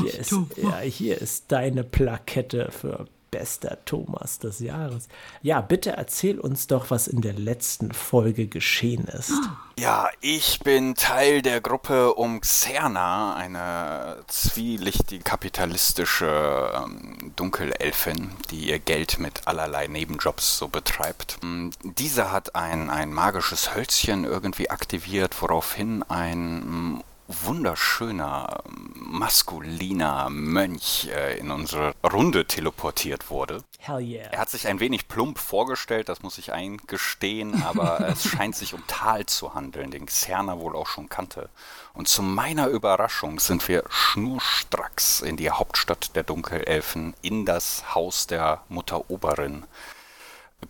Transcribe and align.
hier, 0.00 0.20
ist, 0.20 0.32
ja, 0.56 0.78
hier 0.78 1.20
ist 1.20 1.50
deine 1.50 1.82
Plakette 1.82 2.70
für 2.70 3.06
bester 3.36 3.76
Thomas 3.84 4.38
des 4.38 4.60
Jahres. 4.60 5.08
Ja, 5.42 5.60
bitte 5.60 5.90
erzähl 5.90 6.40
uns 6.40 6.68
doch, 6.68 6.90
was 6.90 7.06
in 7.06 7.20
der 7.20 7.34
letzten 7.34 7.92
Folge 7.92 8.46
geschehen 8.46 9.04
ist. 9.04 9.32
Ja, 9.78 10.08
ich 10.22 10.60
bin 10.60 10.94
Teil 10.94 11.42
der 11.42 11.60
Gruppe 11.60 12.14
um 12.14 12.40
Xerna, 12.40 13.34
eine 13.34 14.24
zwielichtige 14.26 15.22
kapitalistische 15.22 16.72
ähm, 16.74 17.34
Dunkelelfin, 17.36 18.30
die 18.50 18.70
ihr 18.70 18.78
Geld 18.78 19.18
mit 19.18 19.46
allerlei 19.46 19.86
Nebenjobs 19.86 20.56
so 20.56 20.68
betreibt. 20.68 21.36
Ähm, 21.42 21.72
diese 21.82 22.32
hat 22.32 22.54
ein, 22.54 22.88
ein 22.88 23.12
magisches 23.12 23.74
Hölzchen 23.74 24.24
irgendwie 24.24 24.70
aktiviert, 24.70 25.42
woraufhin 25.42 26.02
ein 26.04 26.62
ähm, 26.62 27.02
wunderschöner, 27.28 28.62
maskuliner 29.06 30.28
Mönch 30.30 31.08
äh, 31.14 31.38
in 31.38 31.50
unsere 31.50 31.94
Runde 32.02 32.46
teleportiert 32.46 33.30
wurde. 33.30 33.62
Hell 33.78 34.00
yeah. 34.00 34.28
Er 34.32 34.40
hat 34.40 34.50
sich 34.50 34.66
ein 34.66 34.80
wenig 34.80 35.08
plump 35.08 35.38
vorgestellt, 35.38 36.08
das 36.08 36.22
muss 36.22 36.38
ich 36.38 36.52
eingestehen, 36.52 37.62
aber 37.62 38.00
es 38.08 38.24
scheint 38.24 38.56
sich 38.56 38.74
um 38.74 38.82
Tal 38.86 39.26
zu 39.26 39.54
handeln, 39.54 39.90
den 39.90 40.06
Xerna 40.06 40.58
wohl 40.58 40.76
auch 40.76 40.88
schon 40.88 41.08
kannte. 41.08 41.48
Und 41.94 42.08
zu 42.08 42.22
meiner 42.22 42.66
Überraschung 42.68 43.38
sind 43.38 43.66
wir 43.68 43.84
schnurstracks 43.88 45.20
in 45.20 45.36
die 45.36 45.50
Hauptstadt 45.50 46.16
der 46.16 46.24
Dunkelelfen, 46.24 47.14
in 47.22 47.46
das 47.46 47.94
Haus 47.94 48.26
der 48.26 48.62
Mutter 48.68 49.10
Oberin 49.10 49.64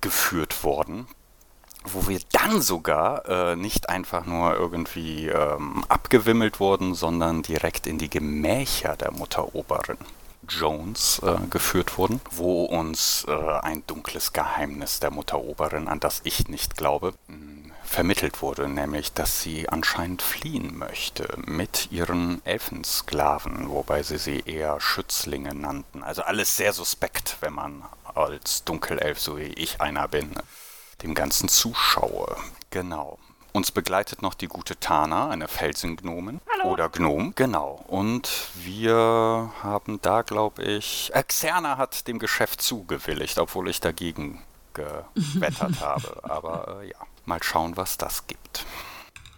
geführt 0.01 0.63
worden 0.63 1.07
wo 1.93 2.09
wir 2.09 2.21
dann 2.33 2.61
sogar 2.61 3.27
äh, 3.29 3.57
nicht 3.57 3.89
einfach 3.89 4.27
nur 4.27 4.55
irgendwie 4.55 5.29
ähm, 5.29 5.85
abgewimmelt 5.89 6.61
wurden, 6.61 6.95
sondern 6.95 7.43
direkt 7.43 7.87
in 7.87 7.99
die 7.99 8.11
Gemächer 8.11 8.97
der 8.97 9.13
Mutteroberin 9.13 9.99
Jones 10.49 11.21
äh, 11.25 11.37
geführt 11.51 11.99
wurden, 11.99 12.21
wo 12.31 12.65
uns 12.65 13.25
äh, 13.29 13.33
ein 13.33 13.83
dunkles 13.87 14.33
Geheimnis 14.33 15.01
der 15.01 15.11
Mutteroberin, 15.11 15.89
an 15.89 16.01
das 16.01 16.21
ich 16.25 16.49
nicht 16.49 16.77
glaube, 16.77 17.15
mh, 17.29 17.73
vermittelt 17.85 18.43
wurde, 18.43 18.69
nämlich 18.69 19.13
dass 19.13 19.41
sie 19.43 19.69
anscheinend 19.69 20.23
fliehen 20.23 20.77
möchte 20.77 21.29
mit 21.47 21.91
ihren 21.91 22.45
Elfensklaven, 22.45 23.69
wobei 23.71 24.03
sie 24.03 24.19
sie 24.19 24.41
eher 24.45 24.81
Schützlinge 24.81 25.55
nannten. 25.55 26.03
Also 26.03 26.23
alles 26.23 26.57
sehr 26.57 26.73
suspekt, 26.73 27.39
wenn 27.41 27.55
man 27.55 27.85
als 28.15 28.65
Dunkelelf, 28.65 29.21
so 29.21 29.39
wie 29.39 29.53
ich 29.55 29.81
einer 29.81 30.09
bin, 30.09 30.35
dem 31.07 31.15
Ganzen 31.15 31.49
zuschaue. 31.49 32.37
Genau. 32.71 33.19
Uns 33.53 33.71
begleitet 33.71 34.21
noch 34.21 34.35
die 34.35 34.49
gute 34.49 34.79
Tana, 34.79 35.31
eine 35.31 35.49
Felsengnomin. 35.49 36.41
Hallo. 36.53 36.73
Oder 36.73 36.91
Gnom, 36.91 37.33
genau. 37.35 37.83
Und 37.87 38.29
wir 38.55 39.51
haben 39.63 40.01
da, 40.03 40.23
glaube 40.23 40.63
ich. 40.63 41.11
Äh, 41.15 41.23
Xerna 41.23 41.79
hat 41.79 42.07
dem 42.07 42.19
Geschäft 42.19 42.61
zugewilligt, 42.61 43.39
obwohl 43.39 43.71
ich 43.71 43.81
dagegen 43.81 44.43
gewettert 44.75 45.81
habe. 45.81 46.25
Aber 46.25 46.83
äh, 46.83 46.91
ja, 46.91 46.99
mal 47.25 47.43
schauen, 47.43 47.77
was 47.77 47.97
das 47.97 48.27
gibt. 48.27 48.67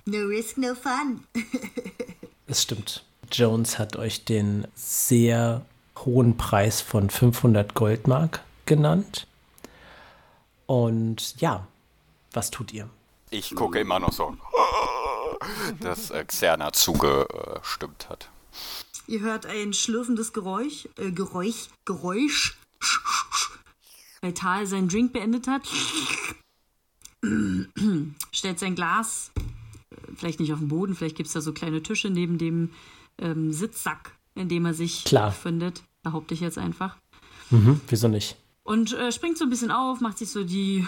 No 0.04 0.26
risk, 0.26 0.56
no 0.56 0.74
fun. 0.74 1.24
Es 2.50 2.62
stimmt. 2.62 3.04
Jones 3.30 3.78
hat 3.78 3.96
euch 3.96 4.24
den 4.24 4.66
sehr 4.74 5.66
hohen 5.98 6.38
Preis 6.38 6.80
von 6.80 7.10
500 7.10 7.74
Goldmark 7.74 8.40
genannt. 8.64 9.26
Und 10.68 11.40
ja, 11.40 11.66
was 12.34 12.50
tut 12.50 12.74
ihr? 12.74 12.90
Ich 13.30 13.54
gucke 13.54 13.80
immer 13.80 13.98
noch 13.98 14.12
so, 14.12 14.36
dass 15.80 16.10
äh, 16.10 16.22
Xerna 16.24 16.74
zugestimmt 16.74 18.10
hat. 18.10 18.28
Ihr 19.06 19.20
hört 19.20 19.46
ein 19.46 19.72
schlürfendes 19.72 20.34
Geräusch, 20.34 20.86
äh, 20.98 21.10
Geräusch, 21.10 21.70
Geräusch, 21.86 22.58
weil 24.20 24.34
Tal 24.34 24.66
seinen 24.66 24.88
Drink 24.88 25.14
beendet 25.14 25.46
hat. 25.46 25.62
Stellt 28.32 28.58
sein 28.58 28.74
Glas, 28.74 29.30
äh, 29.36 29.42
vielleicht 30.16 30.38
nicht 30.38 30.52
auf 30.52 30.58
den 30.58 30.68
Boden, 30.68 30.94
vielleicht 30.94 31.16
gibt 31.16 31.28
es 31.28 31.32
da 31.32 31.40
so 31.40 31.54
kleine 31.54 31.82
Tische 31.82 32.10
neben 32.10 32.36
dem 32.36 32.72
ähm, 33.18 33.54
Sitzsack, 33.54 34.12
in 34.34 34.50
dem 34.50 34.66
er 34.66 34.74
sich 34.74 35.04
Klar. 35.04 35.30
befindet. 35.30 35.82
Behaupte 36.02 36.34
ich 36.34 36.40
jetzt 36.40 36.58
einfach. 36.58 36.98
Mhm, 37.48 37.80
wieso 37.88 38.08
nicht? 38.08 38.36
Und 38.68 38.92
äh, 38.92 39.10
springt 39.12 39.38
so 39.38 39.44
ein 39.44 39.50
bisschen 39.50 39.70
auf, 39.70 40.02
macht 40.02 40.18
sich 40.18 40.28
so 40.28 40.44
die 40.44 40.86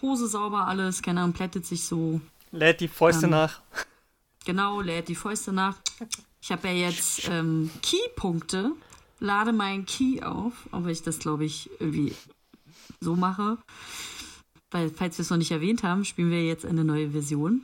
Hose 0.00 0.28
sauber, 0.28 0.66
alles, 0.66 1.02
keine 1.02 1.20
Ahnung, 1.20 1.34
plättet 1.34 1.66
sich 1.66 1.84
so. 1.84 2.22
Lädt 2.52 2.80
die 2.80 2.88
Fäuste 2.88 3.26
Ähm. 3.26 3.32
nach. 3.32 3.60
Genau, 4.46 4.80
lädt 4.80 5.08
die 5.08 5.14
Fäuste 5.14 5.52
nach. 5.52 5.76
Ich 6.40 6.50
habe 6.50 6.68
ja 6.68 6.72
jetzt 6.88 7.28
ähm, 7.28 7.70
Key-Punkte, 7.82 8.72
lade 9.20 9.52
meinen 9.52 9.84
Key 9.84 10.22
auf, 10.22 10.54
aber 10.70 10.88
ich 10.88 11.02
das, 11.02 11.18
glaube 11.18 11.44
ich, 11.44 11.68
irgendwie 11.78 12.14
so 13.02 13.14
mache. 13.14 13.58
Weil, 14.70 14.88
falls 14.88 15.18
wir 15.18 15.22
es 15.22 15.28
noch 15.28 15.36
nicht 15.36 15.50
erwähnt 15.50 15.82
haben, 15.82 16.06
spielen 16.06 16.30
wir 16.30 16.46
jetzt 16.46 16.64
eine 16.64 16.82
neue 16.82 17.10
Version. 17.10 17.60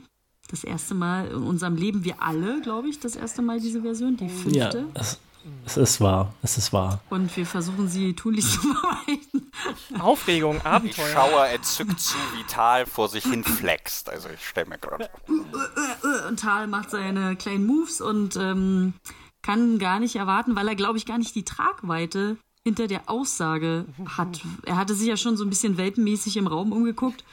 Das 0.47 0.63
erste 0.63 0.93
Mal 0.93 1.29
in 1.29 1.41
unserem 1.41 1.75
Leben, 1.75 2.03
wir 2.03 2.21
alle, 2.21 2.61
glaube 2.61 2.87
ich, 2.87 2.99
das 2.99 3.15
erste 3.15 3.41
Mal 3.41 3.59
diese 3.59 3.81
Version, 3.81 4.15
die 4.15 4.25
Ja, 4.25 4.69
fünfte. 4.69 4.85
Es, 5.65 5.77
ist 5.77 6.01
wahr. 6.01 6.33
Es 6.41 6.57
ist 6.57 6.73
wahr. 6.73 7.01
Und 7.09 7.35
wir 7.37 7.45
versuchen 7.45 7.87
sie 7.87 8.13
tunlichst 8.13 8.53
zu 8.53 8.59
vermeiden. 8.61 9.51
Aufregung, 9.99 10.57
Ich 10.57 10.65
Abenteuer. 10.65 11.07
schaue 11.13 11.47
entzückt 11.47 11.99
zu, 11.99 12.17
wie 12.35 12.43
Tal 12.43 12.85
vor 12.85 13.09
sich 13.09 13.23
hin 13.23 13.43
flext. 13.43 14.09
Also 14.09 14.29
ich 14.29 14.45
stelle 14.47 14.67
mir 14.67 14.77
gerade. 14.77 15.09
Und 16.27 16.39
Tal 16.39 16.67
macht 16.67 16.89
seine 16.91 17.35
kleinen 17.35 17.65
Moves 17.65 18.01
und 18.01 18.35
ähm, 18.35 18.93
kann 19.41 19.79
gar 19.79 19.99
nicht 19.99 20.15
erwarten, 20.15 20.55
weil 20.55 20.67
er, 20.67 20.75
glaube 20.75 20.97
ich, 20.97 21.05
gar 21.05 21.17
nicht 21.17 21.35
die 21.35 21.45
Tragweite 21.45 22.37
hinter 22.63 22.87
der 22.87 23.09
Aussage 23.09 23.85
hat. 24.17 24.41
Er 24.65 24.75
hatte 24.75 24.95
sich 24.95 25.07
ja 25.07 25.17
schon 25.17 25.37
so 25.37 25.43
ein 25.43 25.49
bisschen 25.49 25.77
welpenmäßig 25.77 26.37
im 26.37 26.47
Raum 26.47 26.71
umgeguckt, 26.71 27.23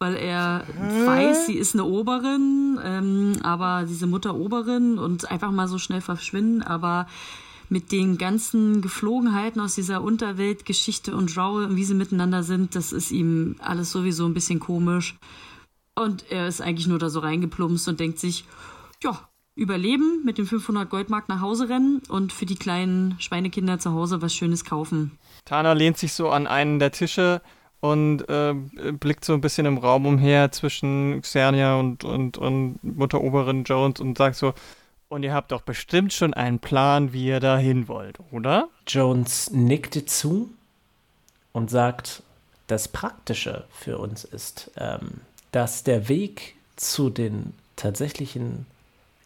weil 0.00 0.16
er 0.16 0.64
weiß, 1.04 1.46
sie 1.46 1.56
ist 1.56 1.74
eine 1.74 1.84
Oberin, 1.84 2.80
ähm, 2.82 3.34
aber 3.42 3.84
diese 3.86 4.06
Mutter 4.06 4.34
Oberin 4.34 4.98
und 4.98 5.30
einfach 5.30 5.50
mal 5.52 5.68
so 5.68 5.76
schnell 5.76 6.00
verschwinden, 6.00 6.62
aber 6.62 7.06
mit 7.68 7.92
den 7.92 8.16
ganzen 8.16 8.80
Geflogenheiten 8.80 9.60
aus 9.60 9.74
dieser 9.74 10.02
Unterweltgeschichte 10.02 11.14
und 11.14 11.30
Genre 11.30 11.66
und 11.66 11.76
wie 11.76 11.84
sie 11.84 11.94
miteinander 11.94 12.42
sind, 12.42 12.74
das 12.74 12.92
ist 12.92 13.12
ihm 13.12 13.56
alles 13.60 13.92
sowieso 13.92 14.24
ein 14.24 14.34
bisschen 14.34 14.58
komisch. 14.58 15.16
Und 15.94 16.24
er 16.30 16.48
ist 16.48 16.62
eigentlich 16.62 16.86
nur 16.86 16.98
da 16.98 17.10
so 17.10 17.20
reingeplumpst 17.20 17.86
und 17.86 18.00
denkt 18.00 18.18
sich, 18.18 18.46
ja, 19.02 19.28
überleben, 19.54 20.22
mit 20.24 20.38
dem 20.38 20.46
500 20.46 20.88
Goldmark 20.88 21.28
nach 21.28 21.42
Hause 21.42 21.68
rennen 21.68 22.00
und 22.08 22.32
für 22.32 22.46
die 22.46 22.56
kleinen 22.56 23.16
Schweinekinder 23.20 23.78
zu 23.78 23.92
Hause 23.92 24.22
was 24.22 24.34
Schönes 24.34 24.64
kaufen. 24.64 25.12
Tana 25.44 25.74
lehnt 25.74 25.98
sich 25.98 26.14
so 26.14 26.30
an 26.30 26.46
einen 26.46 26.78
der 26.78 26.90
Tische 26.90 27.42
und 27.80 28.28
äh, 28.28 28.54
blickt 28.92 29.24
so 29.24 29.32
ein 29.32 29.40
bisschen 29.40 29.66
im 29.66 29.78
Raum 29.78 30.06
umher 30.06 30.52
zwischen 30.52 31.20
Xernia 31.22 31.76
und, 31.76 32.04
und, 32.04 32.38
und 32.38 32.78
Mutter 32.82 33.20
Oberin 33.20 33.64
Jones 33.64 34.00
und 34.00 34.18
sagt 34.18 34.36
so, 34.36 34.54
und 35.08 35.24
ihr 35.24 35.34
habt 35.34 35.50
doch 35.50 35.62
bestimmt 35.62 36.12
schon 36.12 36.34
einen 36.34 36.60
Plan, 36.60 37.12
wie 37.12 37.26
ihr 37.26 37.40
da 37.40 37.58
hin 37.58 37.88
wollt, 37.88 38.18
oder? 38.30 38.68
Jones 38.86 39.50
nickte 39.50 40.06
zu 40.06 40.50
und 41.52 41.68
sagt, 41.68 42.22
das 42.68 42.86
Praktische 42.86 43.64
für 43.70 43.98
uns 43.98 44.24
ist, 44.24 44.70
ähm, 44.76 45.22
dass 45.50 45.82
der 45.82 46.08
Weg 46.08 46.54
zu 46.76 47.10
den 47.10 47.54
tatsächlichen 47.74 48.66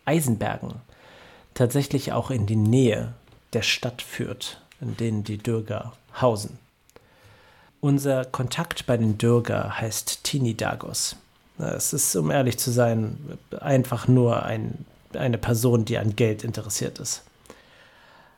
Eisenbergen 0.06 0.74
tatsächlich 1.52 2.12
auch 2.12 2.30
in 2.30 2.46
die 2.46 2.56
Nähe 2.56 3.12
der 3.52 3.62
Stadt 3.62 4.00
führt, 4.00 4.60
in 4.80 4.96
denen 4.96 5.24
die 5.24 5.38
Dürger 5.38 5.92
hausen. 6.20 6.58
Unser 7.84 8.24
Kontakt 8.24 8.86
bei 8.86 8.96
den 8.96 9.18
Dürger 9.18 9.78
heißt 9.78 10.24
Tini 10.24 10.54
Dagos. 10.54 11.16
Es 11.58 11.92
ist, 11.92 12.16
um 12.16 12.30
ehrlich 12.30 12.56
zu 12.56 12.70
sein, 12.70 13.18
einfach 13.60 14.08
nur 14.08 14.42
ein 14.42 14.86
eine 15.14 15.36
Person, 15.36 15.84
die 15.84 15.98
an 15.98 16.16
Geld 16.16 16.44
interessiert 16.44 16.98
ist. 16.98 17.24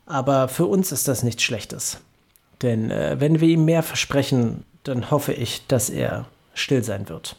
Aber 0.05 0.49
für 0.49 0.67
uns 0.67 0.91
ist 0.91 1.07
das 1.07 1.23
nichts 1.23 1.45
Schlechtes. 1.45 2.01
Denn 2.61 2.91
äh, 2.91 3.21
wenn 3.21 3.41
wir 3.41 3.47
ihm 3.47 3.65
mehr 3.65 3.85
versprechen, 3.85 4.65
dann 4.83 5.13
hoffe 5.13 5.33
ich, 5.33 5.65
dass 5.69 5.91
er 5.91 6.27
still 6.53 6.83
sein 6.83 7.09
wird. 7.09 7.37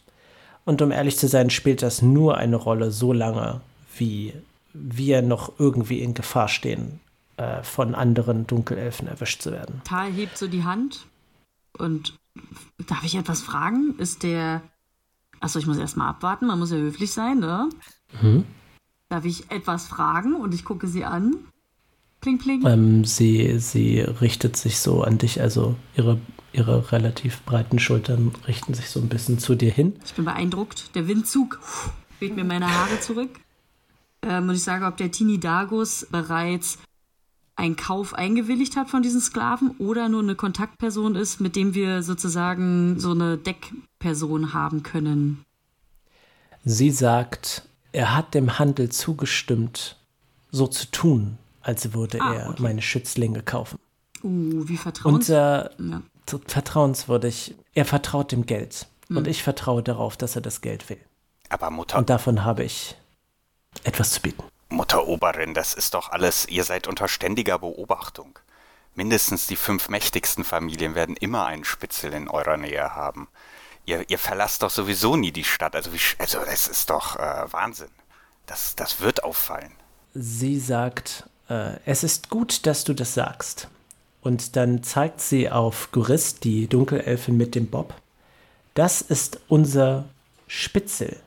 Und 0.64 0.80
um 0.80 0.90
ehrlich 0.90 1.18
zu 1.18 1.28
sein, 1.28 1.50
spielt 1.50 1.82
das 1.82 2.00
nur 2.00 2.38
eine 2.38 2.56
Rolle 2.56 2.90
so 2.90 3.12
lange, 3.12 3.60
wie 3.98 4.32
wir 4.72 5.20
noch 5.20 5.52
irgendwie 5.58 6.00
in 6.00 6.14
Gefahr 6.14 6.48
stehen, 6.48 7.00
äh, 7.36 7.62
von 7.62 7.94
anderen 7.94 8.46
Dunkelelfen 8.46 9.08
erwischt 9.08 9.42
zu 9.42 9.52
werden. 9.52 9.82
Tal 9.84 10.10
hebt 10.10 10.38
so 10.38 10.46
die 10.48 10.64
Hand 10.64 11.04
und 11.78 12.18
darf 12.86 13.04
ich 13.04 13.14
etwas 13.16 13.42
fragen? 13.42 13.94
Ist 13.98 14.22
der. 14.22 14.62
Achso, 15.40 15.58
ich 15.58 15.66
muss 15.66 15.78
erstmal 15.78 16.08
abwarten, 16.08 16.46
man 16.46 16.58
muss 16.58 16.72
ja 16.72 16.78
höflich 16.78 17.12
sein, 17.12 17.38
ne? 17.38 17.68
Mhm. 18.20 18.44
Darf 19.08 19.24
ich 19.24 19.50
etwas 19.50 19.86
fragen? 19.86 20.34
Und 20.34 20.52
ich 20.52 20.64
gucke 20.64 20.88
sie 20.88 21.04
an. 21.04 21.36
Pling, 22.20 22.38
pling. 22.38 22.66
Ähm, 22.66 23.04
sie, 23.04 23.58
sie 23.60 24.00
richtet 24.00 24.56
sich 24.56 24.80
so 24.80 25.02
an 25.02 25.18
dich, 25.18 25.40
also 25.40 25.76
ihre, 25.96 26.20
ihre 26.52 26.90
relativ 26.90 27.42
breiten 27.42 27.78
Schultern 27.78 28.32
richten 28.48 28.74
sich 28.74 28.90
so 28.90 28.98
ein 28.98 29.08
bisschen 29.08 29.38
zu 29.38 29.54
dir 29.54 29.70
hin. 29.70 29.94
Ich 30.04 30.14
bin 30.14 30.24
beeindruckt. 30.24 30.94
Der 30.96 31.06
Windzug 31.06 31.60
weht 32.18 32.34
mir 32.34 32.44
meine 32.44 32.68
Haare 32.68 32.98
zurück. 33.00 33.30
Ähm, 34.22 34.48
und 34.48 34.56
ich 34.56 34.64
sage, 34.64 34.84
ob 34.86 34.96
der 34.96 35.12
Tini 35.12 35.38
Dagus 35.38 36.06
bereits 36.10 36.78
einen 37.58 37.76
Kauf 37.76 38.14
eingewilligt 38.14 38.76
hat 38.76 38.88
von 38.88 39.02
diesen 39.02 39.20
Sklaven 39.20 39.72
oder 39.78 40.08
nur 40.08 40.22
eine 40.22 40.36
Kontaktperson 40.36 41.16
ist, 41.16 41.40
mit 41.40 41.56
dem 41.56 41.74
wir 41.74 42.02
sozusagen 42.02 43.00
so 43.00 43.10
eine 43.10 43.36
Deckperson 43.36 44.54
haben 44.54 44.82
können. 44.82 45.44
Sie 46.64 46.90
sagt, 46.90 47.62
er 47.92 48.14
hat 48.14 48.34
dem 48.34 48.58
Handel 48.58 48.90
zugestimmt, 48.90 49.96
so 50.50 50.66
zu 50.68 50.86
tun, 50.90 51.38
als 51.60 51.92
würde 51.92 52.20
Ah, 52.20 52.34
er 52.34 52.50
okay. 52.50 52.62
meine 52.62 52.82
Schützlinge 52.82 53.42
kaufen. 53.42 53.78
Uh, 54.22 54.68
wie 54.68 54.76
vertrauens... 54.76 55.28
Und 55.28 55.34
äh, 55.34 55.36
ja. 55.36 56.02
so 56.28 56.40
vertrauenswürdig, 56.46 57.54
er 57.74 57.84
vertraut 57.84 58.30
dem 58.32 58.46
Geld. 58.46 58.86
Hm. 59.08 59.16
Und 59.18 59.26
ich 59.26 59.42
vertraue 59.42 59.82
darauf, 59.82 60.16
dass 60.16 60.36
er 60.36 60.42
das 60.42 60.60
Geld 60.60 60.88
will. 60.90 61.00
Aber 61.48 61.70
Mutter, 61.70 61.98
Und 61.98 62.08
davon 62.10 62.44
habe 62.44 62.62
ich 62.64 62.94
etwas 63.84 64.12
zu 64.12 64.20
bieten. 64.20 64.42
Mutter 64.68 65.06
Oberin, 65.06 65.54
das 65.54 65.74
ist 65.74 65.94
doch 65.94 66.10
alles, 66.10 66.46
ihr 66.48 66.64
seid 66.64 66.86
unter 66.86 67.08
ständiger 67.08 67.58
Beobachtung. 67.58 68.38
Mindestens 68.94 69.46
die 69.46 69.56
fünf 69.56 69.88
mächtigsten 69.88 70.44
Familien 70.44 70.94
werden 70.94 71.16
immer 71.16 71.46
einen 71.46 71.64
Spitzel 71.64 72.12
in 72.12 72.28
eurer 72.28 72.56
Nähe 72.56 72.94
haben. 72.94 73.28
Ihr, 73.86 74.04
ihr 74.10 74.18
verlasst 74.18 74.62
doch 74.62 74.70
sowieso 74.70 75.16
nie 75.16 75.32
die 75.32 75.44
Stadt. 75.44 75.74
Also, 75.74 75.92
wie, 75.92 76.00
also 76.18 76.40
das 76.44 76.68
ist 76.68 76.90
doch 76.90 77.16
äh, 77.16 77.52
Wahnsinn. 77.52 77.88
Das, 78.46 78.74
das 78.76 79.00
wird 79.00 79.24
auffallen. 79.24 79.72
Sie 80.14 80.58
sagt, 80.58 81.28
äh, 81.48 81.76
es 81.86 82.02
ist 82.02 82.28
gut, 82.28 82.66
dass 82.66 82.84
du 82.84 82.92
das 82.92 83.14
sagst. 83.14 83.68
Und 84.20 84.56
dann 84.56 84.82
zeigt 84.82 85.20
sie 85.20 85.48
auf 85.48 85.90
Gurist, 85.92 86.44
die 86.44 86.66
Dunkelelfin 86.66 87.36
mit 87.36 87.54
dem 87.54 87.68
Bob. 87.68 87.94
Das 88.74 89.00
ist 89.00 89.40
unser 89.48 90.04
Spitzel, 90.46 91.20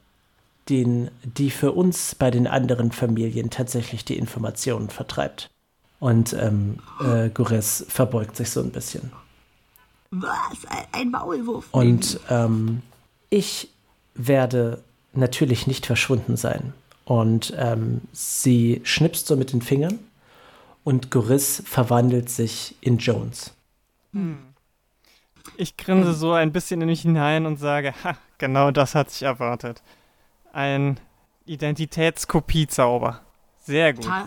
den, 0.70 1.10
die 1.24 1.50
für 1.52 1.72
uns 1.72 2.16
bei 2.16 2.32
den 2.32 2.48
anderen 2.48 2.92
Familien 2.92 3.50
tatsächlich 3.50 4.06
die 4.06 4.18
Informationen 4.18 4.90
vertreibt. 4.90 5.50
Und 6.00 6.34
ähm, 6.34 6.80
äh, 7.00 7.30
Guris 7.30 7.86
verbeugt 7.88 8.36
sich 8.36 8.50
so 8.50 8.62
ein 8.62 8.72
bisschen. 8.72 9.12
Was? 10.12 10.32
Ein- 10.92 11.12
Maulwurf? 11.12 11.68
Und 11.72 12.20
ähm, 12.30 12.82
ich 13.30 13.70
werde 14.16 14.82
natürlich 15.14 15.68
nicht 15.68 15.86
verschwunden 15.86 16.38
sein. 16.38 16.74
Und 17.06 17.54
ähm, 17.58 18.02
sie 18.14 18.82
schnipst 18.84 19.28
so 19.28 19.36
mit 19.36 19.54
den 19.54 19.62
Fingern 19.62 20.00
und 20.84 21.12
Goris 21.12 21.62
verwandelt 21.66 22.30
sich 22.30 22.76
in 22.82 22.98
Jones. 22.98 23.54
Ich 25.58 25.78
grinse 25.78 26.14
so 26.14 26.34
ein 26.34 26.52
bisschen 26.52 26.82
in 26.82 26.88
mich 26.88 27.02
hinein 27.02 27.46
und 27.46 27.58
sage, 27.58 27.94
ha, 28.04 28.18
genau 28.38 28.72
das 28.72 28.96
hat 28.96 29.12
sich 29.12 29.24
erwartet. 29.24 29.82
Ein 30.54 31.00
Identitätskopiezauber. 31.46 33.22
Sehr 33.60 33.94
gut. 33.94 34.06
Tal, 34.06 34.26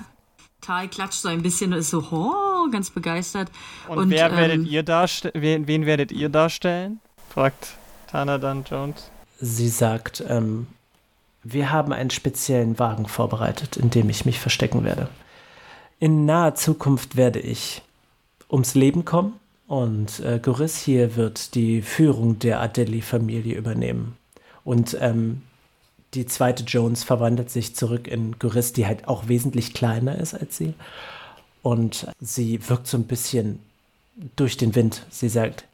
Tal 0.60 0.88
klatscht 0.88 1.20
so 1.20 1.28
ein 1.28 1.42
bisschen 1.42 1.72
und 1.72 1.80
ist 1.80 1.90
so, 1.90 2.04
oh, 2.10 2.70
ganz 2.70 2.90
begeistert. 2.90 3.50
Und, 3.88 4.10
wer 4.10 4.30
ähm, 4.30 4.36
werdet 4.36 4.66
ihr 4.66 4.82
darstellen? 4.82 5.34
Wen, 5.36 5.66
wen 5.66 5.86
werdet 5.86 6.12
ihr 6.12 6.28
darstellen? 6.28 7.00
fragt 7.28 7.74
Tana 8.06 8.38
dann 8.38 8.64
Jones. 8.64 9.10
Sie 9.40 9.68
sagt, 9.68 10.22
ähm, 10.28 10.68
wir 11.42 11.70
haben 11.70 11.92
einen 11.92 12.10
speziellen 12.10 12.78
Wagen 12.78 13.06
vorbereitet, 13.06 13.76
in 13.76 13.90
dem 13.90 14.08
ich 14.08 14.24
mich 14.24 14.40
verstecken 14.40 14.84
werde. 14.84 15.08
In 15.98 16.24
naher 16.24 16.54
Zukunft 16.54 17.16
werde 17.16 17.40
ich 17.40 17.82
ums 18.50 18.74
Leben 18.74 19.04
kommen 19.04 19.34
und 19.66 20.20
äh, 20.20 20.38
Goris 20.42 20.76
hier 20.78 21.16
wird 21.16 21.54
die 21.54 21.82
Führung 21.82 22.38
der 22.38 22.60
Adeli-Familie 22.60 23.56
übernehmen. 23.56 24.16
Und 24.64 24.96
ähm, 25.00 25.42
die 26.14 26.26
zweite 26.26 26.64
Jones 26.64 27.04
verwandelt 27.04 27.50
sich 27.50 27.74
zurück 27.74 28.08
in 28.08 28.38
Goris, 28.38 28.72
die 28.72 28.86
halt 28.86 29.08
auch 29.08 29.28
wesentlich 29.28 29.74
kleiner 29.74 30.16
ist 30.18 30.34
als 30.34 30.56
sie. 30.56 30.74
Und 31.62 32.06
sie 32.20 32.68
wirkt 32.68 32.86
so 32.86 32.96
ein 32.96 33.04
bisschen 33.04 33.58
durch 34.36 34.56
den 34.56 34.74
Wind. 34.74 35.04
Sie 35.10 35.28
sagt, 35.28 35.64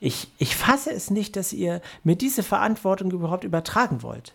ich, 0.00 0.28
ich 0.38 0.56
fasse 0.56 0.90
es 0.90 1.10
nicht, 1.10 1.36
dass 1.36 1.52
ihr 1.52 1.80
mir 2.04 2.16
diese 2.16 2.42
Verantwortung 2.42 3.10
überhaupt 3.10 3.44
übertragen 3.44 4.02
wollt. 4.02 4.34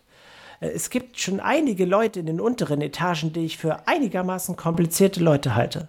Äh, 0.59 0.69
Es 0.69 0.89
gibt 0.89 1.19
schon 1.19 1.39
einige 1.39 1.85
Leute 1.85 2.19
in 2.19 2.25
den 2.25 2.39
unteren 2.39 2.81
Etagen, 2.81 3.33
die 3.33 3.45
ich 3.45 3.57
für 3.57 3.87
einigermaßen 3.87 4.55
komplizierte 4.55 5.21
Leute 5.21 5.55
halte. 5.55 5.87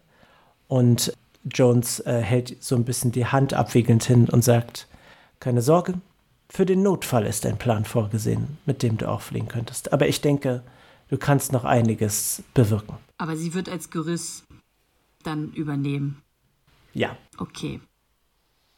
Und 0.67 1.13
Jones 1.45 2.01
äh, 2.01 2.21
hält 2.21 2.57
so 2.61 2.75
ein 2.75 2.85
bisschen 2.85 3.13
die 3.13 3.27
Hand 3.27 3.55
abwiegelnd 3.55 4.05
hin 4.05 4.29
und 4.29 4.43
sagt, 4.45 4.87
keine 5.41 5.63
Sorge, 5.63 5.95
für 6.51 6.67
den 6.67 6.83
Notfall 6.83 7.27
ist 7.27 7.45
ein 7.47 7.59
Plan 7.59 7.85
vorgesehen, 7.85 8.59
mit 8.67 8.83
dem 8.83 8.97
du 8.99 9.09
auch 9.09 9.21
fliehen 9.21 9.49
könntest. 9.49 9.93
Aber 9.93 10.09
ich 10.09 10.21
denke, 10.21 10.63
du 11.09 11.19
kannst 11.19 11.53
noch 11.53 11.65
einiges 11.65 12.43
bewirken. 12.55 12.97
Aber 13.19 13.37
sie 13.37 13.55
wird 13.55 13.69
als 13.69 13.91
Gerüst 13.91 14.45
dann 15.23 15.53
übernehmen. 15.53 16.23
Ja, 16.95 17.17
Okay. 17.39 17.81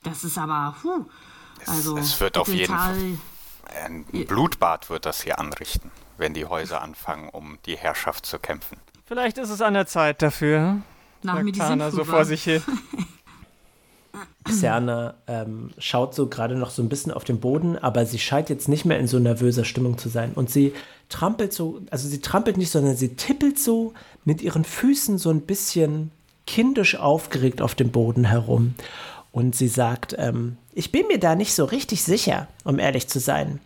Das 0.02 0.24
ist 0.24 0.38
aber, 0.38 0.74
puh. 0.80 1.04
Also, 1.66 1.96
es 1.98 2.18
wird 2.20 2.38
auf 2.38 2.48
jeden 2.48 2.74
Tal, 2.74 2.96
Ein 3.84 4.04
Blutbad 4.26 4.88
wird 4.88 5.04
das 5.04 5.20
hier 5.22 5.38
anrichten, 5.38 5.90
wenn 6.16 6.32
die 6.32 6.46
Häuser 6.46 6.80
anfangen, 6.80 7.28
um 7.28 7.58
die 7.66 7.76
Herrschaft 7.76 8.24
zu 8.24 8.38
kämpfen. 8.38 8.78
Vielleicht 9.04 9.36
ist 9.38 9.50
es 9.50 9.60
an 9.60 9.74
der 9.74 9.86
Zeit 9.86 10.22
dafür. 10.22 10.80
Nach 11.22 11.34
sagt 11.34 11.44
mir 11.44 11.52
die 11.52 11.58
Tana 11.58 11.90
so 11.90 12.04
vor 12.04 12.24
sich 12.24 12.44
hin. 12.44 12.62
Xerna 14.44 15.14
ähm, 15.26 15.70
schaut 15.78 16.14
so 16.14 16.28
gerade 16.28 16.56
noch 16.56 16.70
so 16.70 16.82
ein 16.82 16.88
bisschen 16.88 17.12
auf 17.12 17.24
den 17.24 17.40
Boden, 17.40 17.76
aber 17.78 18.06
sie 18.06 18.18
scheint 18.18 18.48
jetzt 18.48 18.68
nicht 18.68 18.84
mehr 18.84 18.98
in 18.98 19.06
so 19.06 19.18
nervöser 19.18 19.64
Stimmung 19.64 19.98
zu 19.98 20.08
sein. 20.08 20.32
Und 20.34 20.50
sie 20.50 20.72
trampelt 21.08 21.52
so, 21.52 21.80
also 21.90 22.08
sie 22.08 22.20
trampelt 22.20 22.56
nicht, 22.56 22.70
sondern 22.70 22.96
sie 22.96 23.16
tippelt 23.16 23.58
so 23.58 23.92
mit 24.24 24.42
ihren 24.42 24.64
Füßen 24.64 25.18
so 25.18 25.30
ein 25.30 25.42
bisschen 25.42 26.10
kindisch 26.46 26.96
aufgeregt 26.96 27.62
auf 27.62 27.74
dem 27.74 27.90
Boden 27.90 28.24
herum. 28.24 28.74
Und 29.32 29.54
sie 29.54 29.68
sagt, 29.68 30.16
ähm, 30.18 30.56
ich 30.72 30.90
bin 30.90 31.06
mir 31.06 31.18
da 31.18 31.34
nicht 31.34 31.54
so 31.54 31.64
richtig 31.64 32.02
sicher, 32.02 32.48
um 32.64 32.78
ehrlich 32.78 33.08
zu 33.08 33.20
sein. 33.20 33.60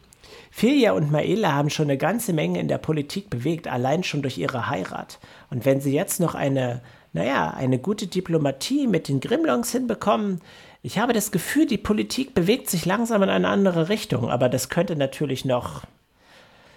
Filia 0.50 0.92
und 0.92 1.10
Maela 1.10 1.52
haben 1.52 1.68
schon 1.68 1.86
eine 1.86 1.98
ganze 1.98 2.32
Menge 2.32 2.60
in 2.60 2.68
der 2.68 2.78
Politik 2.78 3.28
bewegt, 3.28 3.66
allein 3.66 4.04
schon 4.04 4.22
durch 4.22 4.38
ihre 4.38 4.68
Heirat. 4.68 5.18
Und 5.50 5.64
wenn 5.64 5.80
sie 5.80 5.92
jetzt 5.92 6.20
noch 6.20 6.36
eine, 6.36 6.80
naja, 7.14 7.50
eine 7.50 7.78
gute 7.78 8.08
Diplomatie 8.08 8.86
mit 8.86 9.08
den 9.08 9.20
Grimlongs 9.20 9.72
hinbekommen, 9.72 10.42
ich 10.82 10.98
habe 10.98 11.14
das 11.14 11.32
Gefühl, 11.32 11.64
die 11.64 11.78
Politik 11.78 12.34
bewegt 12.34 12.68
sich 12.68 12.84
langsam 12.84 13.22
in 13.22 13.30
eine 13.30 13.48
andere 13.48 13.88
Richtung, 13.88 14.28
aber 14.28 14.50
das 14.50 14.68
könnte 14.68 14.96
natürlich 14.96 15.46
noch 15.46 15.84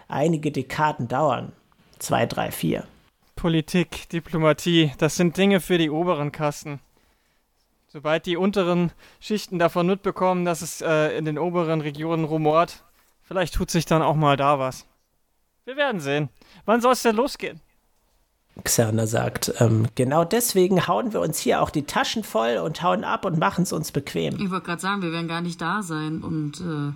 einige 0.08 0.52
Dekaden 0.52 1.10
dauern. 1.10 1.52
Zwei, 2.00 2.26
drei, 2.26 2.52
vier. 2.52 2.86
Politik, 3.36 4.08
Diplomatie, 4.10 4.94
das 4.98 5.18
sind 5.18 5.36
Dinge 5.36 5.60
für 5.60 5.78
die 5.78 5.90
oberen 5.90 6.32
Kasten. 6.32 6.80
Sobald 7.88 8.26
die 8.26 8.38
unteren 8.38 8.92
Schichten 9.20 9.60
davon 9.60 9.88
mitbekommen, 9.88 10.46
dass 10.46 10.62
es 10.62 10.82
äh, 10.82 11.18
in 11.18 11.26
den 11.26 11.38
oberen 11.38 11.82
Regionen 11.82 12.26
rumort, 12.26 12.84
vielleicht 13.24 13.56
tut 13.56 13.72
sich 13.72 13.86
dann 13.86 14.02
auch 14.02 14.16
mal 14.16 14.38
da 14.38 14.60
was. 14.60 14.86
Wir 15.66 15.76
werden 15.76 16.00
sehen. 16.00 16.30
Wann 16.66 16.80
soll 16.80 16.94
es 16.94 17.02
denn 17.02 17.16
losgehen? 17.16 17.60
Xerna 18.64 19.08
sagt, 19.08 19.54
ähm, 19.60 19.88
genau 19.96 20.24
deswegen 20.24 20.88
hauen 20.88 21.12
wir 21.14 21.22
uns 21.22 21.40
hier 21.40 21.62
auch 21.62 21.70
die 21.70 21.84
Taschen 21.84 22.24
voll 22.24 22.58
und 22.58 22.82
hauen 22.82 23.04
ab 23.04 23.26
und 23.26 23.40
machen 23.40 23.64
es 23.64 23.74
uns 23.74 23.92
bequem. 23.92 24.40
Ich 24.40 24.52
wollte 24.52 24.66
gerade 24.66 24.82
sagen, 24.82 25.02
wir 25.02 25.12
werden 25.12 25.28
gar 25.28 25.42
nicht 25.42 25.62
da 25.62 25.84
sein 25.84 26.22
und 26.22 26.62
äh, 26.62 26.94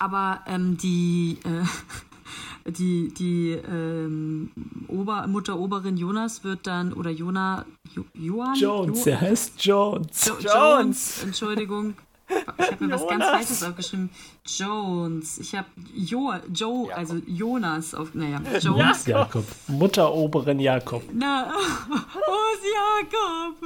aber 0.00 0.42
ähm, 0.46 0.76
die 0.76 1.38
äh, 1.44 2.70
die 2.70 3.14
die 3.14 3.50
ähm, 3.52 4.50
Ober, 4.88 5.26
Mutter 5.28 5.56
Oberin 5.58 5.96
Jonas 5.96 6.42
wird 6.44 6.66
dann 6.66 6.92
oder 6.92 7.10
Jona 7.10 7.64
jo, 7.94 8.04
Johann 8.14 8.54
Jones, 8.56 8.98
Jo- 8.98 9.04
der 9.04 9.20
heißt 9.20 9.52
Jones. 9.64 10.26
Jo 10.26 10.34
Jones. 10.34 10.44
Jones. 10.52 11.22
Entschuldigung. 11.22 11.94
Ich 12.28 12.66
habe 12.72 12.84
mir 12.86 12.94
was 12.94 13.06
ganz. 13.06 13.24
Falsches 13.24 13.62
aufgeschrieben. 13.62 14.10
Jones. 14.44 15.38
Ich 15.38 15.54
habe 15.54 15.68
Jo, 15.94 16.32
Joe, 16.52 16.88
Jakob. 16.88 16.98
also 16.98 17.16
Jonas 17.26 17.94
auf. 17.94 18.14
Naja, 18.14 18.40
Jones. 18.60 19.06
Jakob. 19.06 19.44
Mutter 19.68 20.12
Oberin 20.12 20.58
Jakob. 20.60 21.02
Na, 21.12 21.52
oh, 21.90 22.46
Jakob. 22.74 23.62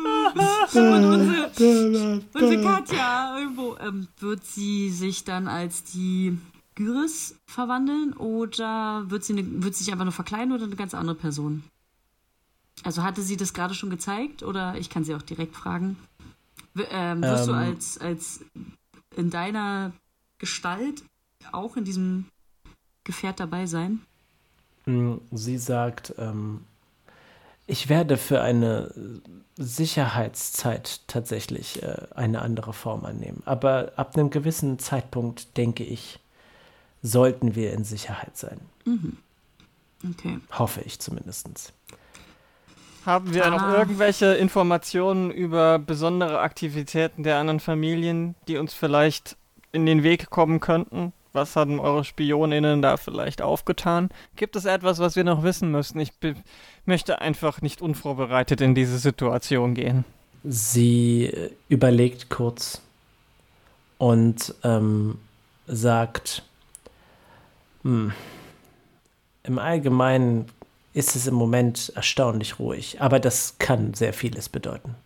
Und 0.74 1.04
unsere, 1.04 2.22
unsere 2.34 2.62
Katja 2.62 3.38
irgendwo. 3.38 3.76
Ähm, 3.80 4.08
wird 4.18 4.44
sie 4.44 4.90
sich 4.90 5.24
dann 5.24 5.48
als 5.48 5.84
die 5.84 6.38
Gyris 6.74 7.36
verwandeln 7.46 8.12
oder 8.14 9.04
wird 9.08 9.24
sie, 9.24 9.34
eine, 9.34 9.62
wird 9.62 9.74
sie 9.74 9.84
sich 9.84 9.92
einfach 9.92 10.04
nur 10.04 10.12
verkleiden 10.12 10.52
oder 10.52 10.64
eine 10.64 10.76
ganz 10.76 10.94
andere 10.94 11.14
Person? 11.14 11.62
Also 12.84 13.02
hatte 13.02 13.22
sie 13.22 13.36
das 13.36 13.52
gerade 13.52 13.74
schon 13.74 13.90
gezeigt 13.90 14.42
oder 14.42 14.76
ich 14.78 14.88
kann 14.88 15.04
sie 15.04 15.14
auch 15.14 15.22
direkt 15.22 15.54
fragen. 15.54 15.96
Ähm, 16.76 17.22
wirst 17.22 17.48
du 17.48 17.52
Ähm. 17.52 17.58
als, 17.58 17.98
als 17.98 18.40
in 19.16 19.30
deiner 19.30 19.92
Gestalt 20.38 21.02
auch 21.52 21.76
in 21.76 21.84
diesem 21.84 22.26
Gefährt 23.04 23.40
dabei 23.40 23.66
sein? 23.66 24.00
Mm, 24.86 25.16
Sie 25.32 25.58
sagt, 25.58 26.14
ähm, 26.18 26.64
ich 27.66 27.88
werde 27.88 28.16
für 28.16 28.40
eine 28.40 28.92
Sicherheitszeit 29.56 31.00
tatsächlich 31.06 31.82
äh, 31.82 32.06
eine 32.14 32.42
andere 32.42 32.72
Form 32.72 33.04
annehmen. 33.04 33.42
Aber 33.44 33.92
ab 33.96 34.16
einem 34.16 34.30
gewissen 34.30 34.78
Zeitpunkt, 34.78 35.56
denke 35.56 35.84
ich, 35.84 36.18
sollten 37.02 37.54
wir 37.54 37.72
in 37.72 37.84
Sicherheit 37.84 38.36
sein. 38.36 38.60
Okay. 40.08 40.38
Hoffe 40.52 40.80
ich 40.82 40.98
zumindest. 40.98 41.72
Haben 43.06 43.32
wir 43.32 43.48
noch 43.50 43.62
Ah. 43.62 43.78
irgendwelche 43.78 44.34
Informationen 44.34 45.30
über 45.30 45.78
besondere 45.78 46.40
Aktivitäten 46.40 47.22
der 47.22 47.38
anderen 47.38 47.60
Familien, 47.60 48.34
die 48.46 48.58
uns 48.58 48.74
vielleicht 48.74 49.36
in 49.72 49.86
den 49.86 50.02
Weg 50.02 50.30
kommen 50.30 50.60
könnten? 50.60 51.12
Was 51.32 51.54
haben 51.54 51.78
eure 51.78 52.04
Spioninnen 52.04 52.82
da 52.82 52.96
vielleicht 52.96 53.40
aufgetan? 53.40 54.08
Gibt 54.36 54.56
es 54.56 54.64
etwas, 54.64 54.98
was 54.98 55.14
wir 55.16 55.22
noch 55.24 55.44
wissen 55.44 55.70
müssen? 55.70 56.00
Ich 56.00 56.12
möchte 56.84 57.20
einfach 57.20 57.62
nicht 57.62 57.80
unvorbereitet 57.80 58.60
in 58.60 58.74
diese 58.74 58.98
Situation 58.98 59.74
gehen. 59.74 60.04
Sie 60.42 61.26
äh, 61.26 61.50
überlegt 61.68 62.30
kurz 62.30 62.82
und 63.98 64.54
ähm, 64.64 65.18
sagt, 65.66 66.42
hm, 67.84 68.12
im 69.44 69.58
Allgemeinen 69.58 70.46
ist 70.92 71.16
es 71.16 71.26
im 71.26 71.34
Moment 71.34 71.92
erstaunlich 71.94 72.58
ruhig, 72.58 73.00
aber 73.00 73.20
das 73.20 73.56
kann 73.58 73.94
sehr 73.94 74.12
vieles 74.12 74.48
bedeuten. 74.48 74.96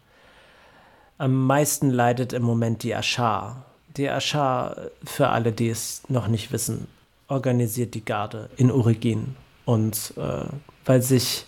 Am 1.19 1.47
meisten 1.47 1.91
leidet 1.91 2.33
im 2.33 2.43
Moment 2.43 2.83
die 2.83 2.95
Aschar. 2.95 3.65
Die 3.97 4.09
Aschar, 4.09 4.77
für 5.05 5.29
alle, 5.29 5.53
die 5.53 5.69
es 5.69 6.03
noch 6.09 6.27
nicht 6.27 6.51
wissen, 6.51 6.89
organisiert 7.29 7.95
die 7.95 8.05
Garde 8.05 8.51
in 8.57 8.71
Urigin. 8.71 9.37
Und 9.65 10.15
äh, 10.17 10.47
weil 10.85 11.03
sich 11.03 11.47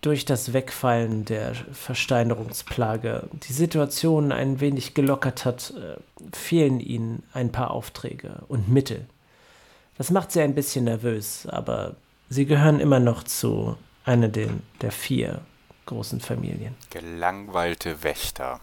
durch 0.00 0.24
das 0.24 0.52
Wegfallen 0.52 1.24
der 1.24 1.54
Versteinerungsplage 1.54 3.28
die 3.32 3.52
Situation 3.52 4.32
ein 4.32 4.60
wenig 4.60 4.94
gelockert 4.94 5.44
hat, 5.44 5.74
äh, 5.76 5.96
fehlen 6.36 6.80
ihnen 6.80 7.22
ein 7.32 7.52
paar 7.52 7.70
Aufträge 7.70 8.42
und 8.48 8.68
Mittel. 8.68 9.06
Das 9.96 10.10
macht 10.10 10.32
sie 10.32 10.40
ein 10.40 10.54
bisschen 10.54 10.84
nervös, 10.84 11.46
aber 11.46 11.96
sie 12.28 12.46
gehören 12.46 12.80
immer 12.80 13.00
noch 13.00 13.22
zu 13.22 13.76
einer 14.04 14.28
der, 14.28 14.50
der 14.80 14.92
vier 14.92 15.42
großen 15.86 16.20
Familien. 16.20 16.74
Gelangweilte 16.90 18.02
Wächter. 18.02 18.60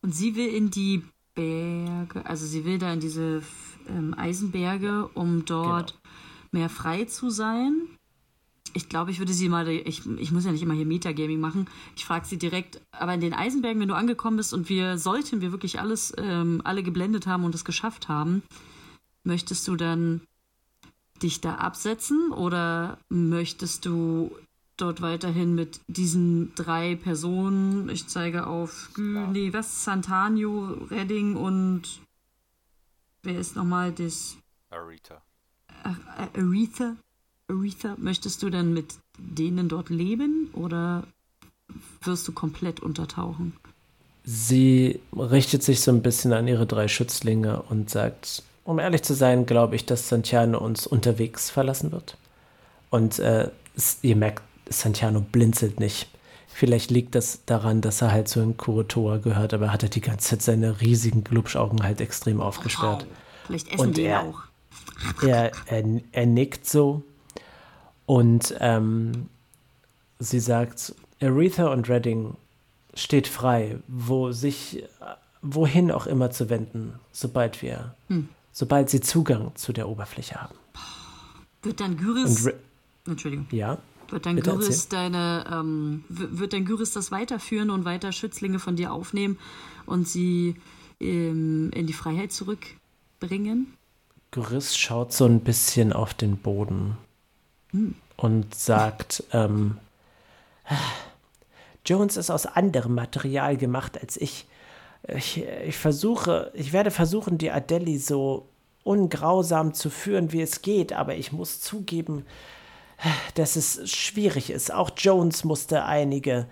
Und 0.00 0.14
sie 0.14 0.34
will 0.36 0.48
in 0.48 0.70
die 0.70 1.04
Berge, 1.34 2.24
also 2.26 2.46
sie 2.46 2.64
will 2.64 2.78
da 2.78 2.92
in 2.92 3.00
diese 3.00 3.42
ähm, 3.88 4.14
Eisenberge, 4.16 5.08
um 5.14 5.44
dort 5.44 5.98
mehr 6.50 6.68
frei 6.68 7.04
zu 7.04 7.30
sein. 7.30 7.72
Ich 8.74 8.88
glaube, 8.88 9.10
ich 9.10 9.18
würde 9.18 9.32
sie 9.34 9.48
mal, 9.48 9.68
ich, 9.68 10.06
ich 10.06 10.32
muss 10.32 10.44
ja 10.44 10.52
nicht 10.52 10.62
immer 10.62 10.74
hier 10.74 10.86
Metagaming 10.86 11.40
machen. 11.40 11.68
Ich 11.96 12.04
frage 12.04 12.26
sie 12.26 12.38
direkt, 12.38 12.80
aber 12.90 13.14
in 13.14 13.20
den 13.20 13.34
Eisenbergen, 13.34 13.80
wenn 13.80 13.88
du 13.88 13.94
angekommen 13.94 14.38
bist 14.38 14.54
und 14.54 14.68
wir 14.68 14.98
sollten 14.98 15.40
wir 15.40 15.52
wirklich 15.52 15.78
alles, 15.78 16.12
ähm, 16.16 16.62
alle 16.64 16.82
geblendet 16.82 17.26
haben 17.26 17.44
und 17.44 17.54
es 17.54 17.64
geschafft 17.64 18.08
haben, 18.08 18.42
möchtest 19.24 19.68
du 19.68 19.76
dann 19.76 20.22
dich 21.22 21.40
da 21.40 21.56
absetzen 21.56 22.32
oder 22.32 22.98
möchtest 23.08 23.84
du 23.84 24.30
dort 24.76 25.00
weiterhin 25.02 25.54
mit 25.54 25.80
diesen 25.86 26.54
drei 26.54 26.96
Personen, 26.96 27.88
ich 27.88 28.08
zeige 28.08 28.46
auf, 28.46 28.90
Gü- 28.94 29.26
nee, 29.28 29.52
was, 29.52 29.84
Santanio, 29.84 30.76
Redding 30.90 31.36
und 31.36 31.82
wer 33.22 33.38
ist 33.38 33.54
nochmal 33.56 33.92
das, 33.92 34.36
Arita. 34.70 35.22
Ä- 35.84 36.38
Aretha? 36.38 36.96
Aretha, 37.48 37.94
möchtest 37.98 38.42
du 38.42 38.50
dann 38.50 38.72
mit 38.72 38.94
denen 39.18 39.68
dort 39.68 39.90
leben 39.90 40.48
oder 40.54 41.04
wirst 42.02 42.26
du 42.26 42.32
komplett 42.32 42.80
untertauchen? 42.80 43.52
Sie 44.24 45.00
richtet 45.16 45.62
sich 45.62 45.80
so 45.80 45.90
ein 45.90 46.02
bisschen 46.02 46.32
an 46.32 46.46
ihre 46.48 46.66
drei 46.66 46.88
Schützlinge 46.88 47.62
und 47.62 47.90
sagt, 47.90 48.42
um 48.64 48.78
ehrlich 48.78 49.02
zu 49.02 49.14
sein, 49.14 49.46
glaube 49.46 49.76
ich, 49.76 49.86
dass 49.86 50.08
Santiano 50.08 50.58
uns 50.58 50.86
unterwegs 50.86 51.50
verlassen 51.50 51.92
wird. 51.92 52.16
Und 52.90 53.18
äh, 53.18 53.48
ihr 54.02 54.16
merkt, 54.16 54.42
Santiano 54.68 55.20
blinzelt 55.20 55.80
nicht. 55.80 56.08
Vielleicht 56.48 56.90
liegt 56.90 57.14
das 57.14 57.40
daran, 57.46 57.80
dass 57.80 58.02
er 58.02 58.12
halt 58.12 58.28
zu 58.28 58.40
den 58.40 58.56
Kurotoa 58.58 59.16
gehört, 59.18 59.54
aber 59.54 59.66
er 59.66 59.72
hat 59.72 59.82
halt 59.82 59.94
die 59.94 60.00
ganze 60.02 60.28
Zeit 60.30 60.42
seine 60.42 60.80
riesigen 60.82 61.24
Glubschaugen 61.24 61.82
halt 61.82 62.00
extrem 62.00 62.40
aufgesperrt. 62.40 63.06
Vielleicht 63.46 63.68
essen 63.72 63.80
Und 63.80 63.96
die 63.96 64.02
er- 64.02 64.22
auch. 64.22 64.40
Er, 65.26 65.50
er, 65.66 65.84
er 66.12 66.26
nickt 66.26 66.68
so 66.68 67.02
und 68.06 68.54
ähm, 68.60 69.28
sie 70.20 70.38
sagt, 70.38 70.94
Aretha 71.20 71.72
und 71.72 71.88
Redding 71.88 72.36
steht 72.94 73.26
frei, 73.26 73.78
wo 73.88 74.30
sich, 74.30 74.84
wohin 75.40 75.90
auch 75.90 76.06
immer 76.06 76.30
zu 76.30 76.50
wenden, 76.50 76.94
sobald 77.10 77.62
wir, 77.62 77.94
sobald 78.52 78.90
sie 78.90 79.00
Zugang 79.00 79.52
zu 79.56 79.72
der 79.72 79.88
Oberfläche 79.88 80.40
haben. 80.40 80.54
Wird 81.62 81.80
dann 81.80 81.96
Gyris, 81.96 82.48
Entschuldigung, 83.06 83.46
ja, 83.50 83.78
wird 84.08 84.26
dann 84.26 84.36
Gyris 84.36 84.88
deine, 84.88 85.44
ähm, 85.50 86.04
wird 86.08 86.52
dann 86.52 86.64
Gyris 86.64 86.92
das 86.92 87.10
weiterführen 87.10 87.70
und 87.70 87.84
weiter 87.84 88.12
Schützlinge 88.12 88.58
von 88.58 88.76
dir 88.76 88.92
aufnehmen 88.92 89.38
und 89.86 90.06
sie 90.06 90.56
ähm, 91.00 91.70
in 91.72 91.86
die 91.86 91.92
Freiheit 91.92 92.32
zurückbringen? 92.32 93.74
Gris 94.30 94.76
schaut 94.76 95.12
so 95.12 95.24
ein 95.26 95.40
bisschen 95.40 95.92
auf 95.92 96.14
den 96.14 96.36
Boden 96.36 96.96
und 98.16 98.54
sagt, 98.54 99.24
ähm, 99.32 99.78
Jones 101.86 102.16
ist 102.16 102.30
aus 102.30 102.46
anderem 102.46 102.94
Material 102.94 103.56
gemacht 103.56 104.00
als 104.00 104.16
ich 104.16 104.46
Ich, 105.08 105.42
ich 105.66 105.76
versuche, 105.76 106.52
ich 106.54 106.72
werde 106.72 106.90
versuchen, 106.90 107.38
die 107.38 107.50
Adeli 107.50 107.98
so 107.98 108.48
ungrausam 108.84 109.74
zu 109.74 109.90
führen, 109.90 110.32
wie 110.32 110.42
es 110.42 110.62
geht, 110.62 110.92
aber 110.92 111.16
ich 111.16 111.32
muss 111.32 111.60
zugeben, 111.60 112.24
dass 113.34 113.56
es 113.56 113.90
schwierig 113.90 114.50
ist. 114.50 114.72
Auch 114.72 114.90
Jones 114.96 115.44
musste 115.44 115.84
einige, 115.84 116.46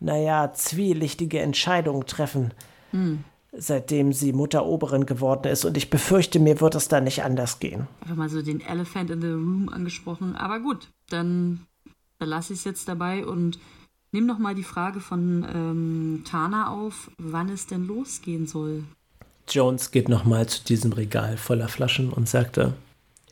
naja, 0.00 0.52
zwielichtige 0.52 1.40
Entscheidungen 1.40 2.06
treffen, 2.06 2.52
hm. 2.90 3.24
seitdem 3.52 4.12
sie 4.12 4.32
Mutteroberin 4.32 5.06
geworden 5.06 5.48
ist. 5.48 5.64
Und 5.64 5.76
ich 5.76 5.90
befürchte, 5.90 6.38
mir 6.38 6.60
wird 6.60 6.74
es 6.74 6.88
da 6.88 7.00
nicht 7.00 7.22
anders 7.22 7.58
gehen. 7.58 7.88
Einfach 8.00 8.16
mal 8.16 8.28
so 8.28 8.42
den 8.42 8.60
Elephant 8.60 9.10
in 9.10 9.20
the 9.20 9.28
Room 9.28 9.68
angesprochen. 9.68 10.36
Aber 10.36 10.60
gut, 10.60 10.88
dann 11.08 11.66
lasse 12.20 12.52
ich 12.52 12.60
es 12.60 12.64
jetzt 12.64 12.88
dabei 12.88 13.26
und 13.26 13.58
nehme 14.12 14.26
noch 14.26 14.38
mal 14.38 14.54
die 14.54 14.62
Frage 14.62 15.00
von 15.00 15.46
ähm, 15.52 16.22
Tana 16.24 16.70
auf, 16.70 17.10
wann 17.18 17.48
es 17.48 17.66
denn 17.66 17.86
losgehen 17.86 18.46
soll. 18.46 18.84
Jones 19.48 19.90
geht 19.90 20.08
nochmal 20.08 20.48
zu 20.48 20.64
diesem 20.64 20.92
Regal 20.92 21.36
voller 21.36 21.68
Flaschen 21.68 22.12
und 22.12 22.28
sagte, 22.28 22.74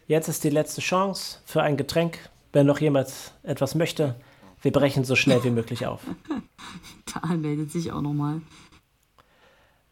jetzt 0.06 0.28
ist 0.28 0.44
die 0.44 0.50
letzte 0.50 0.80
Chance 0.80 1.38
für 1.44 1.62
ein 1.62 1.76
Getränk. 1.76 2.18
Wenn 2.52 2.66
noch 2.66 2.80
jemand 2.80 3.08
etwas 3.42 3.74
möchte, 3.74 4.14
wir 4.62 4.70
brechen 4.70 5.04
so 5.04 5.16
schnell 5.16 5.42
wie 5.44 5.50
möglich 5.50 5.86
auf. 5.86 6.02
Da 7.22 7.36
meldet 7.36 7.70
sich 7.70 7.92
auch 7.92 8.00
nochmal. 8.00 8.40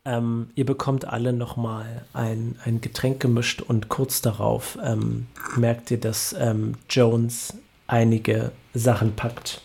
Ähm, 0.05 0.49
ihr 0.57 0.67
bekommt 0.67 1.05
alle 1.05 1.33
nochmal 1.33 2.05
ein, 2.13 2.57
ein 2.65 2.81
Getränk 2.81 3.21
gemischt 3.21 3.63
und 3.63 3.89
kurz 3.89 4.23
darauf 4.23 4.77
ähm, 4.83 5.29
merkt 5.57 5.93
ihr, 5.93 6.01
dass 6.01 6.35
ähm, 6.37 6.75
Jones 6.91 7.55
einige 7.87 8.51
Sachen 8.75 9.15
packt. 9.15 9.61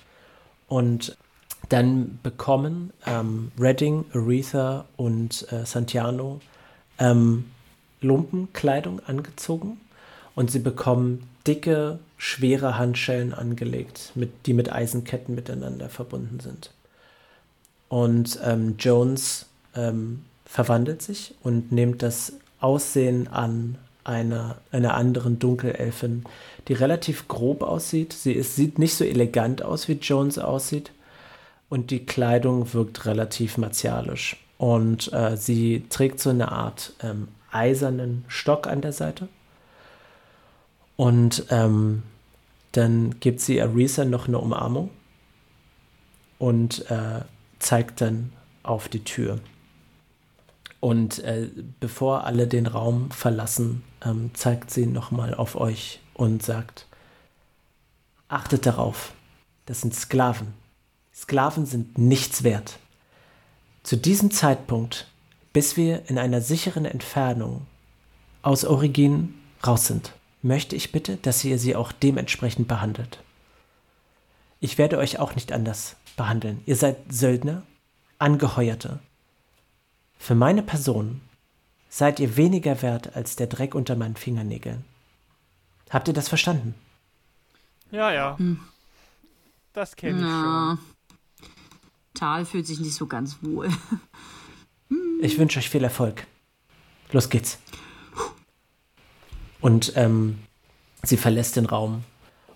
Und 0.67 1.17
dann 1.69 2.19
bekommen 2.23 2.93
ähm, 3.05 3.51
Redding, 3.59 4.05
Aretha 4.13 4.85
und 4.95 5.51
äh, 5.51 5.65
Santiano 5.65 6.39
ähm, 6.99 7.45
Lumpenkleidung 8.01 9.01
angezogen 9.05 9.79
und 10.35 10.51
sie 10.51 10.59
bekommen 10.59 11.27
dicke, 11.45 11.99
schwere 12.17 12.77
Handschellen 12.77 13.33
angelegt, 13.33 14.11
mit, 14.15 14.45
die 14.45 14.53
mit 14.53 14.71
Eisenketten 14.71 15.35
miteinander 15.35 15.89
verbunden 15.89 16.39
sind. 16.39 16.71
Und 17.89 18.39
ähm, 18.43 18.75
Jones 18.77 19.45
ähm, 19.75 20.23
verwandelt 20.45 21.01
sich 21.01 21.35
und 21.43 21.71
nimmt 21.71 22.01
das 22.01 22.33
Aussehen 22.59 23.27
an 23.27 23.77
einer, 24.03 24.57
einer 24.71 24.95
anderen 24.95 25.39
Dunkelelfin, 25.39 26.23
die 26.67 26.73
relativ 26.73 27.27
grob 27.27 27.63
aussieht. 27.63 28.13
Sie 28.13 28.33
ist, 28.33 28.55
sieht 28.55 28.79
nicht 28.79 28.95
so 28.95 29.03
elegant 29.03 29.61
aus, 29.61 29.87
wie 29.87 29.93
Jones 29.93 30.37
aussieht. 30.37 30.91
Und 31.69 31.91
die 31.91 32.05
Kleidung 32.05 32.73
wirkt 32.73 33.05
relativ 33.05 33.57
martialisch. 33.57 34.37
Und 34.57 35.11
äh, 35.13 35.37
sie 35.37 35.85
trägt 35.89 36.19
so 36.19 36.29
eine 36.29 36.51
Art 36.51 36.93
ähm, 37.01 37.27
eisernen 37.51 38.25
Stock 38.27 38.67
an 38.67 38.81
der 38.81 38.93
Seite. 38.93 39.27
Und 40.95 41.45
ähm, 41.49 42.03
dann 42.71 43.19
gibt 43.19 43.39
sie 43.39 43.61
Arisa 43.61 44.05
noch 44.05 44.27
eine 44.27 44.39
Umarmung 44.39 44.89
und 46.39 46.89
äh, 46.89 47.21
zeigt 47.59 48.01
dann 48.01 48.31
auf 48.63 48.89
die 48.89 49.03
Tür. 49.03 49.39
Und 50.79 51.19
äh, 51.19 51.49
bevor 51.79 52.25
alle 52.25 52.47
den 52.47 52.67
Raum 52.67 53.11
verlassen, 53.11 53.83
ähm, 54.05 54.31
zeigt 54.33 54.71
sie 54.71 54.85
nochmal 54.85 55.33
auf 55.33 55.55
euch 55.55 55.99
und 56.17 56.43
sagt, 56.43 56.85
achtet 58.27 58.65
darauf, 58.65 59.13
das 59.65 59.81
sind 59.81 59.95
Sklaven. 59.95 60.53
Sklaven 61.13 61.65
sind 61.65 61.97
nichts 61.97 62.43
wert. 62.43 62.79
Zu 63.83 63.95
diesem 63.95 64.31
Zeitpunkt, 64.31 65.07
bis 65.53 65.77
wir 65.77 66.09
in 66.09 66.17
einer 66.17 66.41
sicheren 66.41 66.85
Entfernung 66.85 67.65
aus 68.41 68.65
Origin 68.65 69.33
raus 69.65 69.87
sind, 69.87 70.13
möchte 70.41 70.75
ich 70.75 70.91
bitte, 70.91 71.17
dass 71.17 71.43
ihr 71.43 71.57
sie 71.57 71.75
auch 71.75 71.91
dementsprechend 71.91 72.67
behandelt. 72.67 73.19
Ich 74.59 74.77
werde 74.77 74.97
euch 74.97 75.19
auch 75.19 75.35
nicht 75.35 75.51
anders 75.51 75.95
behandeln. 76.15 76.61
Ihr 76.65 76.75
seid 76.75 76.97
Söldner, 77.09 77.63
Angeheuerte. 78.19 78.99
Für 80.17 80.35
meine 80.35 80.63
Person 80.63 81.21
seid 81.89 82.19
ihr 82.19 82.35
weniger 82.37 82.81
wert 82.81 83.15
als 83.15 83.35
der 83.35 83.47
Dreck 83.47 83.75
unter 83.75 83.95
meinen 83.95 84.15
Fingernägeln. 84.15 84.83
Habt 85.89 86.07
ihr 86.07 86.13
das 86.13 86.27
verstanden? 86.27 86.75
Ja, 87.91 88.11
ja. 88.11 88.37
Hm. 88.37 88.59
Das 89.73 89.95
kenne 89.95 90.17
ich 90.17 90.23
schon. 90.23 90.79
Tal 92.13 92.45
fühlt 92.45 92.65
sich 92.65 92.79
nicht 92.79 92.95
so 92.95 93.05
ganz 93.05 93.37
wohl. 93.41 93.69
ich 95.21 95.37
wünsche 95.37 95.59
euch 95.59 95.69
viel 95.69 95.83
Erfolg. 95.83 96.25
Los 97.11 97.29
geht's. 97.29 97.59
Und 99.61 99.93
ähm, 99.95 100.39
sie 101.03 101.17
verlässt 101.17 101.55
den 101.55 101.65
Raum. 101.65 102.03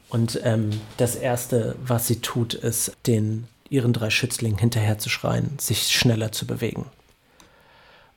Und 0.09 0.39
ähm, 0.43 0.71
das 0.97 1.15
Erste, 1.15 1.75
was 1.85 2.07
sie 2.07 2.19
tut, 2.19 2.53
ist, 2.53 2.97
den 3.07 3.47
ihren 3.69 3.93
drei 3.93 4.09
Schützlingen 4.09 4.59
hinterher 4.59 4.97
zu 4.97 5.09
schreien, 5.09 5.57
sich 5.57 5.87
schneller 5.87 6.31
zu 6.31 6.45
bewegen. 6.45 6.85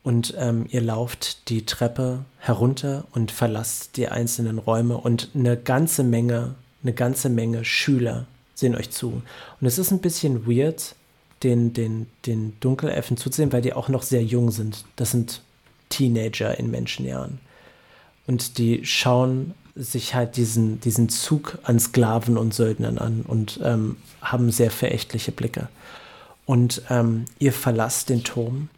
Und 0.04 0.34
ähm, 0.38 0.66
ihr 0.68 0.82
lauft 0.82 1.48
die 1.48 1.64
Treppe 1.64 2.24
herunter 2.38 3.04
und 3.12 3.32
verlasst 3.32 3.96
die 3.96 4.08
einzelnen 4.08 4.58
Räume 4.58 4.98
und 4.98 5.30
eine 5.34 5.56
ganze 5.56 6.04
Menge, 6.04 6.54
eine 6.82 6.92
ganze 6.92 7.30
Menge 7.30 7.64
Schüler 7.64 8.26
sehen 8.54 8.76
euch 8.76 8.90
zu. 8.90 9.22
Und 9.60 9.66
es 9.66 9.78
ist 9.78 9.90
ein 9.90 10.00
bisschen 10.00 10.46
weird, 10.46 10.94
den, 11.42 11.72
den, 11.72 12.06
den 12.26 12.54
Dunkelelfen 12.60 13.16
zuzusehen, 13.16 13.52
weil 13.52 13.62
die 13.62 13.72
auch 13.72 13.88
noch 13.88 14.02
sehr 14.02 14.22
jung 14.22 14.50
sind. 14.50 14.84
Das 14.96 15.10
sind 15.10 15.42
Teenager 15.88 16.58
in 16.58 16.70
Menschenjahren. 16.70 17.40
Und 18.26 18.58
die 18.58 18.84
schauen 18.84 19.54
sich 19.74 20.14
halt 20.14 20.36
diesen, 20.36 20.80
diesen 20.80 21.08
Zug 21.08 21.58
an 21.64 21.80
Sklaven 21.80 22.38
und 22.38 22.54
Söldnern 22.54 22.98
an 22.98 23.22
und 23.26 23.58
ähm, 23.62 23.96
haben 24.20 24.50
sehr 24.50 24.70
verächtliche 24.70 25.32
Blicke. 25.32 25.68
Und 26.46 26.82
ähm, 26.90 27.24
ihr 27.38 27.52
verlasst 27.52 28.10
den 28.10 28.22
Turm 28.22 28.68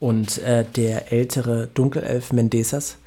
und 0.00 0.38
äh, 0.38 0.64
der 0.64 1.12
ältere 1.12 1.68
Dunkelelf 1.68 2.32
Mendesas 2.32 2.98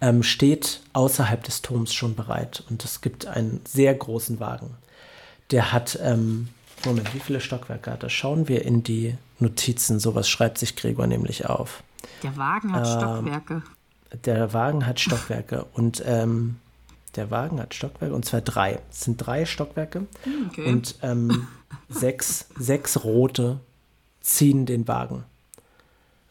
ähm, 0.00 0.22
steht 0.22 0.80
außerhalb 0.92 1.42
des 1.44 1.62
Turms 1.62 1.92
schon 1.92 2.14
bereit 2.14 2.64
und 2.70 2.84
es 2.84 3.00
gibt 3.00 3.26
einen 3.26 3.60
sehr 3.66 3.94
großen 3.94 4.40
Wagen. 4.40 4.70
Der 5.50 5.72
hat, 5.72 5.98
ähm, 6.02 6.48
Moment, 6.84 7.14
wie 7.14 7.20
viele 7.20 7.40
Stockwerke 7.40 7.90
hat 7.90 8.02
er? 8.02 8.10
Schauen 8.10 8.48
wir 8.48 8.64
in 8.64 8.82
die 8.82 9.16
Notizen, 9.38 10.00
sowas 10.00 10.28
schreibt 10.28 10.58
sich 10.58 10.76
Gregor 10.76 11.06
nämlich 11.06 11.46
auf. 11.46 11.82
Der 12.22 12.36
Wagen 12.36 12.72
hat 12.72 12.86
ähm, 12.86 12.92
Stockwerke 12.92 13.62
der 14.24 14.52
Wagen 14.52 14.86
hat 14.86 15.00
Stockwerke 15.00 15.66
und 15.74 16.02
ähm, 16.06 16.56
der 17.16 17.30
Wagen 17.30 17.60
hat 17.60 17.74
Stockwerke 17.74 18.14
und 18.14 18.24
zwar 18.24 18.40
drei. 18.40 18.80
Es 18.90 19.02
sind 19.02 19.16
drei 19.18 19.44
Stockwerke 19.44 20.06
okay. 20.48 20.66
und 20.66 20.96
ähm, 21.02 21.48
sechs, 21.88 22.46
sechs 22.58 23.04
rote 23.04 23.60
ziehen 24.20 24.66
den 24.66 24.86
Wagen. 24.88 25.24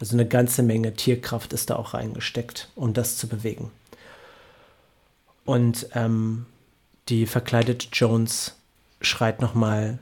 Also 0.01 0.15
eine 0.15 0.27
ganze 0.27 0.63
Menge 0.63 0.93
Tierkraft 0.95 1.53
ist 1.53 1.69
da 1.69 1.75
auch 1.75 1.93
reingesteckt, 1.93 2.69
um 2.75 2.93
das 2.93 3.17
zu 3.17 3.27
bewegen. 3.27 3.71
Und 5.45 5.87
ähm, 5.93 6.47
die 7.07 7.27
verkleidete 7.27 7.87
Jones 7.93 8.55
schreit 8.99 9.41
nochmal 9.41 9.99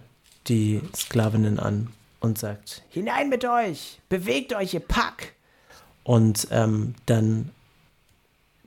die 0.48 0.82
Sklavinnen 0.96 1.60
an 1.60 1.92
und 2.22 2.38
sagt: 2.38 2.82
Hinein 2.90 3.28
mit 3.28 3.44
euch! 3.44 4.00
Bewegt 4.08 4.54
euch, 4.54 4.74
ihr 4.74 4.80
Pack! 4.80 5.34
Und 6.04 6.48
ähm, 6.50 6.96
dann 7.06 7.52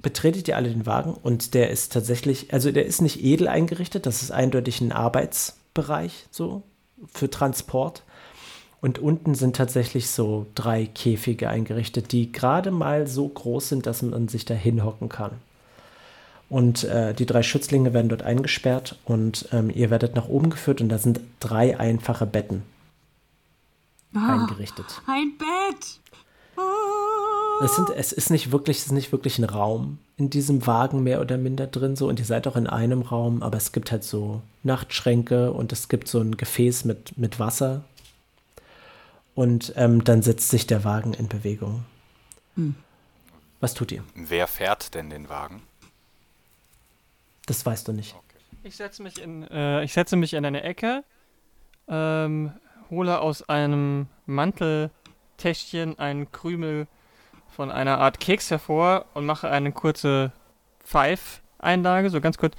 betretet 0.02 0.48
ihr 0.48 0.56
alle 0.56 0.68
den 0.68 0.84
Wagen 0.84 1.14
und 1.14 1.54
der 1.54 1.70
ist 1.70 1.92
tatsächlich, 1.92 2.52
also 2.52 2.70
der 2.72 2.84
ist 2.84 3.00
nicht 3.00 3.22
edel 3.22 3.48
eingerichtet, 3.48 4.04
das 4.04 4.22
ist 4.22 4.32
eindeutig 4.32 4.80
ein 4.80 4.92
Arbeitsbereich 4.92 6.26
so 6.30 6.62
für 7.12 7.30
Transport. 7.30 8.02
Und 8.82 8.98
unten 8.98 9.36
sind 9.36 9.54
tatsächlich 9.54 10.10
so 10.10 10.46
drei 10.56 10.86
Käfige 10.86 11.48
eingerichtet, 11.48 12.10
die 12.10 12.32
gerade 12.32 12.72
mal 12.72 13.06
so 13.06 13.28
groß 13.28 13.68
sind, 13.68 13.86
dass 13.86 14.02
man 14.02 14.26
sich 14.26 14.44
da 14.44 14.54
hinhocken 14.54 15.08
kann. 15.08 15.30
Und 16.50 16.82
äh, 16.84 17.14
die 17.14 17.24
drei 17.24 17.44
Schützlinge 17.44 17.94
werden 17.94 18.08
dort 18.08 18.24
eingesperrt 18.24 18.98
und 19.04 19.48
ähm, 19.52 19.70
ihr 19.72 19.90
werdet 19.90 20.16
nach 20.16 20.28
oben 20.28 20.50
geführt 20.50 20.80
und 20.80 20.88
da 20.88 20.98
sind 20.98 21.20
drei 21.38 21.78
einfache 21.78 22.26
Betten 22.26 22.64
ah, 24.14 24.40
eingerichtet. 24.40 25.00
Ein 25.06 25.32
Bett! 25.38 26.00
Es, 27.64 27.76
sind, 27.76 27.90
es 27.90 28.12
ist 28.12 28.30
nicht 28.30 28.50
wirklich, 28.50 28.78
es 28.78 28.86
ist 28.86 28.92
nicht 28.92 29.12
wirklich 29.12 29.38
ein 29.38 29.44
Raum 29.44 29.98
in 30.16 30.28
diesem 30.28 30.66
Wagen 30.66 31.04
mehr 31.04 31.20
oder 31.20 31.38
minder 31.38 31.68
drin 31.68 31.94
so 31.94 32.08
und 32.08 32.18
ihr 32.18 32.26
seid 32.26 32.48
auch 32.48 32.56
in 32.56 32.66
einem 32.66 33.02
Raum, 33.02 33.44
aber 33.44 33.56
es 33.56 33.70
gibt 33.70 33.92
halt 33.92 34.02
so 34.02 34.42
Nachtschränke 34.64 35.52
und 35.52 35.72
es 35.72 35.88
gibt 35.88 36.08
so 36.08 36.18
ein 36.18 36.36
Gefäß 36.36 36.84
mit, 36.84 37.16
mit 37.16 37.38
Wasser 37.38 37.84
und 39.34 39.72
ähm, 39.76 40.04
dann 40.04 40.22
setzt 40.22 40.48
sich 40.48 40.66
der 40.66 40.84
Wagen 40.84 41.14
in 41.14 41.28
Bewegung. 41.28 41.84
Hm. 42.56 42.74
Was 43.60 43.74
tut 43.74 43.92
ihr? 43.92 44.02
Wer 44.14 44.46
fährt 44.46 44.94
denn 44.94 45.10
den 45.10 45.28
Wagen? 45.28 45.62
Das 47.46 47.64
weißt 47.64 47.88
du 47.88 47.92
nicht. 47.92 48.14
Okay. 48.14 48.44
Ich 48.64 48.76
setze 48.76 49.02
mich 49.02 49.20
in, 49.20 49.46
äh, 49.48 49.82
ich 49.84 49.92
setze 49.92 50.16
mich 50.16 50.34
in 50.34 50.44
eine 50.44 50.62
Ecke, 50.62 51.04
ähm, 51.88 52.52
hole 52.90 53.20
aus 53.20 53.48
einem 53.48 54.06
Mantel 54.26 54.90
Täschchen 55.38 55.98
einen 55.98 56.30
Krümel 56.30 56.86
von 57.48 57.70
einer 57.70 57.98
Art 57.98 58.20
Keks 58.20 58.50
hervor 58.50 59.06
und 59.14 59.26
mache 59.26 59.50
eine 59.50 59.72
kurze 59.72 60.32
Pfeif-Einlage, 60.84 62.10
so 62.10 62.20
ganz 62.20 62.38
kurz. 62.38 62.54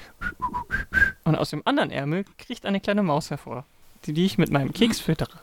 Und 1.23 1.35
aus 1.35 1.49
dem 1.49 1.61
anderen 1.65 1.91
Ärmel 1.91 2.25
kriecht 2.37 2.65
eine 2.65 2.79
kleine 2.79 3.03
Maus 3.03 3.29
hervor, 3.29 3.65
die, 4.05 4.13
die 4.13 4.25
ich 4.25 4.37
mit 4.37 4.51
meinem 4.51 4.73
Keks 4.73 4.99
füttere. 4.99 5.39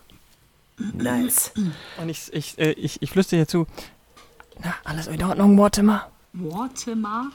Nice. 0.95 1.53
Und 1.99 2.09
ich, 2.09 2.33
ich, 2.33 2.59
äh, 2.59 2.73
ich, 2.73 3.01
ich 3.03 3.11
flüstere 3.11 3.41
ihr 3.41 3.49
zu. 3.49 3.67
Na, 4.63 4.75
alles 4.85 5.07
in 5.07 5.23
Ordnung, 5.23 5.55
Mortimer? 5.55 6.11
Mortimer? 6.33 7.31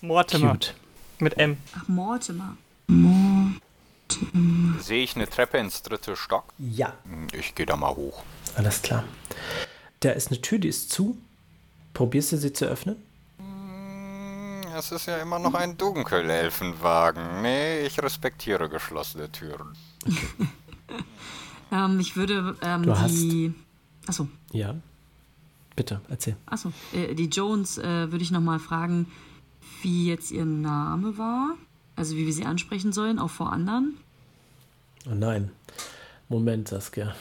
Mortimer. 0.00 0.52
Cute. 0.52 0.74
Mit 1.18 1.36
M. 1.38 1.56
Ach, 1.76 1.88
Mortimer. 1.88 2.56
Mortimer. 2.86 3.60
Sehe 4.80 5.04
ich 5.04 5.14
eine 5.16 5.28
Treppe 5.28 5.58
ins 5.58 5.82
dritte 5.82 6.16
Stock? 6.16 6.44
Ja, 6.58 6.94
Hm, 7.04 7.28
Ich 7.32 7.54
gehe 7.54 7.66
da 7.66 7.76
mal 7.76 7.94
hoch. 7.94 8.22
alles 8.56 8.82
klar. 8.82 9.04
Da 10.00 10.10
ist 10.10 10.28
eine 10.28 10.40
Tür, 10.40 10.58
die 10.58 10.68
ist 10.68 10.90
zu. 10.90 11.16
Probierst 11.94 12.32
du 12.32 12.36
sie 12.38 12.52
zu 12.52 12.64
öffnen? 12.64 12.96
Hm, 13.38 14.62
Es 14.76 14.90
ist 14.92 15.06
ja 15.06 15.18
immer 15.18 15.38
noch 15.38 15.54
ein 15.54 15.76
Dunkelelfenwagen. 15.76 17.42
Nee, 17.42 17.82
ich 17.82 18.02
respektiere 18.02 18.68
geschlossene 18.68 19.30
Türen. 19.30 19.76
Ähm, 21.72 22.00
ich 22.00 22.16
würde 22.16 22.56
ähm, 22.62 22.82
Du 22.82 22.98
hast- 22.98 23.14
die. 23.14 23.52
Achso, 24.06 24.28
Ja. 24.52 24.74
Bitte, 25.76 26.00
erzähl. 26.08 26.36
achso. 26.46 26.72
Äh, 26.92 27.14
die 27.14 27.26
Jones 27.26 27.78
äh, 27.78 28.10
würde 28.10 28.22
ich 28.22 28.30
nochmal 28.30 28.58
fragen, 28.58 29.06
wie 29.82 30.08
jetzt 30.08 30.30
ihr 30.30 30.44
Name 30.44 31.16
war. 31.16 31.54
Also 31.96 32.16
wie 32.16 32.26
wir 32.26 32.32
sie 32.32 32.44
ansprechen 32.44 32.92
sollen, 32.92 33.18
auch 33.18 33.30
vor 33.30 33.52
anderen. 33.52 33.96
Oh 35.06 35.14
nein. 35.14 35.50
Moment, 36.28 36.68
Saskia. 36.68 37.14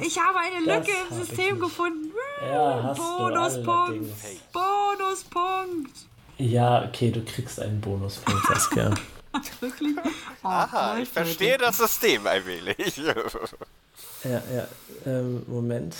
Ich 0.00 0.18
habe 0.18 0.38
eine 0.38 0.60
Lücke 0.78 0.90
im 1.10 1.16
System 1.16 1.58
gefunden. 1.60 2.10
Ja, 2.42 2.92
Bonuspunkt. 2.94 4.10
Bonuspunkt. 4.52 5.92
Ja, 6.38 6.84
okay, 6.86 7.10
du 7.10 7.24
kriegst 7.24 7.60
einen 7.60 7.80
Bonuspunkt, 7.80 8.46
Saskia. 8.46 8.90
Wirklich? 9.60 9.96
Oh, 10.42 10.48
Aha, 10.48 10.98
ich 10.98 11.08
verstehe 11.08 11.58
das 11.58 11.78
System 11.78 12.26
ein 12.26 12.44
wenig. 12.46 12.96
ja, 14.24 14.42
ja. 14.54 14.68
Ähm, 15.06 15.42
Moment. 15.46 15.94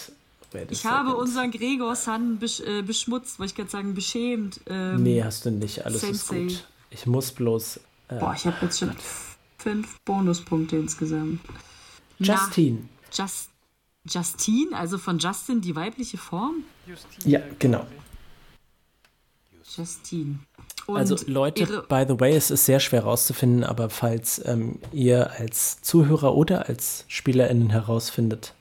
Ich 0.71 0.87
habe 0.87 1.09
second. 1.09 1.23
unseren 1.23 1.51
Gregor 1.51 1.97
Sun 1.97 2.39
besch 2.39 2.61
äh, 2.61 2.83
beschmutzt, 2.83 3.41
wollte 3.41 3.51
ich 3.51 3.57
gerade 3.57 3.71
sagen, 3.71 3.95
beschämt. 3.95 4.61
Ähm, 4.67 5.03
Nee, 5.03 5.23
hast 5.25 5.45
du 5.45 5.51
nicht. 5.51 5.85
Alles 5.85 6.03
Sensei. 6.03 6.37
ist 6.37 6.59
gut. 6.59 6.69
Ich 6.91 7.07
muss 7.07 7.33
bloß. 7.33 7.81
Äh, 8.09 8.19
Boah, 8.21 8.35
ich 8.37 8.47
habe 8.47 8.57
jetzt 8.63 8.79
schon 8.79 8.95
fünf 9.59 9.99
Bonuspunkte 10.05 10.77
insgesamt. 10.77 11.41
Na, 12.21 12.35
Justine. 12.35 12.89
Just, 13.13 13.51
Justine, 14.09 14.77
also 14.77 14.99
von 14.99 15.19
Justin 15.19 15.61
die 15.61 15.75
weibliche 15.75 16.19
Form? 16.19 16.65
Ja, 17.25 17.41
genau. 17.59 17.87
Justine. 19.77 20.39
Und 20.87 20.97
Also 20.99 21.17
Leute, 21.27 21.85
by 21.89 22.05
the 22.07 22.19
way, 22.21 22.35
es 22.37 22.51
ist 22.51 22.67
sehr 22.67 22.79
schwer 22.81 23.03
herauszufinden, 23.03 23.65
aber 23.65 23.89
falls 23.91 24.45
ähm, 24.45 24.79
ihr 24.93 25.31
als 25.39 25.81
Zuhörer 25.83 26.35
oder 26.35 26.69
als 26.69 27.05
SpielerInnen 27.09 27.71
herausfindet, 27.71 28.53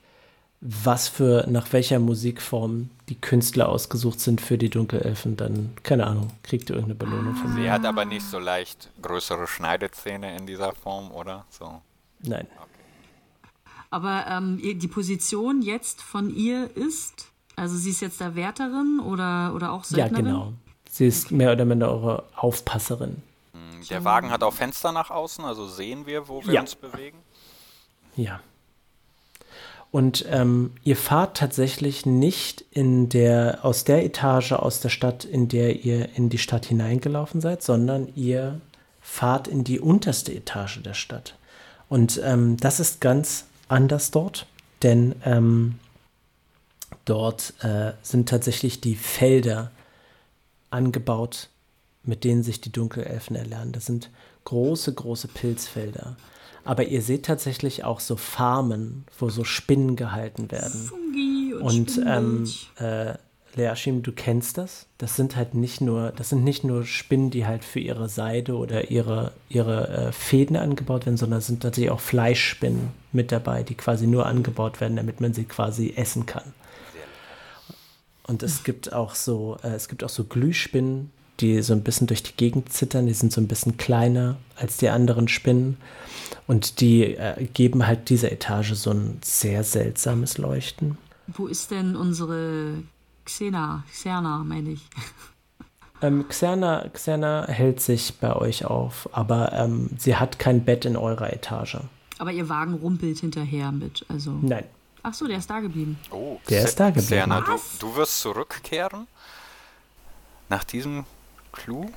was 0.62 1.10
für, 1.10 1.46
nach 1.50 1.74
welcher 1.74 2.00
Musikform 2.00 2.90
die 3.10 3.20
Künstler 3.20 3.68
ausgesucht 3.68 4.22
sind 4.22 4.40
für 4.40 4.58
die 4.58 4.70
Dunkelelfen, 4.70 5.36
dann, 5.36 5.72
keine 5.84 6.08
Ahnung, 6.08 6.30
kriegt 6.44 6.70
ihr 6.70 6.78
irgendeine 6.78 6.96
Belohnung 7.12 7.36
von 7.36 7.54
mir. 7.54 7.64
Sie 7.64 7.72
hat 7.72 7.86
aber 7.86 8.06
nicht 8.06 8.26
so 8.26 8.40
leicht 8.40 8.90
größere 9.02 9.46
Schneidezähne 9.46 10.38
in 10.38 10.48
dieser 10.48 10.72
Form, 10.74 11.12
oder? 11.12 11.46
So. 11.50 11.82
Nein. 12.22 12.48
aber 13.90 14.26
ähm, 14.30 14.60
die 14.64 14.88
Position 14.88 15.62
jetzt 15.62 16.02
von 16.02 16.34
ihr 16.34 16.70
ist, 16.76 17.28
also 17.58 17.76
sie 17.76 17.90
ist 17.90 18.00
jetzt 18.02 18.22
da 18.22 18.34
Wärterin 18.36 19.02
oder, 19.06 19.54
oder 19.54 19.74
auch 19.74 19.84
Ja, 19.90 20.08
Söldnerin? 20.08 20.26
genau. 20.26 20.54
Sie 20.95 21.08
ist 21.08 21.32
mehr 21.32 21.51
oder 21.53 21.65
minder 21.65 21.91
eure 21.91 22.23
Aufpasserin. 22.36 23.23
Hm, 23.53 23.82
Der 23.89 24.03
Wagen 24.03 24.29
hat 24.29 24.43
auch 24.43 24.53
Fenster 24.53 24.91
nach 24.91 25.10
außen, 25.10 25.43
also 25.43 25.67
sehen 25.67 26.06
wir, 26.06 26.27
wo 26.27 26.45
wir 26.45 26.53
Ja. 26.53 26.62
uns 26.62 26.75
bewegen. 26.75 27.17
Ja. 28.15 28.41
Und 29.89 30.23
ähm, 30.29 30.73
ihr 30.84 30.95
fahrt 30.95 31.38
tatsächlich 31.38 32.06
nicht 32.06 32.63
in 32.69 33.10
der, 33.10 33.65
aus 33.65 33.86
der 33.86 34.06
Etage 34.06 34.51
aus 34.51 34.82
der 34.82 34.89
Stadt, 34.89 35.25
in 35.25 35.47
der 35.47 35.84
ihr 35.84 36.10
in 36.15 36.29
die 36.29 36.38
Stadt 36.38 36.67
hineingelaufen 36.67 37.41
seid, 37.41 37.63
sondern 37.63 38.08
ihr 38.15 38.62
fahrt 39.01 39.47
in 39.47 39.63
die 39.63 39.79
unterste 39.79 40.32
Etage 40.32 40.84
der 40.84 40.93
Stadt. 40.93 41.36
Und 41.89 42.21
ähm, 42.23 42.56
das 42.58 42.79
ist 42.79 43.01
ganz 43.01 43.45
anders 43.67 44.12
dort, 44.12 44.45
denn 44.84 45.15
ähm, 45.25 45.79
dort 47.06 47.56
äh, 47.63 47.93
sind 48.03 48.29
tatsächlich 48.29 48.79
die 48.79 48.95
Felder 48.95 49.71
angebaut, 50.74 51.50
mit 52.04 52.24
denen 52.24 52.44
sich 52.44 52.62
die 52.62 52.72
Dunkelelfen 52.72 53.36
erlernen. 53.36 53.72
Das 53.72 53.86
sind 53.86 54.10
große, 54.46 54.94
große 54.94 55.30
Pilzfelder. 55.30 56.18
Aber 56.66 56.86
ihr 56.86 57.02
seht 57.02 57.26
tatsächlich 57.26 57.84
auch 57.84 58.00
so 58.00 58.16
Farmen, 58.16 59.06
wo 59.20 59.30
so 59.30 59.44
Spinnen 59.44 59.96
gehalten 59.96 60.50
werden. 60.52 60.80
Fungi 60.80 61.54
und, 61.54 61.98
Und 61.98 62.02
ähm, 62.08 62.50
äh, 62.80 63.14
Leashim, 63.56 64.02
du 64.02 64.12
kennst 64.12 64.58
das. 64.58 64.88
Das 64.98 65.16
sind 65.16 65.36
halt 65.36 65.54
nicht 65.54 65.82
nur, 65.82 66.12
das 66.12 66.30
sind 66.30 66.44
nicht 66.44 66.64
nur 66.64 66.86
Spinnen, 66.86 67.30
die 67.30 67.46
halt 67.46 67.64
für 67.64 67.80
ihre 67.80 68.10
Seide 68.10 68.56
oder 68.56 68.90
ihre, 68.90 69.34
ihre 69.50 69.88
äh, 69.90 70.12
Fäden 70.12 70.56
angebaut 70.56 71.06
werden, 71.06 71.18
sondern 71.18 71.40
es 71.40 71.48
sind 71.48 71.62
tatsächlich 71.62 71.92
auch 71.92 72.00
Fleischspinnen 72.00 72.92
mit 73.12 73.32
dabei, 73.32 73.64
die 73.64 73.76
quasi 73.76 74.08
nur 74.08 74.26
angebaut 74.26 74.82
werden, 74.82 74.96
damit 74.96 75.22
man 75.22 75.34
sie 75.34 75.44
quasi 75.44 75.94
essen 75.96 76.26
kann. 76.26 76.54
Und 78.28 78.44
es 78.44 78.64
gibt 78.64 78.94
auch 78.94 79.16
so, 79.16 79.58
äh, 79.64 79.70
es 79.70 79.88
gibt 79.88 80.04
auch 80.04 80.10
so 80.10 80.24
Glühspinnen, 80.24 81.12
die 81.40 81.62
so 81.62 81.74
ein 81.74 81.84
bisschen 81.84 82.08
durch 82.08 82.24
die 82.24 82.36
Gegend 82.38 82.72
zittern. 82.72 83.06
Die 83.06 83.14
sind 83.14 83.34
so 83.34 83.42
ein 83.42 83.48
bisschen 83.48 83.78
kleiner 83.78 84.38
als 84.56 84.78
die 84.78 84.90
anderen 84.90 85.28
Spinnen. 85.28 85.78
Und 86.48 86.80
die 86.80 87.16
äh, 87.16 87.46
geben 87.54 87.86
halt 87.88 88.10
dieser 88.10 88.32
Etage 88.32 88.74
so 88.74 88.92
ein 88.92 89.20
sehr 89.24 89.64
seltsames 89.64 90.38
Leuchten. 90.38 90.98
Wo 91.28 91.48
ist 91.48 91.72
denn 91.72 91.96
unsere 91.96 92.84
Xena? 93.26 93.84
Xerna, 93.92 94.44
meine 94.44 94.72
ich. 94.72 94.82
Ähm, 96.02 96.28
Xerna, 96.28 96.90
Xerna 96.92 97.48
hält 97.48 97.80
sich 97.80 98.16
bei 98.20 98.36
euch 98.36 98.66
auf, 98.66 99.08
aber 99.14 99.54
ähm, 99.54 99.90
sie 99.98 100.18
hat 100.18 100.38
kein 100.38 100.66
Bett 100.66 100.84
in 100.84 100.98
eurer 100.98 101.32
Etage. 101.32 101.78
Aber 102.18 102.34
ihr 102.34 102.50
Wagen 102.50 102.74
rumpelt 102.74 103.20
hinterher 103.20 103.72
mit. 103.72 104.06
Also. 104.10 104.38
Nein. 104.42 104.66
Ach 105.04 105.13
so, 105.13 105.28
der 105.28 105.38
ist 105.38 105.50
da 105.50 105.60
geblieben. 105.60 106.00
Oh, 106.12 106.39
Der 106.50 106.62
Se- 106.62 106.68
ist 106.70 106.80
da 106.80 106.88
geblieben. 106.88 107.08
Serna, 107.08 107.42
du, 107.42 107.52
Was? 107.54 107.78
du 107.80 107.96
wirst 107.96 108.22
zurückkehren? 108.22 109.08
Nach 110.50 110.63
diesem 110.63 111.06
Clou? 111.52 111.89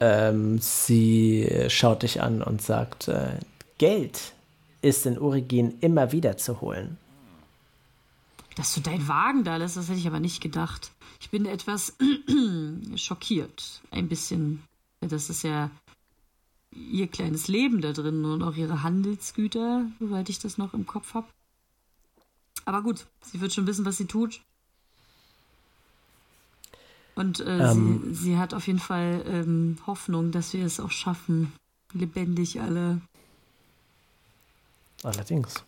Ähm, 0.00 0.58
sie 0.58 1.66
schaut 1.68 2.02
dich 2.02 2.20
an 2.22 2.42
und 2.42 2.60
sagt, 2.60 3.08
äh, 3.08 3.38
Geld 3.78 4.32
ist 4.82 5.06
in 5.06 5.18
Origin 5.18 5.78
immer 5.80 6.12
wieder 6.12 6.36
zu 6.36 6.60
holen. 6.60 6.98
Dass 8.56 8.74
du 8.74 8.80
deinen 8.80 9.08
Wagen 9.08 9.44
da 9.44 9.56
lässt, 9.56 9.76
das 9.76 9.88
hätte 9.88 9.98
ich 9.98 10.06
aber 10.06 10.20
nicht 10.20 10.40
gedacht. 10.42 10.90
Ich 11.20 11.30
bin 11.30 11.46
etwas 11.46 11.94
schockiert. 12.96 13.80
Ein 13.90 14.08
bisschen. 14.08 14.62
Das 15.00 15.30
ist 15.30 15.42
ja 15.42 15.70
ihr 16.72 17.06
kleines 17.08 17.48
Leben 17.48 17.80
da 17.80 17.92
drin 17.92 18.24
und 18.24 18.42
auch 18.42 18.54
ihre 18.56 18.82
Handelsgüter, 18.82 19.86
soweit 19.98 20.28
ich 20.28 20.38
das 20.38 20.58
noch 20.58 20.74
im 20.74 20.86
Kopf 20.86 21.14
habe. 21.14 21.26
Aber 22.66 22.82
gut, 22.82 23.06
sie 23.22 23.40
wird 23.40 23.54
schon 23.54 23.66
wissen, 23.66 23.86
was 23.86 23.96
sie 23.96 24.06
tut. 24.06 24.42
Und 27.14 27.40
äh, 27.40 27.70
Ähm. 27.70 28.02
sie, 28.12 28.14
sie 28.14 28.36
hat 28.36 28.52
auf 28.52 28.66
jeden 28.66 28.78
Fall 28.80 29.24
ähm, 29.26 29.78
Hoffnung, 29.86 30.32
dass 30.32 30.52
wir 30.52 30.66
es 30.66 30.78
auch 30.80 30.90
schaffen. 30.90 31.52
Lebendig 31.94 32.60
alle. 32.60 33.00
Allerdings. 35.02 35.64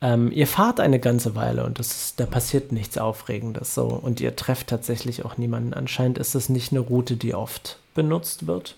Ähm, 0.00 0.30
ihr 0.32 0.46
fahrt 0.46 0.80
eine 0.80 1.00
ganze 1.00 1.34
Weile 1.34 1.64
und 1.64 1.78
das 1.78 1.88
ist, 1.90 2.20
da 2.20 2.26
passiert 2.26 2.72
nichts 2.72 2.96
Aufregendes 2.96 3.74
so. 3.74 3.86
Und 3.86 4.20
ihr 4.20 4.36
trefft 4.36 4.68
tatsächlich 4.68 5.24
auch 5.24 5.36
niemanden. 5.36 5.74
Anscheinend 5.74 6.18
ist 6.18 6.34
es 6.34 6.48
nicht 6.48 6.72
eine 6.72 6.80
Route, 6.80 7.16
die 7.16 7.34
oft 7.34 7.78
benutzt 7.94 8.46
wird. 8.46 8.76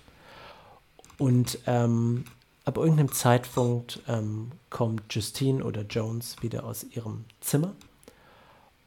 Und 1.18 1.58
ähm, 1.66 2.24
ab 2.66 2.76
irgendeinem 2.76 3.12
Zeitpunkt 3.12 4.02
ähm, 4.08 4.50
kommt 4.68 5.14
Justine 5.14 5.64
oder 5.64 5.82
Jones 5.82 6.36
wieder 6.42 6.64
aus 6.64 6.84
ihrem 6.84 7.24
Zimmer 7.40 7.74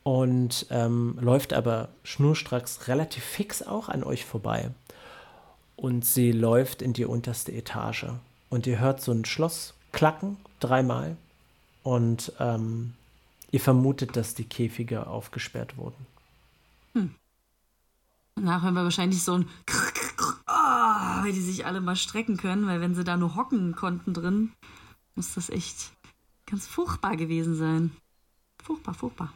und 0.03 0.67
ähm, 0.69 1.17
läuft 1.19 1.53
aber 1.53 1.89
schnurstracks 2.03 2.87
relativ 2.87 3.23
fix 3.23 3.63
auch 3.63 3.89
an 3.89 4.03
euch 4.03 4.25
vorbei. 4.25 4.69
Und 5.75 6.05
sie 6.05 6.33
läuft 6.33 6.81
in 6.81 6.91
die 6.91 7.05
unterste 7.05 7.53
Etage. 7.53 8.07
Und 8.49 8.67
ihr 8.67 8.79
hört 8.79 9.01
so 9.01 9.13
ein 9.13 9.23
Schloss 9.23 9.73
klacken, 9.93 10.35
dreimal. 10.59 11.15
Und 11.83 12.33
ähm, 12.39 12.95
ihr 13.51 13.61
vermutet, 13.61 14.17
dass 14.17 14.35
die 14.35 14.43
Käfige 14.43 15.07
aufgesperrt 15.07 15.77
wurden. 15.77 16.05
Danach 18.35 18.63
hören 18.63 18.73
wir 18.73 18.83
wahrscheinlich 18.83 19.21
so 19.21 19.33
ein 19.33 19.47
Ah, 20.69 21.23
weil 21.23 21.33
die 21.33 21.41
sich 21.41 21.65
alle 21.65 21.81
mal 21.81 21.95
strecken 21.95 22.37
können, 22.37 22.67
weil 22.67 22.81
wenn 22.81 22.95
sie 22.95 23.03
da 23.03 23.17
nur 23.17 23.35
hocken 23.35 23.75
konnten 23.75 24.13
drin, 24.13 24.53
muss 25.15 25.33
das 25.33 25.49
echt 25.49 25.91
ganz 26.45 26.67
furchtbar 26.67 27.17
gewesen 27.17 27.55
sein. 27.55 27.91
Furchtbar, 28.63 28.93
furchtbar. 28.93 29.33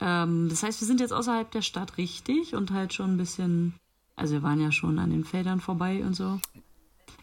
Ähm, 0.00 0.48
das 0.48 0.62
heißt, 0.62 0.80
wir 0.80 0.86
sind 0.86 1.00
jetzt 1.00 1.12
außerhalb 1.12 1.50
der 1.50 1.62
Stadt 1.62 1.98
richtig 1.98 2.54
und 2.54 2.70
halt 2.70 2.94
schon 2.94 3.14
ein 3.14 3.16
bisschen. 3.16 3.74
Also, 4.16 4.34
wir 4.34 4.42
waren 4.42 4.60
ja 4.60 4.70
schon 4.70 4.98
an 4.98 5.10
den 5.10 5.24
Feldern 5.24 5.60
vorbei 5.60 6.04
und 6.04 6.14
so. 6.14 6.40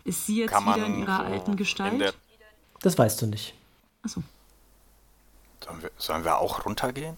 Ist 0.03 0.25
sie 0.25 0.39
jetzt 0.39 0.59
wieder 0.59 0.85
in 0.85 0.99
ihrer 0.99 1.17
so 1.17 1.23
alten 1.23 1.55
Gestalt? 1.55 2.17
Das 2.81 2.97
weißt 2.97 3.21
du 3.21 3.27
nicht. 3.27 3.53
Achso. 4.03 4.23
Sollen 5.63 5.81
wir, 5.81 5.91
sollen 5.97 6.23
wir 6.23 6.37
auch 6.37 6.65
runtergehen? 6.65 7.17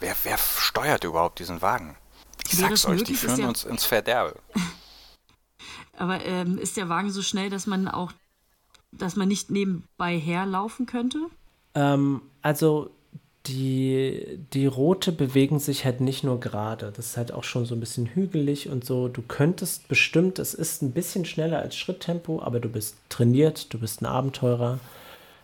Wer, 0.00 0.14
wer 0.24 0.38
steuert 0.38 1.04
überhaupt 1.04 1.38
diesen 1.38 1.62
Wagen? 1.62 1.96
Ich 2.44 2.52
sag's 2.58 2.84
euch, 2.86 3.02
die 3.04 3.12
möglich, 3.12 3.16
ist 3.16 3.20
führen 3.20 3.40
ja- 3.40 3.48
uns 3.48 3.64
ins 3.64 3.84
Verderbe. 3.84 4.34
Aber 5.98 6.24
ähm, 6.24 6.58
ist 6.58 6.76
der 6.76 6.88
Wagen 6.88 7.10
so 7.10 7.22
schnell, 7.22 7.48
dass 7.50 7.66
man 7.66 7.88
auch. 7.88 8.12
dass 8.92 9.16
man 9.16 9.28
nicht 9.28 9.50
nebenbei 9.50 10.18
herlaufen 10.18 10.86
könnte? 10.86 11.18
Ähm, 11.74 12.20
also 12.42 12.90
die, 13.46 14.38
die 14.52 14.66
Rote 14.66 15.12
bewegen 15.12 15.58
sich 15.58 15.84
halt 15.84 16.00
nicht 16.00 16.24
nur 16.24 16.40
gerade. 16.40 16.92
Das 16.94 17.06
ist 17.06 17.16
halt 17.16 17.32
auch 17.32 17.44
schon 17.44 17.64
so 17.64 17.74
ein 17.74 17.80
bisschen 17.80 18.06
hügelig 18.06 18.68
und 18.68 18.84
so. 18.84 19.08
Du 19.08 19.22
könntest 19.22 19.88
bestimmt, 19.88 20.38
es 20.38 20.52
ist 20.52 20.82
ein 20.82 20.92
bisschen 20.92 21.24
schneller 21.24 21.60
als 21.60 21.76
Schritttempo, 21.76 22.42
aber 22.42 22.58
du 22.60 22.68
bist 22.68 22.96
trainiert, 23.08 23.72
du 23.72 23.78
bist 23.78 24.02
ein 24.02 24.06
Abenteurer. 24.06 24.78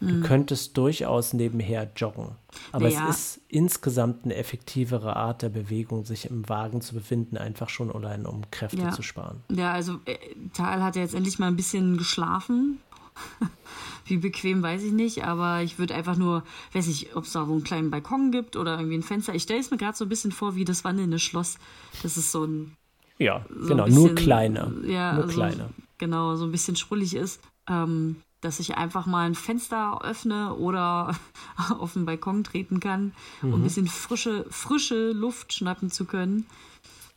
Du 0.05 0.21
könntest 0.21 0.77
durchaus 0.77 1.33
nebenher 1.33 1.91
joggen. 1.97 2.33
Aber 2.73 2.87
Naja. 2.89 3.07
es 3.09 3.37
ist 3.37 3.41
insgesamt 3.49 4.25
eine 4.25 4.35
effektivere 4.35 5.15
Art 5.15 5.43
der 5.43 5.49
Bewegung, 5.49 6.05
sich 6.05 6.29
im 6.29 6.49
Wagen 6.49 6.81
zu 6.81 6.95
befinden, 6.95 7.37
einfach 7.37 7.69
schon 7.69 7.91
allein, 7.93 8.27
um 8.27 8.43
Kräfte 8.51 8.79
Ja. 8.79 8.91
zu 8.91 9.03
sparen. 9.03 9.43
Ja, 9.49 9.73
also 9.73 10.01
äh, 10.07 10.17
Tal 10.55 10.83
hat 10.83 10.97
ja 10.97 11.03
jetzt 11.03 11.15
endlich 11.15 11.39
mal 11.39 11.47
ein 11.47 11.55
bisschen 11.57 11.97
geschlafen. 11.99 12.81
Wie 14.07 14.17
bequem 14.17 14.63
weiß 14.63 14.83
ich 14.83 14.93
nicht, 14.93 15.25
aber 15.25 15.63
ich 15.63 15.79
würde 15.79 15.95
einfach 15.95 16.17
nur, 16.17 16.43
weiß 16.73 16.89
ich, 16.89 17.15
ob 17.15 17.25
es 17.25 17.33
da 17.33 17.47
so 17.47 17.53
einen 17.53 17.63
kleinen 17.63 17.91
Balkon 17.91 18.33
gibt 18.33 18.57
oder 18.57 18.77
irgendwie 18.77 18.97
ein 18.97 19.03
Fenster. 19.03 19.35
Ich 19.35 19.45
stelle 19.45 19.61
es 19.61 19.71
mir 19.71 19.77
gerade 19.77 19.97
so 19.97 20.05
ein 20.05 20.09
bisschen 20.09 20.33
vor 20.33 20.57
wie 20.57 20.65
das 20.65 20.83
wandelnde 20.85 21.19
Schloss. 21.21 21.59
Das 22.03 22.17
ist 22.17 22.33
so 22.33 22.45
ein. 22.45 22.77
Ja, 23.19 23.47
So 23.57 23.69
genau, 23.69 23.85
ein 23.85 23.95
nur 23.95 24.09
bisschen, 24.09 24.17
kleiner. 24.17 24.73
Ja, 24.85 25.13
nur 25.13 25.25
also, 25.25 25.35
kleiner. 25.35 25.71
Genau, 25.99 26.35
so 26.35 26.45
ein 26.47 26.51
bisschen 26.51 26.75
schrullig 26.75 27.15
ist. 27.15 27.41
Ähm, 27.69 28.17
dass 28.43 28.61
ich 28.61 28.75
einfach 28.77 29.07
mal 29.07 29.25
ein 29.27 29.35
Fenster 29.35 30.01
öffne 30.05 30.55
oder 30.57 31.17
auf 31.79 31.95
den 31.95 32.05
Balkon 32.05 32.45
treten 32.45 32.79
kann, 32.81 33.13
um 33.41 33.49
Mhm. 33.49 33.55
ein 33.55 33.63
bisschen 33.63 33.87
frische, 33.87 34.45
frische 34.51 35.13
Luft 35.13 35.55
schnappen 35.55 35.91
zu 35.91 36.05
können. 36.05 36.47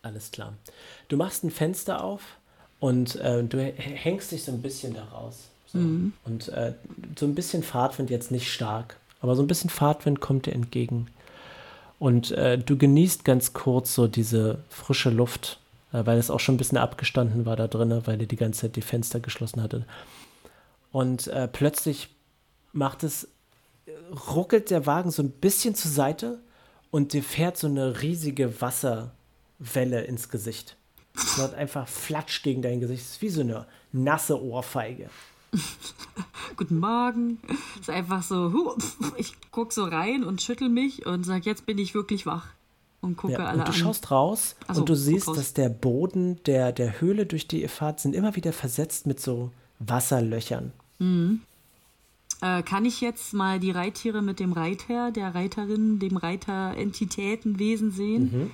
Alles 0.01 0.31
klar. 0.31 0.53
Du 1.09 1.17
machst 1.17 1.43
ein 1.43 1.51
Fenster 1.51 2.03
auf 2.03 2.21
und 2.79 3.15
äh, 3.17 3.43
du 3.43 3.59
hängst 3.59 4.31
dich 4.31 4.43
so 4.43 4.51
ein 4.53 4.61
bisschen 4.61 4.93
da 4.93 5.03
raus. 5.05 5.49
So. 5.67 5.79
Und 5.79 6.47
äh, 6.49 6.73
so 7.19 7.25
ein 7.25 7.35
bisschen 7.35 7.61
Fahrtwind 7.63 8.09
jetzt 8.09 8.31
nicht 8.31 8.49
stark, 8.53 8.97
aber 9.19 9.35
so 9.35 9.41
ein 9.43 9.47
bisschen 9.47 9.69
Fahrtwind 9.69 10.21
kommt 10.21 10.45
dir 10.45 10.53
entgegen. 10.53 11.07
Und 11.97 12.31
äh, 12.31 12.57
du 12.57 12.77
genießt 12.77 13.25
ganz 13.25 13.53
kurz 13.53 13.95
so 13.95 14.07
diese 14.07 14.59
frische 14.69 15.09
Luft, 15.09 15.59
äh, 15.91 16.05
weil 16.05 16.17
es 16.19 16.29
auch 16.29 16.39
schon 16.39 16.55
ein 16.55 16.57
bisschen 16.59 16.77
abgestanden 16.77 17.45
war 17.45 17.55
da 17.55 17.67
drin, 17.67 18.01
weil 18.05 18.21
ihr 18.21 18.27
die 18.27 18.35
ganze 18.35 18.61
Zeit 18.61 18.75
die 18.75 18.81
Fenster 18.81 19.19
geschlossen 19.19 19.61
hattet. 19.63 19.85
Und 20.95 21.27
äh, 21.27 21.49
plötzlich 21.49 22.07
macht 22.71 23.03
es, 23.03 23.27
ruckelt 24.33 24.69
der 24.69 24.85
Wagen 24.85 25.11
so 25.11 25.23
ein 25.23 25.29
bisschen 25.29 25.75
zur 25.75 25.91
Seite 25.91 26.39
und 26.89 27.11
dir 27.11 27.21
fährt 27.21 27.57
so 27.57 27.67
eine 27.67 28.01
riesige 28.01 28.61
Wasserwelle 28.61 30.05
ins 30.05 30.29
Gesicht. 30.29 30.77
Es 31.13 31.37
wird 31.37 31.53
einfach 31.53 31.89
flatsch 31.89 32.43
gegen 32.43 32.61
dein 32.61 32.79
Gesicht. 32.79 33.03
Es 33.03 33.11
ist 33.11 33.21
wie 33.21 33.27
so 33.27 33.41
eine 33.41 33.65
nasse 33.91 34.41
Ohrfeige. 34.41 35.09
Guten 36.55 36.79
Morgen. 36.79 37.39
Ist 37.77 37.89
einfach 37.89 38.23
so, 38.23 38.53
hu, 38.53 38.71
ich 39.17 39.33
guck 39.51 39.73
so 39.73 39.83
rein 39.83 40.23
und 40.23 40.41
schüttel 40.41 40.69
mich 40.69 41.05
und 41.05 41.25
sag, 41.25 41.45
jetzt 41.45 41.65
bin 41.65 41.77
ich 41.77 41.93
wirklich 41.93 42.25
wach. 42.25 42.47
Und 43.01 43.17
gucke 43.17 43.33
Ja, 43.33 43.39
alle 43.39 43.59
und 43.59 43.67
du 43.67 43.73
an. 43.73 43.77
schaust 43.77 44.11
raus 44.11 44.55
so, 44.71 44.79
und 44.79 44.87
du 44.87 44.95
siehst, 44.95 45.27
dass 45.27 45.51
der 45.51 45.67
Boden 45.67 46.41
der, 46.45 46.71
der 46.71 47.01
Höhle, 47.01 47.25
durch 47.25 47.49
die 47.49 47.63
ihr 47.63 47.69
fahrt, 47.69 47.99
sind 47.99 48.15
immer 48.15 48.37
wieder 48.37 48.53
versetzt 48.53 49.07
mit 49.07 49.19
so 49.19 49.51
Wasserlöchern. 49.79 50.71
Äh, 50.99 52.63
kann 52.63 52.85
ich 52.85 53.01
jetzt 53.01 53.33
mal 53.33 53.59
die 53.59 53.71
Reittiere 53.71 54.21
mit 54.21 54.39
dem 54.39 54.51
Reiter, 54.53 55.11
der 55.11 55.33
Reiterin, 55.35 55.99
dem 55.99 56.17
Reiter 56.17 56.75
Entitätenwesen 56.75 57.91
sehen? 57.91 58.23
Mhm. 58.31 58.51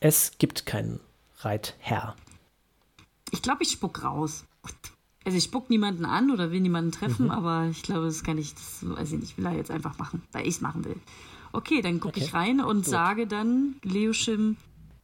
Es 0.00 0.32
gibt 0.38 0.64
keinen 0.66 1.00
Reitherr. 1.40 2.14
Ich 3.30 3.42
glaube, 3.42 3.62
ich 3.64 3.70
spuck 3.70 4.02
raus. 4.04 4.44
Also 5.24 5.36
ich 5.36 5.44
spuck 5.44 5.68
niemanden 5.68 6.04
an 6.04 6.30
oder 6.30 6.50
will 6.52 6.60
niemanden 6.60 6.92
treffen, 6.92 7.26
Mhm. 7.26 7.30
aber 7.32 7.66
ich 7.70 7.82
glaube, 7.82 8.06
das 8.06 8.22
kann 8.22 8.38
ich, 8.38 8.54
das 8.54 8.78
weiß 8.80 9.12
ich 9.12 9.18
nicht, 9.20 9.36
will 9.36 9.46
er 9.46 9.52
jetzt 9.56 9.70
einfach 9.70 9.98
machen, 9.98 10.22
weil 10.32 10.42
ich 10.46 10.54
es 10.54 10.60
machen 10.60 10.84
will. 10.84 10.96
Okay, 11.52 11.82
dann 11.82 12.00
gucke 12.00 12.18
ich 12.18 12.28
Okay, 12.28 12.36
rein 12.36 12.60
und 12.60 12.86
sage 12.86 13.26
dann, 13.26 13.76
Leoschim, 13.82 14.56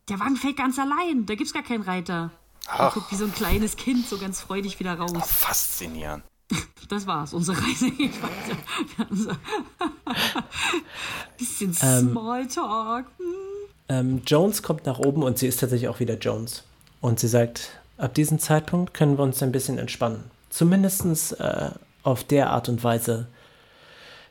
der 0.08 0.20
Wagen 0.20 0.36
fährt 0.36 0.56
ganz 0.56 0.78
allein, 0.78 1.26
da 1.26 1.34
gibt's 1.34 1.52
gar 1.52 1.62
keinen 1.62 1.82
Reiter. 1.82 2.30
Und 2.66 2.80
Ach, 2.80 2.94
guckt 2.94 3.12
wie 3.12 3.16
so 3.16 3.24
ein 3.24 3.34
kleines 3.34 3.76
Kind 3.76 4.08
so 4.08 4.18
ganz 4.18 4.40
freudig 4.40 4.80
wieder 4.80 4.94
raus. 4.98 5.12
faszinierend. 5.26 6.24
Das 6.90 7.06
war's, 7.06 7.32
unsere 7.32 7.56
Reise. 7.56 7.86
Ich 7.86 8.22
weiß 8.22 8.30
ja, 8.48 8.56
wir 8.96 8.98
hatten 8.98 9.16
so 9.16 9.30
bisschen 11.38 11.74
Ähm, 11.80 12.10
Smalltalk. 12.10 13.06
Hm. 13.16 13.24
Ähm, 13.88 14.22
Jones 14.26 14.62
kommt 14.62 14.84
nach 14.84 14.98
oben 14.98 15.22
und 15.22 15.38
sie 15.38 15.46
ist 15.46 15.60
tatsächlich 15.60 15.88
auch 15.88 16.00
wieder 16.00 16.18
Jones. 16.18 16.62
Und 17.00 17.20
sie 17.20 17.28
sagt, 17.28 17.70
ab 17.96 18.12
diesem 18.12 18.38
Zeitpunkt 18.38 18.92
können 18.92 19.16
wir 19.16 19.22
uns 19.24 19.42
ein 19.42 19.52
bisschen 19.52 19.78
entspannen. 19.78 20.30
Zumindest 20.50 21.40
äh, 21.40 21.70
auf 22.02 22.24
der 22.24 22.50
Art 22.50 22.68
und 22.68 22.84
Weise, 22.84 23.28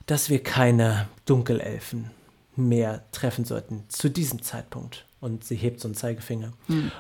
dass 0.06 0.30
wir 0.30 0.44
keine 0.44 1.08
Dunkelelfen 1.26 2.12
mehr 2.56 3.04
treffen 3.12 3.46
sollten. 3.46 3.84
Zu 3.90 4.10
diesem 4.10 4.44
Zeitpunkt. 4.44 5.06
Und 5.24 5.46
sie 5.46 5.56
hebt 5.56 5.80
so 5.80 5.88
einen 5.88 5.96
Zeigefinger 5.96 6.52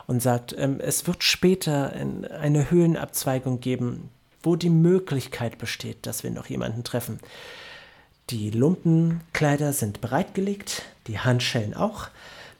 und 0.07 0.21
sagt, 0.21 0.55
ähm, 0.57 0.79
es 0.79 1.07
wird 1.07 1.25
später 1.25 1.91
ein, 1.91 2.23
eine 2.23 2.71
Höhlenabzweigung 2.71 3.59
geben, 3.59 4.09
wo 4.41 4.55
die 4.55 4.69
Möglichkeit 4.69 5.57
besteht, 5.57 6.05
dass 6.05 6.23
wir 6.23 6.31
noch 6.31 6.45
jemanden 6.45 6.85
treffen. 6.85 7.19
Die 8.29 8.49
Lumpenkleider 8.49 9.73
sind 9.73 9.99
bereitgelegt, 9.99 10.83
die 11.07 11.19
Handschellen 11.19 11.73
auch. 11.73 12.07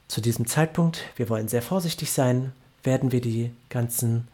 Zu 0.10 0.19
diesem 0.19 0.47
Zeitpunkt, 0.47 1.06
wir 1.15 1.30
wollen 1.30 1.47
sehr 1.47 1.62
vorsichtig 1.62 2.12
sein, 2.12 2.52
werden 2.84 3.13
wir 3.13 3.21
die 3.21 3.52
ganzen 3.69 4.28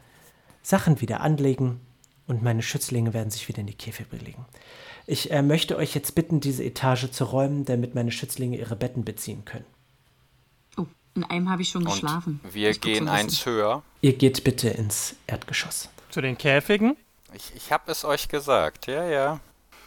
Sachen 0.63 0.99
wieder 0.99 1.21
anlegen 1.21 1.79
und 2.25 2.41
meine 2.41 2.63
Schützlinge 2.63 3.13
werden 3.13 3.29
sich 3.29 3.47
wieder 3.47 3.59
in 3.59 3.67
die 3.67 3.75
Käfige 3.75 4.15
legen. 4.17 4.47
Ich 5.05 5.29
äh, 5.29 5.43
möchte 5.43 5.77
euch 5.77 5.93
jetzt 5.93 6.15
bitten, 6.15 6.39
diese 6.39 6.63
Etage 6.63 7.11
zu 7.11 7.25
räumen, 7.25 7.65
damit 7.65 7.93
meine 7.93 8.11
Schützlinge 8.11 8.57
ihre 8.57 8.75
Betten 8.75 9.05
beziehen 9.05 9.45
können. 9.45 9.65
In 11.15 11.23
einem 11.23 11.49
habe 11.49 11.61
ich 11.61 11.69
schon 11.69 11.83
Und 11.85 11.91
geschlafen. 11.91 12.39
wir 12.51 12.69
Ich 12.69 12.81
gehen 12.81 13.07
eins 13.09 13.45
höher. 13.45 13.81
Ihr 14.01 14.13
geht 14.13 14.43
bitte 14.43 14.69
ins 14.69 15.15
Erdgeschoss. 15.27 15.89
Zu 16.11 16.21
den 16.21 16.37
Käfigen? 16.37 16.95
Ich, 17.33 17.51
ich 17.55 17.71
habe 17.71 17.91
es 17.91 18.05
euch 18.05 18.29
gesagt. 18.29 18.87
Ja, 18.87 19.05
ja. 19.05 19.39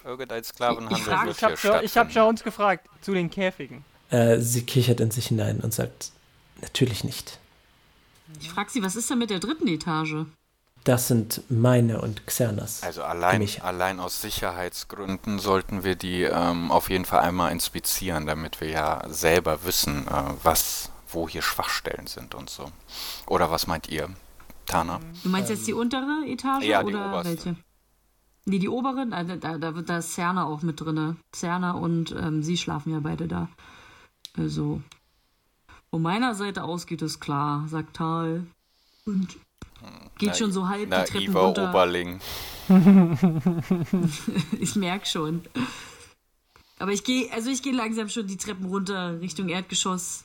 Irgendein 0.05 0.43
Sklavenhandel 0.45 0.99
Ich 0.99 1.05
frag- 1.05 1.27
wird 1.27 1.37
Ich 1.37 1.43
habe 1.45 1.57
hier 1.57 1.71
jo 1.71 1.77
ich 1.77 1.83
hab 1.83 1.91
stattfinden. 1.91 2.19
Jones 2.19 2.45
gefragt. 2.45 2.89
Zu 3.03 3.15
den 3.15 3.31
Käfigen. 3.31 3.85
Äh, 4.11 4.39
sie 4.41 4.65
kichert 4.65 5.01
in 5.01 5.11
sich 5.11 5.29
hinein 5.29 5.61
und 5.61 5.73
sagt, 5.73 6.11
natürlich 6.61 7.03
nicht. 7.05 7.39
Ich 8.41 8.51
frage 8.51 8.71
sie, 8.71 8.83
was 8.83 8.97
ist 8.97 9.09
denn 9.11 9.19
mit 9.19 9.31
der 9.31 9.39
dritten 9.41 9.69
Etage? 9.69 10.27
Das 10.85 11.07
sind 11.09 11.43
meine 11.49 12.01
und 12.01 12.27
Xernas. 12.27 12.83
Also 12.83 13.05
allein, 13.05 13.47
allein 13.61 14.01
aus 14.01 14.21
Sicherheitsgründen 14.21 15.39
sollten 15.39 15.85
wir 15.85 15.95
die 15.95 16.23
ähm, 16.25 16.71
auf 16.73 16.91
jeden 16.91 17.05
Fall 17.05 17.21
einmal 17.21 17.53
inspizieren, 17.53 18.27
damit 18.27 18.61
wir 18.61 18.69
ja 18.71 19.03
selber 19.09 19.65
wissen, 19.65 20.09
äh, 20.09 20.11
was, 20.43 20.91
wo 21.14 21.29
hier 21.29 21.42
Schwachstellen 21.42 22.07
sind 22.07 22.35
und 22.35 22.51
so. 22.51 22.70
Oder 23.27 23.51
was 23.51 23.66
meint 23.66 23.88
ihr, 23.88 24.09
Tana? 24.66 25.01
Du 25.22 25.29
meinst 25.29 25.51
jetzt 25.51 25.66
die 25.66 25.72
untere 25.75 26.25
Etage 26.27 26.64
ja, 26.64 26.83
die 26.83 26.88
oder 26.94 27.09
oberste. 27.11 27.29
welche? 27.46 27.57
Nee, 28.44 28.59
die 28.59 28.68
obere, 28.68 29.07
da, 29.09 29.22
da, 29.22 29.59
da, 29.59 29.70
da 29.70 29.98
ist 29.98 30.14
Cerna 30.14 30.44
auch 30.46 30.62
mit 30.62 30.81
drin. 30.81 31.16
Cerna 31.35 31.72
und 31.72 32.12
ähm, 32.12 32.42
sie 32.42 32.57
schlafen 32.57 32.92
ja 32.92 33.01
beide 33.01 33.29
da. 33.29 33.48
Also, 34.37 34.83
von 35.90 36.03
meiner 36.03 36.35
Seite 36.35 36.64
aus 36.64 36.87
geht 36.87 37.03
es 37.03 37.20
klar, 37.20 37.68
sagt 37.68 37.96
Tal. 37.96 38.44
Und 39.05 39.37
geht 40.18 40.31
Na- 40.31 40.35
schon 40.35 40.51
so 40.53 40.68
halb 40.68 40.90
die 40.90 40.90
Treppen 40.90 41.33
Naiver 41.33 41.40
runter. 41.40 41.70
Oberling. 41.70 42.20
Ich 44.61 44.77
merk 44.77 45.07
schon. 45.07 45.42
Aber 46.79 46.92
ich 46.92 47.05
gehe, 47.05 47.31
also 47.33 47.51
ich 47.51 47.62
gehe 47.62 47.72
langsam 47.75 48.09
schon 48.09 48.27
die 48.27 48.37
Treppen 48.37 48.66
runter 48.66 49.20
Richtung 49.20 49.48
Erdgeschoss. 49.48 50.25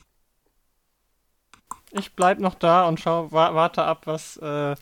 Ich 1.92 2.12
bleib 2.14 2.38
noch 2.38 2.54
da 2.54 2.86
und 2.86 3.00
schau, 3.00 3.32
wa 3.32 3.54
warte 3.54 3.84
ab, 3.84 4.02
was, 4.06 4.36
äh, 4.38 4.76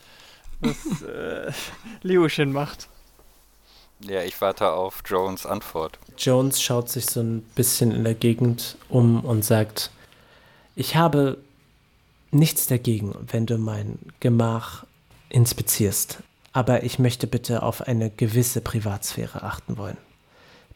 was 0.61 1.03
äh, 1.03 1.53
Liushin 2.03 2.53
macht. 2.53 2.89
Ja, 4.01 4.23
ich 4.23 4.41
warte 4.41 4.73
auf 4.73 5.03
Jones 5.07 5.47
Antwort. 5.47 5.99
Jones 6.19 6.61
schaut 6.61 6.89
sich 6.91 7.07
so 7.07 7.21
ein 7.21 7.43
bisschen 7.55 7.93
in 7.93 8.05
der 8.05 8.15
Gegend 8.15 8.77
um 8.89 9.25
und 9.25 9.45
sagt, 9.45 9.91
ich 10.75 10.97
habe 10.97 11.39
nichts 12.31 12.67
dagegen, 12.67 13.15
wenn 13.29 13.47
du 13.47 13.57
mein 13.57 13.99
Gemach 14.21 14.85
inspizierst, 15.31 16.23
aber 16.53 16.83
ich 16.83 16.99
möchte 16.99 17.27
bitte 17.27 17.63
auf 17.63 17.83
eine 17.83 18.11
gewisse 18.11 18.61
Privatsphäre 18.61 19.43
achten 19.43 19.79
wollen. 19.79 19.97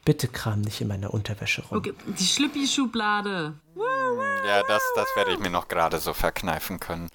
Bitte 0.04 0.28
kram 0.28 0.62
nicht 0.62 0.80
in 0.80 0.88
meiner 0.88 1.12
Unterwäsche 1.12 1.62
rum. 1.62 1.78
Okay, 1.78 1.92
die 2.18 2.24
Schlüppi-Schublade. 2.24 3.54
Ja, 4.46 4.62
das, 4.62 4.82
das 4.96 5.06
werde 5.16 5.32
ich 5.32 5.38
mir 5.38 5.50
noch 5.50 5.68
gerade 5.68 5.98
so 5.98 6.12
verkneifen 6.12 6.80
können. 6.80 7.08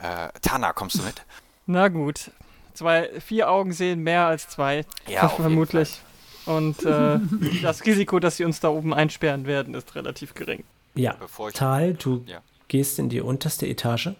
Äh, 0.00 0.28
Tana, 0.42 0.72
kommst 0.72 0.98
du 0.98 1.02
mit? 1.02 1.22
Na 1.66 1.88
gut. 1.88 2.30
Zwei, 2.74 3.08
vier 3.20 3.50
Augen 3.50 3.72
sehen 3.72 4.00
mehr 4.00 4.26
als 4.26 4.48
zwei. 4.48 4.84
Ja, 5.06 5.22
auf 5.24 5.32
jeden 5.32 5.42
vermutlich. 5.42 6.00
Und 6.46 6.84
äh, 6.84 7.18
das 7.62 7.84
Risiko, 7.84 8.18
dass 8.18 8.36
sie 8.38 8.44
uns 8.44 8.60
da 8.60 8.68
oben 8.68 8.92
einsperren 8.94 9.46
werden, 9.46 9.74
ist 9.74 9.94
relativ 9.94 10.34
gering. 10.34 10.64
Ja, 10.94 11.14
Bevor 11.14 11.48
ich- 11.48 11.54
Tal, 11.54 11.94
du 11.94 12.24
Ja. 12.26 12.40
gehst 12.68 12.98
in 12.98 13.08
die 13.08 13.20
unterste 13.20 13.66
Etage 13.66 14.10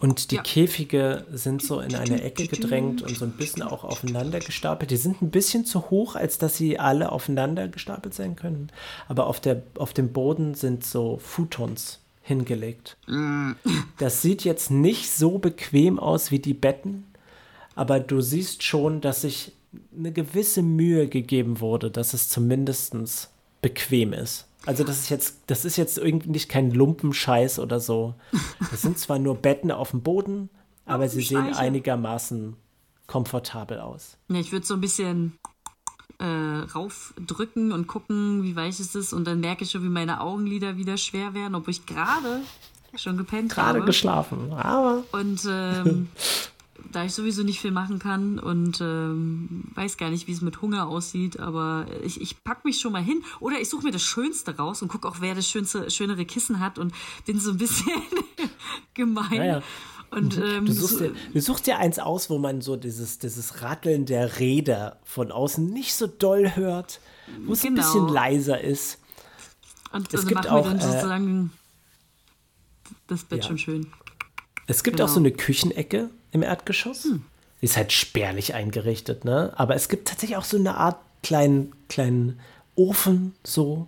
und 0.00 0.30
die 0.30 0.36
Ja. 0.36 0.42
Käfige 0.42 1.26
sind 1.30 1.62
so 1.62 1.78
in 1.80 1.94
eine 1.94 2.22
Ecke 2.22 2.46
gedrängt 2.48 3.02
und 3.02 3.16
so 3.16 3.24
ein 3.26 3.32
bisschen 3.32 3.62
auch 3.62 3.84
aufeinander 3.84 4.40
gestapelt. 4.40 4.90
Die 4.90 4.96
sind 4.96 5.20
ein 5.22 5.30
bisschen 5.30 5.64
zu 5.66 5.90
hoch, 5.90 6.16
als 6.16 6.38
dass 6.38 6.56
sie 6.56 6.78
alle 6.78 7.12
aufeinander 7.12 7.68
gestapelt 7.68 8.14
sein 8.14 8.34
können. 8.34 8.70
Aber 9.08 9.26
auf, 9.26 9.40
der, 9.40 9.62
auf 9.76 9.92
dem 9.92 10.12
Boden 10.12 10.54
sind 10.54 10.84
so 10.84 11.18
Futons 11.18 12.00
hingelegt. 12.22 12.96
Das 13.98 14.22
sieht 14.22 14.44
jetzt 14.44 14.70
nicht 14.70 15.10
so 15.10 15.38
bequem 15.38 15.98
aus 15.98 16.30
wie 16.30 16.38
die 16.38 16.54
Betten, 16.54 17.04
aber 17.74 18.00
du 18.00 18.20
siehst 18.20 18.62
schon, 18.62 19.00
dass 19.00 19.22
sich 19.22 19.52
eine 19.96 20.12
gewisse 20.12 20.62
Mühe 20.62 21.08
gegeben 21.08 21.60
wurde, 21.60 21.90
dass 21.90 22.14
es 22.14 22.28
zumindest 22.28 22.94
bequem 23.62 24.12
ist. 24.12 24.46
Also 24.66 24.84
das 24.84 24.98
ist 24.98 25.08
jetzt, 25.08 25.40
das 25.46 25.64
ist 25.64 25.76
jetzt 25.76 25.98
irgendwie 25.98 26.30
nicht 26.30 26.48
kein 26.48 26.70
Lumpenscheiß 26.70 27.58
oder 27.58 27.80
so. 27.80 28.14
Das 28.70 28.82
sind 28.82 28.98
zwar 28.98 29.18
nur 29.18 29.36
Betten 29.36 29.70
auf 29.70 29.90
dem 29.90 30.02
Boden, 30.02 30.50
aber 30.84 31.08
sie 31.08 31.22
sehen 31.22 31.54
einigermaßen 31.54 32.56
komfortabel 33.06 33.80
aus. 33.80 34.16
Ja, 34.28 34.38
ich 34.38 34.52
würde 34.52 34.66
so 34.66 34.74
ein 34.74 34.80
bisschen 34.80 35.38
äh, 36.18 36.24
raufdrücken 36.26 37.72
und 37.72 37.86
gucken, 37.86 38.42
wie 38.42 38.54
weich 38.54 38.78
es 38.78 38.94
ist. 38.94 39.12
Und 39.12 39.24
dann 39.26 39.40
merke 39.40 39.64
ich 39.64 39.70
schon, 39.70 39.82
wie 39.82 39.88
meine 39.88 40.20
Augenlider 40.20 40.76
wieder 40.76 40.96
schwer 40.96 41.34
werden, 41.34 41.54
obwohl 41.54 41.72
ich 41.72 41.86
gerade 41.86 42.42
schon 42.96 43.16
gepennt 43.16 43.52
Gerade 43.52 43.78
habe. 43.78 43.86
geschlafen, 43.86 44.52
aber 44.52 45.04
Und 45.12 45.40
ähm, 45.48 46.08
da 46.92 47.04
ich 47.04 47.12
sowieso 47.14 47.42
nicht 47.42 47.60
viel 47.60 47.70
machen 47.70 47.98
kann 47.98 48.38
und 48.38 48.80
ähm, 48.80 49.64
weiß 49.74 49.96
gar 49.96 50.10
nicht, 50.10 50.26
wie 50.26 50.32
es 50.32 50.40
mit 50.40 50.60
Hunger 50.62 50.88
aussieht, 50.88 51.38
aber 51.40 51.86
ich, 52.04 52.20
ich 52.20 52.42
pack 52.44 52.64
mich 52.64 52.80
schon 52.80 52.92
mal 52.92 53.02
hin 53.02 53.22
oder 53.40 53.60
ich 53.60 53.68
suche 53.68 53.84
mir 53.84 53.92
das 53.92 54.02
Schönste 54.02 54.56
raus 54.56 54.82
und 54.82 54.88
gucke 54.88 55.06
auch, 55.08 55.16
wer 55.20 55.34
das 55.34 55.48
schönste, 55.48 55.90
schönere 55.90 56.24
Kissen 56.24 56.60
hat 56.60 56.78
und 56.78 56.92
bin 57.26 57.38
so 57.38 57.50
ein 57.52 57.58
bisschen 57.58 57.90
gemein. 58.94 59.32
Ja, 59.32 59.44
ja. 59.44 59.62
Und 60.10 60.36
ähm, 60.38 60.66
du 60.66 60.72
suchst, 60.72 61.00
dir, 61.00 61.12
du 61.32 61.40
suchst 61.40 61.66
dir 61.68 61.78
eins 61.78 62.00
aus, 62.00 62.30
wo 62.30 62.38
man 62.38 62.60
so 62.62 62.74
dieses, 62.76 63.20
dieses 63.20 63.62
Ratteln 63.62 64.06
der 64.06 64.40
Räder 64.40 64.98
von 65.04 65.30
außen 65.30 65.64
nicht 65.64 65.94
so 65.94 66.08
doll 66.08 66.56
hört, 66.56 67.00
wo 67.46 67.52
es 67.52 67.62
ein 67.64 67.76
Genau. 67.76 67.86
bisschen 67.86 68.08
leiser 68.08 68.60
ist. 68.60 68.98
und 69.92 70.08
es 70.12 70.20
also 70.20 70.26
gibt 70.26 70.48
auch, 70.48 70.64
dann 70.66 70.78
äh, 70.78 70.82
sozusagen 70.82 71.52
das 73.06 73.22
Bett 73.24 73.42
ja. 73.42 73.48
schon 73.48 73.58
schön. 73.58 73.86
Es 74.66 74.82
gibt 74.82 74.96
Genau. 74.96 75.08
auch 75.08 75.12
so 75.12 75.20
eine 75.20 75.30
Küchenecke 75.30 76.10
im 76.32 76.42
Erdgeschoss. 76.42 77.08
Die 77.60 77.64
ist 77.64 77.76
halt 77.76 77.92
spärlich 77.92 78.54
eingerichtet, 78.54 79.24
ne? 79.24 79.52
Aber 79.56 79.74
es 79.74 79.88
gibt 79.88 80.08
tatsächlich 80.08 80.36
auch 80.36 80.44
so 80.44 80.56
eine 80.56 80.76
Art 80.76 80.98
kleinen, 81.22 81.72
kleinen 81.88 82.40
Ofen 82.74 83.34
so. 83.44 83.86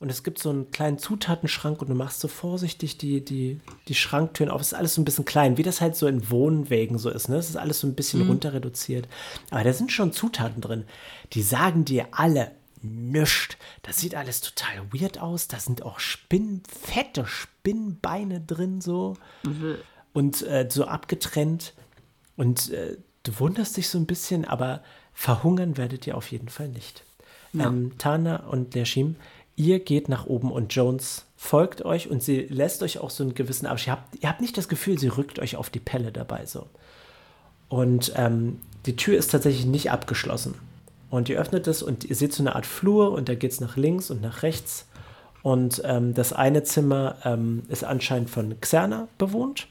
Und 0.00 0.10
es 0.10 0.22
gibt 0.22 0.38
so 0.38 0.50
einen 0.50 0.70
kleinen 0.70 0.98
Zutatenschrank 0.98 1.82
und 1.82 1.88
du 1.88 1.94
machst 1.94 2.20
so 2.20 2.28
vorsichtig 2.28 2.98
die, 2.98 3.24
die, 3.24 3.60
die 3.88 3.94
Schranktüren 3.96 4.50
auf. 4.50 4.60
Es 4.60 4.68
ist 4.68 4.78
alles 4.78 4.94
so 4.94 5.00
ein 5.00 5.04
bisschen 5.04 5.24
klein, 5.24 5.56
wie 5.56 5.64
das 5.64 5.80
halt 5.80 5.96
so 5.96 6.06
in 6.06 6.30
Wohnwägen 6.30 6.98
so 6.98 7.10
ist. 7.10 7.28
Ne? 7.28 7.36
Es 7.36 7.48
ist 7.48 7.56
alles 7.56 7.80
so 7.80 7.88
ein 7.88 7.96
bisschen 7.96 8.26
runter 8.28 8.52
reduziert. 8.52 9.08
Aber 9.50 9.64
da 9.64 9.72
sind 9.72 9.90
schon 9.90 10.12
Zutaten 10.12 10.60
drin. 10.60 10.84
Die 11.32 11.42
sagen 11.42 11.84
dir 11.84 12.06
alle 12.12 12.52
nichts. 12.80 13.56
Das 13.82 13.98
sieht 13.98 14.14
alles 14.14 14.40
total 14.40 14.92
weird 14.92 15.18
aus. 15.18 15.48
Da 15.48 15.58
sind 15.58 15.82
auch 15.82 15.98
Spinnen, 15.98 16.62
fette 16.68 17.26
Spinnbeine 17.26 18.40
drin 18.40 18.80
so 18.80 19.16
und 20.12 20.42
äh, 20.46 20.68
so 20.70 20.84
abgetrennt. 20.86 21.74
Und 22.36 22.70
äh, 22.70 22.96
du 23.22 23.38
wunderst 23.38 23.76
dich 23.76 23.88
so 23.88 23.98
ein 23.98 24.06
bisschen, 24.06 24.44
aber 24.44 24.82
verhungern 25.12 25.76
werdet 25.76 26.06
ihr 26.06 26.16
auf 26.16 26.30
jeden 26.30 26.48
Fall 26.48 26.68
nicht. 26.68 27.04
Ähm, 27.58 27.92
Tana 27.98 28.46
und 28.46 28.74
Lershim, 28.74 29.16
ihr 29.56 29.80
geht 29.80 30.08
nach 30.08 30.26
oben 30.26 30.52
und 30.52 30.74
Jones 30.74 31.24
folgt 31.36 31.84
euch 31.84 32.08
und 32.08 32.22
sie 32.22 32.42
lässt 32.42 32.82
euch 32.82 32.98
auch 32.98 33.10
so 33.10 33.24
einen 33.24 33.34
gewissen 33.34 33.66
Abstand. 33.66 33.86
Ihr 33.86 33.92
habt, 33.92 34.22
ihr 34.22 34.28
habt 34.28 34.40
nicht 34.40 34.56
das 34.56 34.68
Gefühl, 34.68 34.98
sie 34.98 35.08
rückt 35.08 35.38
euch 35.38 35.56
auf 35.56 35.70
die 35.70 35.80
Pelle 35.80 36.12
dabei 36.12 36.46
so. 36.46 36.66
Und 37.68 38.12
ähm, 38.16 38.60
die 38.86 38.96
Tür 38.96 39.18
ist 39.18 39.30
tatsächlich 39.30 39.66
nicht 39.66 39.90
abgeschlossen. 39.90 40.54
Und 41.10 41.28
ihr 41.28 41.40
öffnet 41.40 41.66
es 41.66 41.82
und 41.82 42.04
ihr 42.04 42.16
seht 42.16 42.32
so 42.32 42.42
eine 42.42 42.54
Art 42.54 42.66
Flur 42.66 43.12
und 43.12 43.28
da 43.28 43.34
geht 43.34 43.52
es 43.52 43.60
nach 43.60 43.76
links 43.76 44.10
und 44.10 44.20
nach 44.20 44.42
rechts. 44.42 44.86
Und 45.42 45.80
ähm, 45.84 46.14
das 46.14 46.32
eine 46.32 46.62
Zimmer 46.64 47.16
ähm, 47.24 47.62
ist 47.68 47.84
anscheinend 47.84 48.30
von 48.30 48.60
Xerna 48.60 49.08
bewohnt. 49.16 49.68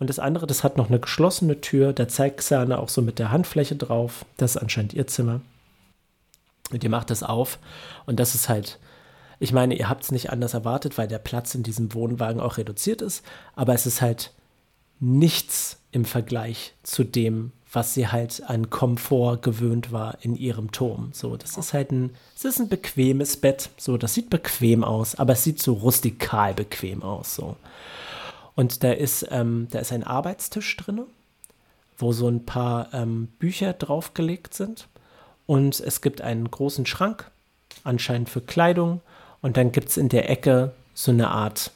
Und 0.00 0.08
das 0.08 0.18
andere, 0.18 0.46
das 0.46 0.64
hat 0.64 0.78
noch 0.78 0.88
eine 0.88 0.98
geschlossene 0.98 1.60
Tür. 1.60 1.92
Da 1.92 2.08
zeigt 2.08 2.38
Xerna 2.38 2.78
auch 2.78 2.88
so 2.88 3.02
mit 3.02 3.18
der 3.18 3.30
Handfläche 3.30 3.76
drauf. 3.76 4.24
Das 4.38 4.56
ist 4.56 4.62
anscheinend 4.62 4.94
ihr 4.94 5.06
Zimmer. 5.06 5.42
Und 6.72 6.82
ihr 6.82 6.90
macht 6.90 7.10
das 7.10 7.22
auf. 7.22 7.58
Und 8.06 8.18
das 8.18 8.34
ist 8.34 8.48
halt, 8.48 8.78
ich 9.38 9.52
meine, 9.52 9.74
ihr 9.74 9.90
habt 9.90 10.02
es 10.04 10.10
nicht 10.10 10.30
anders 10.30 10.54
erwartet, 10.54 10.96
weil 10.96 11.06
der 11.06 11.18
Platz 11.18 11.54
in 11.54 11.62
diesem 11.62 11.92
Wohnwagen 11.92 12.40
auch 12.40 12.56
reduziert 12.56 13.02
ist. 13.02 13.22
Aber 13.54 13.74
es 13.74 13.84
ist 13.84 14.00
halt 14.00 14.32
nichts 15.00 15.78
im 15.92 16.06
Vergleich 16.06 16.72
zu 16.82 17.04
dem, 17.04 17.52
was 17.70 17.92
sie 17.92 18.08
halt 18.08 18.42
an 18.46 18.70
Komfort 18.70 19.42
gewöhnt 19.42 19.92
war 19.92 20.16
in 20.22 20.34
ihrem 20.34 20.72
Turm. 20.72 21.10
So, 21.12 21.36
das 21.36 21.58
ist 21.58 21.74
halt 21.74 21.92
ein, 21.92 22.16
es 22.34 22.46
ist 22.46 22.58
ein 22.58 22.68
bequemes 22.70 23.36
Bett. 23.36 23.68
So, 23.76 23.98
das 23.98 24.14
sieht 24.14 24.30
bequem 24.30 24.82
aus, 24.82 25.14
aber 25.16 25.34
es 25.34 25.44
sieht 25.44 25.60
so 25.60 25.74
rustikal 25.74 26.54
bequem 26.54 27.02
aus. 27.02 27.34
So. 27.34 27.56
Und 28.60 28.84
da 28.84 28.92
ist, 28.92 29.26
ähm, 29.30 29.68
da 29.70 29.78
ist 29.78 29.90
ein 29.90 30.04
Arbeitstisch 30.04 30.76
drin, 30.76 31.06
wo 31.96 32.12
so 32.12 32.28
ein 32.28 32.44
paar 32.44 32.92
ähm, 32.92 33.28
Bücher 33.38 33.72
draufgelegt 33.72 34.52
sind. 34.52 34.86
Und 35.46 35.80
es 35.80 36.02
gibt 36.02 36.20
einen 36.20 36.50
großen 36.50 36.84
Schrank, 36.84 37.30
anscheinend 37.84 38.28
für 38.28 38.42
Kleidung. 38.42 39.00
Und 39.40 39.56
dann 39.56 39.72
gibt 39.72 39.88
es 39.88 39.96
in 39.96 40.10
der 40.10 40.28
Ecke 40.28 40.74
so 40.92 41.10
eine 41.10 41.30
Art, 41.30 41.70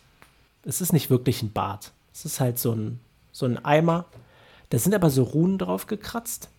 es 0.64 0.82
ist 0.82 0.92
nicht 0.92 1.08
wirklich 1.08 1.42
ein 1.42 1.52
Bad. 1.52 1.90
Es 2.12 2.26
ist 2.26 2.38
halt 2.38 2.58
so 2.58 2.72
ein, 2.72 3.00
so 3.32 3.46
ein 3.46 3.64
Eimer. 3.64 4.04
Da 4.68 4.78
sind 4.78 4.94
aber 4.94 5.08
so 5.08 5.22
Runen 5.22 5.56
drauf 5.56 5.86
gekratzt. 5.86 6.50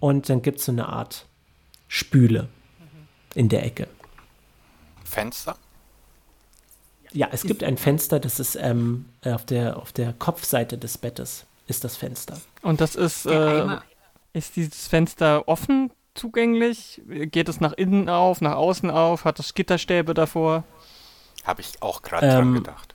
Und 0.00 0.28
dann 0.28 0.42
gibt 0.42 0.58
es 0.58 0.64
so 0.64 0.72
eine 0.72 0.88
Art 0.88 1.24
Spüle 1.86 2.48
in 3.36 3.48
der 3.48 3.64
Ecke. 3.64 3.86
Fenster? 5.04 5.56
Ja, 7.12 7.28
es 7.32 7.42
gibt 7.42 7.62
ein 7.64 7.76
Fenster, 7.78 8.20
das 8.20 8.38
ist 8.38 8.56
ähm, 8.56 9.06
auf, 9.24 9.44
der, 9.46 9.76
auf 9.76 9.92
der 9.92 10.12
Kopfseite 10.12 10.76
des 10.78 10.98
Bettes 10.98 11.46
ist 11.66 11.84
das 11.84 11.96
Fenster. 11.96 12.40
Und 12.62 12.80
das 12.80 12.94
ist, 12.96 13.26
äh, 13.26 13.66
ist 14.32 14.56
dieses 14.56 14.88
Fenster 14.88 15.46
offen 15.48 15.90
zugänglich? 16.14 17.00
Geht 17.06 17.48
es 17.48 17.60
nach 17.60 17.72
innen 17.72 18.08
auf, 18.08 18.40
nach 18.40 18.56
außen 18.56 18.90
auf? 18.90 19.24
Hat 19.24 19.38
es 19.38 19.54
Gitterstäbe 19.54 20.14
davor? 20.14 20.64
Habe 21.44 21.60
ich 21.60 21.80
auch 21.82 22.02
gerade 22.02 22.26
dran 22.28 22.48
Ähm, 22.48 22.54
gedacht. 22.54 22.94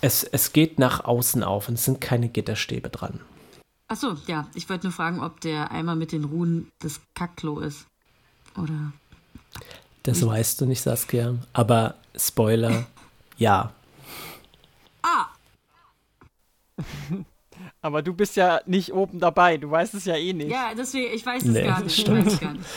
Es, 0.00 0.24
es 0.24 0.52
geht 0.52 0.78
nach 0.78 1.04
außen 1.04 1.42
auf 1.42 1.68
und 1.68 1.74
es 1.74 1.84
sind 1.84 2.00
keine 2.00 2.28
Gitterstäbe 2.28 2.90
dran. 2.90 3.20
Achso, 3.88 4.16
ja, 4.26 4.48
ich 4.54 4.68
wollte 4.68 4.86
nur 4.86 4.92
fragen, 4.92 5.22
ob 5.22 5.40
der 5.40 5.70
Eimer 5.70 5.94
mit 5.94 6.12
den 6.12 6.24
Ruhen 6.24 6.70
das 6.80 7.00
Kackklo 7.14 7.60
ist. 7.60 7.86
Oder. 8.56 8.92
Das 10.02 10.26
weißt 10.26 10.60
du 10.60 10.66
nicht, 10.66 10.82
Saskia. 10.82 11.34
Aber 11.52 11.94
Spoiler, 12.16 12.86
ja. 13.36 13.72
Ah! 15.02 15.26
Aber 17.80 18.02
du 18.02 18.12
bist 18.14 18.36
ja 18.36 18.60
nicht 18.66 18.92
oben 18.92 19.20
dabei, 19.20 19.56
du 19.58 19.70
weißt 19.70 19.94
es 19.94 20.04
ja 20.06 20.16
eh 20.16 20.32
nicht. 20.32 20.50
Ja, 20.50 20.72
deswegen, 20.76 21.14
ich 21.14 21.24
weiß 21.24 21.42
es 21.44 21.48
Nee, 21.50 21.62
gar 21.64 21.82
nicht. 21.82 21.98
Es 22.08 22.40
gar 22.40 22.52
nicht. 22.54 22.68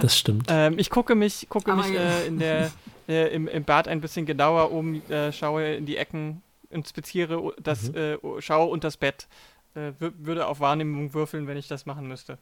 Das 0.00 0.18
stimmt. 0.18 0.46
Ähm, 0.48 0.78
ich 0.78 0.90
gucke 0.90 1.14
mich, 1.14 1.46
gucke 1.48 1.72
Aber 1.72 1.82
mich 1.82 1.92
ja. 1.94 2.00
äh, 2.00 2.26
in 2.26 2.38
der, 2.38 2.70
äh, 3.08 3.34
im, 3.34 3.48
im 3.48 3.64
Bad 3.64 3.88
ein 3.88 4.00
bisschen 4.00 4.26
genauer 4.26 4.70
um, 4.72 5.02
äh, 5.10 5.32
schaue 5.32 5.74
in 5.74 5.86
die 5.86 5.96
Ecken, 5.96 6.42
inspiziere 6.70 7.52
das, 7.62 7.90
Mhm. 7.92 7.96
äh, 7.96 8.18
schaue 8.40 8.70
unter 8.70 8.88
das 8.88 8.96
Bett. 8.96 9.26
Äh, 9.74 9.92
wür- 10.00 10.12
würde 10.18 10.46
auf 10.46 10.60
Wahrnehmung 10.60 11.14
würfeln, 11.14 11.46
wenn 11.46 11.56
ich 11.56 11.68
das 11.68 11.86
machen 11.86 12.06
müsste. 12.08 12.38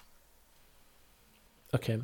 Okay. 1.72 2.00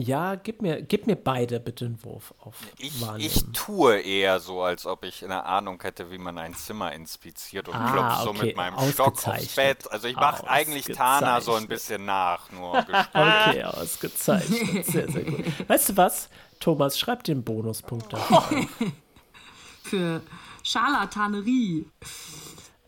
Ja, 0.00 0.36
gib 0.36 0.62
mir, 0.62 0.80
gib 0.80 1.08
mir 1.08 1.16
beide 1.16 1.58
bitte 1.58 1.86
einen 1.86 2.04
Wurf 2.04 2.32
auf 2.38 2.54
Ich, 2.78 3.00
Wahrnehmen. 3.00 3.20
ich 3.28 3.44
tue 3.52 3.98
eher 4.00 4.38
so, 4.38 4.62
als 4.62 4.86
ob 4.86 5.04
ich 5.04 5.24
eine 5.24 5.44
Ahnung 5.44 5.82
hätte, 5.82 6.12
wie 6.12 6.18
man 6.18 6.38
ein 6.38 6.54
Zimmer 6.54 6.92
inspiziert 6.92 7.66
und 7.68 7.74
Ah, 7.74 7.90
klopfe 7.90 8.22
so 8.22 8.30
okay, 8.30 8.46
mit 8.46 8.56
meinem 8.56 8.92
Stock 8.92 9.26
aufs. 9.26 9.56
Bett. 9.56 9.90
Also 9.90 10.06
ich 10.06 10.14
mache 10.14 10.48
eigentlich 10.48 10.86
Tana 10.86 11.40
so 11.40 11.54
ein 11.54 11.66
bisschen 11.66 12.04
nach, 12.04 12.48
nur. 12.52 12.78
Okay, 13.12 13.64
ausgezeichnet. 13.64 14.86
Sehr, 14.86 15.10
sehr 15.10 15.24
gut. 15.24 15.68
Weißt 15.68 15.88
du 15.88 15.96
was? 15.96 16.28
Thomas, 16.60 16.96
schreib 16.96 17.24
den 17.24 17.42
Bonuspunkt 17.42 18.12
dafür. 18.12 18.36
auf. 18.38 18.50
Für 19.82 20.20
Scharlatanerie. 20.62 21.86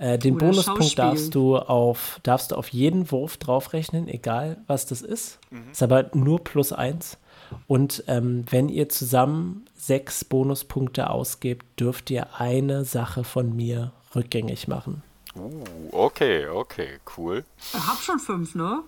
Äh, 0.00 0.18
den 0.18 0.36
Oder 0.36 0.46
Bonuspunkt 0.46 0.98
darfst 0.98 1.34
du 1.34 1.58
auf 1.58 2.20
darfst 2.22 2.52
du 2.52 2.56
auf 2.56 2.68
jeden 2.70 3.10
Wurf 3.10 3.36
draufrechnen, 3.36 4.08
egal 4.08 4.56
was 4.66 4.86
das 4.86 5.02
ist. 5.02 5.38
Mhm. 5.50 5.70
Ist 5.72 5.82
aber 5.82 6.10
nur 6.14 6.42
plus 6.42 6.72
eins. 6.72 7.18
Und 7.66 8.04
ähm, 8.06 8.46
wenn 8.48 8.70
ihr 8.70 8.88
zusammen 8.88 9.66
sechs 9.76 10.24
Bonuspunkte 10.24 11.10
ausgebt, 11.10 11.66
dürft 11.78 12.10
ihr 12.10 12.40
eine 12.40 12.86
Sache 12.86 13.24
von 13.24 13.54
mir 13.54 13.92
rückgängig 14.14 14.68
machen. 14.68 15.02
Uh, 15.36 15.64
okay, 15.92 16.48
okay, 16.48 16.98
cool. 17.18 17.44
Ich 17.58 17.86
hab 17.86 17.98
schon 18.00 18.18
fünf, 18.18 18.54
ne? 18.54 18.82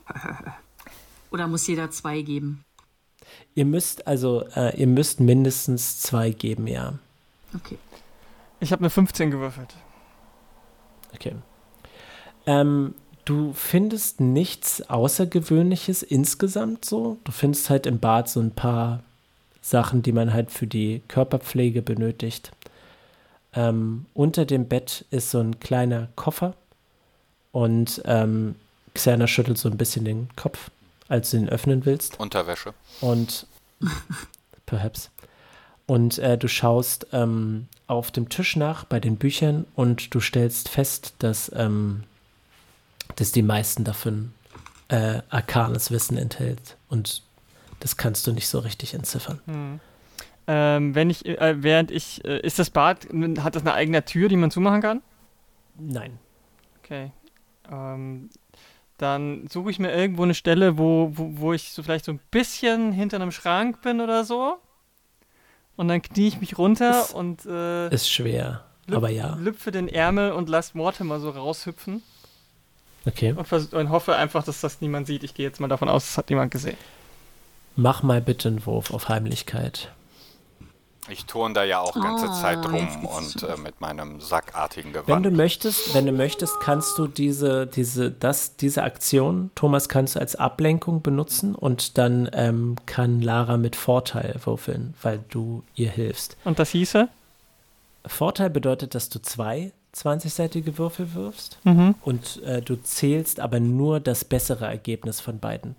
Oder 1.31 1.47
muss 1.47 1.67
jeder 1.67 1.91
zwei 1.91 2.23
geben? 2.23 2.65
Ihr 3.55 3.67
müsst 3.67 4.07
also, 4.07 4.47
äh, 4.57 4.75
ihr 4.81 4.87
müsst 4.87 5.21
mindestens 5.21 6.01
zwei 6.01 6.31
geben, 6.31 6.67
ja. 6.67 6.95
Okay. 7.55 7.77
Ich 8.61 8.73
habe 8.73 8.81
eine 8.81 8.91
15 8.91 9.31
gewürfelt. 9.31 9.75
Okay. 11.15 11.35
Ähm, 12.47 12.95
du 13.25 13.53
findest 13.53 14.21
nichts 14.21 14.89
Außergewöhnliches 14.89 16.03
insgesamt 16.03 16.85
so. 16.85 17.19
Du 17.25 17.33
findest 17.33 17.71
halt 17.71 17.87
im 17.87 17.99
Bad 17.99 18.29
so 18.29 18.41
ein 18.41 18.53
paar 18.53 19.03
Sachen, 19.61 20.03
die 20.03 20.13
man 20.13 20.33
halt 20.33 20.51
für 20.51 20.67
die 20.67 21.03
Körperpflege 21.09 21.83
benötigt. 21.83 22.51
Ähm, 23.55 24.07
unter 24.15 24.45
dem 24.45 24.67
Bett 24.67 25.05
ist 25.11 25.31
so 25.31 25.39
ein 25.39 25.61
kleiner 25.61 26.09
Koffer 26.17 26.55
und 27.53 28.03
ähm, 28.07 28.57
Xerna 28.95 29.27
schüttelt 29.27 29.59
so 29.59 29.69
ein 29.69 29.77
bisschen 29.77 30.05
den 30.05 30.29
Kopf, 30.37 30.71
als 31.09 31.31
du 31.31 31.37
ihn 31.37 31.49
öffnen 31.49 31.85
willst. 31.85 32.19
Unterwäsche. 32.19 32.75
Und 33.01 33.47
perhaps. 34.67 35.11
Und 35.87 36.19
äh, 36.19 36.39
du 36.39 36.49
schaust 36.49 37.09
ähm, 37.13 37.67
auf 37.87 38.11
dem 38.11 38.29
Tisch 38.29 38.57
nach 38.57 38.85
bei 38.85 39.01
den 39.01 39.17
Büchern 39.17 39.67
und 39.75 40.15
du 40.15 40.21
stellst 40.21 40.69
fest, 40.69 41.15
dass, 41.19 41.51
ähm, 41.55 42.05
dass 43.17 43.33
die 43.33 43.43
meisten 43.43 43.85
davon 43.85 44.33
äh, 44.89 45.21
arkanes 45.29 45.91
Wissen 45.91 46.17
enthält. 46.17 46.77
Und 46.89 47.23
das 47.81 47.97
kannst 47.97 48.27
du 48.27 48.33
nicht 48.33 48.49
so 48.49 48.61
richtig 48.61 48.95
entziffern. 48.95 49.41
Hm. 49.47 49.81
Ähm, 50.47 50.95
wenn 50.95 51.11
ich, 51.11 51.27
äh, 51.27 51.63
während 51.63 51.91
ich, 51.91 52.25
äh, 52.25 52.41
ist 52.41 52.59
das 52.59 52.71
Bad, 52.71 53.09
hat 53.39 53.55
das 53.55 53.63
eine 53.63 53.75
eigene 53.75 54.05
Tür, 54.05 54.29
die 54.29 54.37
man 54.37 54.51
zumachen 54.51 54.81
kann? 54.81 55.03
Nein. 55.79 56.19
Okay. 56.83 57.13
Ähm, 57.71 58.31
dann 58.99 59.49
suche 59.49 59.71
ich 59.71 59.79
mir 59.79 59.93
irgendwo 59.93 60.23
eine 60.23 60.35
Stelle, 60.35 60.79
wo, 60.79 61.11
wo, 61.15 61.31
wo 61.35 61.53
ich 61.53 61.73
so 61.73 61.83
vielleicht 61.83 62.05
so 62.05 62.13
ein 62.13 62.21
bisschen 62.31 62.93
hinter 62.93 63.17
einem 63.17 63.33
Schrank 63.33 63.83
bin 63.83 64.01
oder 64.01 64.25
so. 64.25 64.59
Und 65.83 65.89
dann 65.89 66.01
knie 66.01 66.29
ich 66.29 66.41
mich 66.41 66.59
runter 66.59 67.01
Ist- 67.03 67.13
und 67.13 67.45
äh, 67.45 67.89
Ist 67.93 68.09
schwer, 68.09 68.63
aber 68.89 69.11
ja. 69.11 69.35
lüpfe 69.35 69.73
den 69.73 69.89
Ärmel 69.89 70.31
und 70.31 70.49
lass 70.49 70.75
Mortimer 70.75 71.19
so 71.19 71.31
raushüpfen 71.31 72.05
Okay. 73.05 73.33
und, 73.37 73.75
und 73.75 73.91
hoffe 73.91 74.15
einfach, 74.15 74.45
dass 74.45 74.61
das 74.61 74.81
niemand 74.81 75.09
sieht. 75.09 75.25
Ich 75.25 75.35
gehe 75.35 75.45
jetzt 75.45 75.59
mal 75.59 75.67
davon 75.67 75.89
aus, 75.89 76.07
das 76.07 76.19
hat 76.19 76.31
niemand 76.31 76.53
gesehen. 76.53 76.77
Mach 77.75 78.05
mal 78.05 78.21
bitte 78.21 78.47
einen 78.47 78.65
Wurf 78.65 78.93
auf 78.93 79.09
Heimlichkeit. 79.09 79.91
Ich 81.09 81.25
turn 81.27 81.53
da 81.53 81.65
ja 81.65 81.81
auch 81.81 81.95
ganze 81.95 82.29
Ah, 82.29 82.41
Zeit 82.41 82.65
rum 82.71 83.05
und 83.07 83.43
äh, 83.43 83.57
mit 83.57 83.81
meinem 83.81 84.21
sackartigen 84.21 84.95
Wenn 84.95 85.03
Gewand. 85.05 85.27
du 85.27 85.31
möchtest, 85.33 85.95
wenn 85.95 86.07
du 86.07 86.13
möchtest, 86.13 86.61
kannst 86.61 86.97
du 86.97 87.09
diese, 87.09 87.67
diese, 87.67 88.11
das, 88.13 88.57
diese 88.57 88.85
Aktion, 88.85 89.51
Thomas, 89.57 89.89
kannst 89.89 90.15
du 90.15 90.21
als 90.21 90.37
Ablenkung 90.37 91.03
benutzen 91.03 91.57
und 91.57 91.99
dann 91.99 92.31
ähm, 92.33 92.77
kann 92.87 93.21
Lara 93.21 93.57
mit 93.57 93.75
Vorteil 93.75 94.37
würfeln, 94.45 94.95
weil 95.03 95.19
du 95.29 95.65
ihr 95.75 95.91
hilfst. 95.91 96.37
Und 96.45 96.61
das 96.61 96.71
hieße? 96.71 97.09
Vorteil 98.07 98.51
bedeutet, 98.51 98.95
dass 98.95 99.09
du 99.09 99.21
zwei 99.21 99.73
20-seitige 99.97 100.79
Würfel 100.79 101.15
wirfst 101.15 101.59
Mhm. 101.65 101.97
und 102.03 102.43
äh, 102.45 102.63
du 102.63 102.77
zählst 102.77 103.41
aber 103.41 103.59
nur 103.61 103.99
das 104.01 104.25
bessere 104.25 104.67
Ergebnis 104.67 105.21
von 105.21 105.39
beiden. 105.41 105.75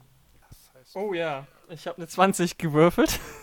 Oh 0.95 1.13
ja, 1.13 1.47
ich 1.69 1.87
habe 1.87 1.97
eine 1.97 2.07
20 2.07 2.57
gewürfelt 2.57 3.19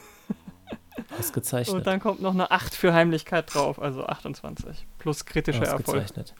Ausgezeichnet. 1.18 1.76
und 1.76 1.86
dann 1.86 2.00
kommt 2.00 2.20
noch 2.20 2.34
eine 2.34 2.50
8 2.50 2.74
für 2.74 2.92
Heimlichkeit 2.92 3.52
drauf, 3.54 3.80
also 3.80 4.04
28 4.06 4.86
plus 4.98 5.24
kritischer 5.24 5.64
Erfolg. 5.64 5.88
Ausgezeichnet. 6.02 6.34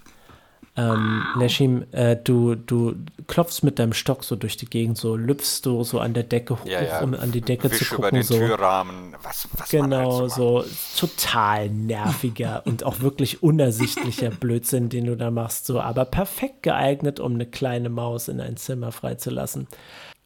Ähm, 0.76 1.24
Leshim, 1.36 1.84
äh, 1.90 2.14
du, 2.16 2.54
du 2.54 2.94
klopfst 3.26 3.62
mit 3.64 3.80
deinem 3.80 3.92
Stock 3.92 4.22
so 4.22 4.36
durch 4.36 4.56
die 4.56 4.66
Gegend, 4.66 4.96
so 4.98 5.16
lüpfst 5.16 5.62
du 5.64 5.82
so 5.82 5.98
an 5.98 6.14
der 6.14 6.22
Decke 6.22 6.54
hoch, 6.60 6.64
ja, 6.64 6.80
ja. 6.80 7.00
um 7.02 7.14
an 7.14 7.32
die 7.32 7.40
Decke 7.40 7.68
zu 7.70 7.80
Wisch 7.80 7.88
über 7.92 7.96
gucken. 8.04 8.14
den 8.14 8.22
So. 8.22 8.38
Türrahmen. 8.38 9.16
Was, 9.20 9.48
was 9.52 9.72
man 9.72 9.90
Genau, 9.90 10.20
halt 10.20 10.30
so 10.30 10.58
macht. 10.58 10.96
total 10.98 11.70
nerviger 11.70 12.62
und 12.66 12.84
auch 12.84 13.00
wirklich 13.00 13.42
unersichtlicher 13.42 14.30
Blödsinn, 14.30 14.88
den 14.88 15.06
du 15.06 15.16
da 15.16 15.32
machst, 15.32 15.66
so, 15.66 15.80
aber 15.80 16.04
perfekt 16.04 16.62
geeignet, 16.62 17.18
um 17.18 17.34
eine 17.34 17.46
kleine 17.46 17.88
Maus 17.88 18.28
in 18.28 18.40
ein 18.40 18.56
Zimmer 18.56 18.92
freizulassen. 18.92 19.66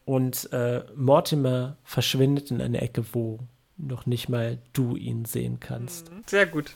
Und 0.04 0.52
äh, 0.52 0.82
Mortimer 0.94 1.78
verschwindet 1.84 2.50
in 2.50 2.60
eine 2.60 2.82
Ecke, 2.82 3.02
wo 3.14 3.38
noch 3.76 4.06
nicht 4.06 4.28
mal 4.28 4.58
du 4.72 4.96
ihn 4.96 5.24
sehen 5.24 5.58
kannst. 5.60 6.10
Sehr 6.26 6.46
gut. 6.46 6.74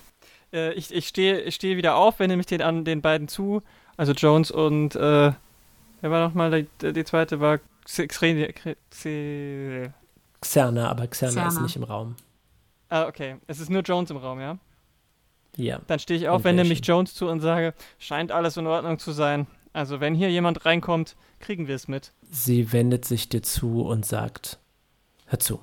Äh, 0.52 0.72
ich 0.74 0.92
ich 0.94 1.06
stehe 1.08 1.40
ich 1.42 1.54
stehe 1.54 1.76
wieder 1.76 1.96
auf, 1.96 2.18
wende 2.18 2.36
mich 2.36 2.46
den, 2.46 2.62
an 2.62 2.84
den 2.84 3.02
beiden 3.02 3.28
zu. 3.28 3.62
Also 3.96 4.12
Jones 4.12 4.50
und, 4.50 4.94
äh, 4.96 5.32
wer 6.00 6.10
war 6.10 6.26
nochmal, 6.28 6.66
die, 6.80 6.92
die 6.92 7.04
zweite 7.04 7.40
war 7.40 7.58
Xe- 7.86 8.06
Xreni- 8.08 8.52
Xe- 8.52 8.76
Xe- 8.92 9.92
Xerna, 10.40 10.88
aber 10.90 11.06
Xerna, 11.08 11.42
ist 11.42 11.48
Xerna. 11.48 11.62
nicht 11.62 11.76
im 11.76 11.82
Raum. 11.84 12.16
Ah, 12.88 13.06
okay. 13.06 13.36
Es 13.46 13.60
ist 13.60 13.70
nur 13.70 13.82
Jones 13.82 14.10
im 14.10 14.16
Raum, 14.18 14.40
ja? 14.40 14.58
Ja. 15.56 15.80
Dann 15.88 15.98
stehe 15.98 16.18
ich 16.18 16.28
auf, 16.28 16.44
wende 16.44 16.64
mich 16.64 16.86
Jones 16.86 17.14
zu 17.14 17.26
und 17.28 17.40
sage, 17.40 17.74
scheint 17.98 18.30
alles 18.30 18.56
in 18.56 18.66
Ordnung 18.66 18.98
zu 18.98 19.10
sein. 19.12 19.46
Also 19.72 20.00
wenn 20.00 20.14
hier 20.14 20.30
jemand 20.30 20.64
reinkommt, 20.64 21.16
kriegen 21.40 21.66
wir 21.66 21.74
es 21.74 21.88
mit. 21.88 22.12
Sie 22.30 22.72
wendet 22.72 23.04
sich 23.04 23.28
dir 23.28 23.42
zu 23.42 23.82
und 23.82 24.06
sagt, 24.06 24.58
hör 25.26 25.38
zu, 25.40 25.60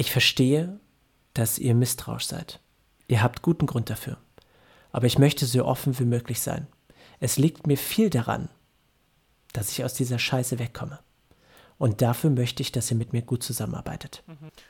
ich 0.00 0.10
verstehe, 0.10 0.80
dass 1.34 1.58
ihr 1.58 1.74
misstrauisch 1.74 2.24
seid. 2.24 2.58
Ihr 3.06 3.22
habt 3.22 3.42
guten 3.42 3.66
Grund 3.66 3.90
dafür. 3.90 4.16
Aber 4.92 5.06
ich 5.06 5.18
möchte 5.18 5.44
so 5.44 5.66
offen 5.66 5.98
wie 5.98 6.06
möglich 6.06 6.40
sein. 6.40 6.66
Es 7.20 7.36
liegt 7.36 7.66
mir 7.66 7.76
viel 7.76 8.08
daran, 8.08 8.48
dass 9.52 9.70
ich 9.70 9.84
aus 9.84 9.92
dieser 9.92 10.18
Scheiße 10.18 10.58
wegkomme. 10.58 11.00
Und 11.76 12.00
dafür 12.00 12.30
möchte 12.30 12.62
ich, 12.62 12.72
dass 12.72 12.90
ihr 12.90 12.96
mit 12.96 13.12
mir 13.12 13.20
gut 13.20 13.42
zusammenarbeitet. 13.42 14.22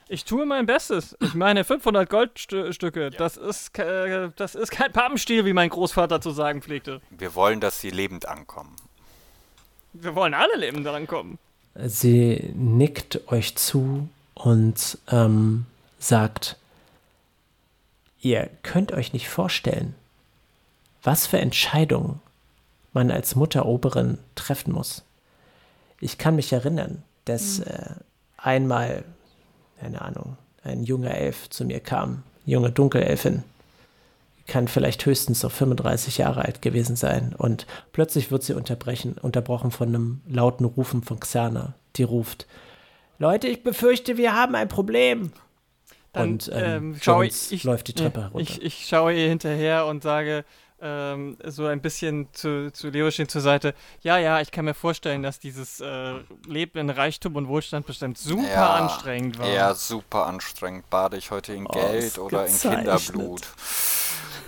Ich 0.09 0.25
tue 0.25 0.47
mein 0.47 0.67
Bestes. 0.67 1.17
Ich 1.21 1.35
meine, 1.35 1.63
500 1.63 2.11
Goldstücke, 2.11 3.11
das, 3.11 3.37
ist, 3.37 3.79
äh, 3.79 4.31
das 4.35 4.57
ist 4.57 4.73
kein 4.73 4.93
Pappenstiel, 4.93 5.45
wie 5.45 5.53
mein 5.53 5.71
Großvater 5.71 6.21
zu 6.21 6.33
sagen 6.33 6.61
pflegte. 6.61 7.01
Wir 7.11 7.37
wollen, 7.37 7.61
dass 7.61 7.81
sie 7.81 7.91
lebend 7.91 8.27
ankommen. 8.27 8.75
Wir 9.93 10.17
wollen 10.17 10.35
alle 10.35 10.57
leben 10.57 10.83
daran 10.83 11.07
kommen. 11.07 11.39
Sie 11.77 12.53
nickt 12.57 13.29
euch 13.29 13.57
zu 13.57 14.09
und 14.43 14.99
ähm, 15.11 15.67
sagt, 15.99 16.57
ihr 18.21 18.49
könnt 18.63 18.93
euch 18.93 19.13
nicht 19.13 19.29
vorstellen, 19.29 19.95
was 21.03 21.27
für 21.27 21.39
Entscheidungen 21.39 22.21
man 22.93 23.11
als 23.11 23.35
Mutteroberin 23.35 24.19
treffen 24.35 24.73
muss. 24.73 25.03
Ich 26.01 26.19
kann 26.19 26.37
mich 26.37 26.53
erinnern, 26.53 27.03
dass 27.27 27.61
äh, 27.61 27.91
einmal, 28.37 29.05
keine 29.79 30.01
Ahnung, 30.01 30.37
ein 30.65 30.85
junger 30.85 31.15
Elf 31.15 31.49
zu 31.51 31.65
mir 31.65 31.81
kam, 31.81 32.23
junge 32.47 32.71
Dunkelelfin, 32.71 33.45
kann 34.47 34.69
vielleicht 34.69 35.07
höchstens 35.07 35.41
so 35.41 35.49
35 35.49 36.19
Jahre 36.19 36.45
alt 36.45 36.61
gewesen 36.61 36.97
sein. 36.97 37.35
Und 37.37 37.67
plötzlich 37.93 38.31
wird 38.33 38.43
sie 38.43 38.55
unterbrechen, 38.55 39.17
unterbrochen 39.21 39.71
von 39.71 39.89
einem 39.89 40.21
lauten 40.27 40.65
Rufen 40.65 41.03
von 41.03 41.21
Xana, 41.21 41.75
die 41.97 42.03
ruft: 42.03 42.47
Leute, 43.21 43.49
ich 43.49 43.63
befürchte, 43.63 44.17
wir 44.17 44.35
haben 44.35 44.55
ein 44.55 44.69
Problem. 44.69 45.31
Dann 46.15 46.31
und 46.31 46.51
ähm, 46.55 46.95
ähm, 46.95 46.99
schaue 47.01 47.25
Jones 47.25 47.53
ich, 47.53 47.65
läuft 47.65 47.87
die 47.89 47.93
Treppe 47.93 48.23
herunter. 48.23 48.41
Ich, 48.41 48.63
ich 48.63 48.87
schaue 48.89 49.13
ihr 49.13 49.29
hinterher 49.29 49.85
und 49.85 50.03
sage 50.03 50.47
ähm, 50.81 51.37
so 51.45 51.67
ein 51.67 51.83
bisschen 51.83 52.29
zu, 52.33 52.73
zu 52.73 52.89
Leoschin 52.89 53.29
zur 53.29 53.43
Seite. 53.43 53.75
Ja, 54.01 54.17
ja, 54.17 54.41
ich 54.41 54.51
kann 54.51 54.65
mir 54.65 54.73
vorstellen, 54.73 55.23
dass 55.23 55.39
dieses 55.39 55.81
äh, 55.81 56.15
Leben 56.49 56.79
in 56.79 56.89
Reichtum 56.89 57.37
und 57.37 57.47
Wohlstand 57.49 57.85
bestimmt 57.87 58.17
super 58.17 58.49
Ja, 58.51 58.75
anstrengend 58.77 59.39
war. 59.39 59.49
Ja, 59.53 59.75
super 59.75 60.25
anstrengend. 60.27 60.89
Bade 60.89 61.19
ich 61.19 61.31
heute 61.31 61.53
in 61.53 61.67
Geld 61.67 62.19
oder 62.19 62.47
in. 62.47 62.59
Kinderblut? 62.59 63.43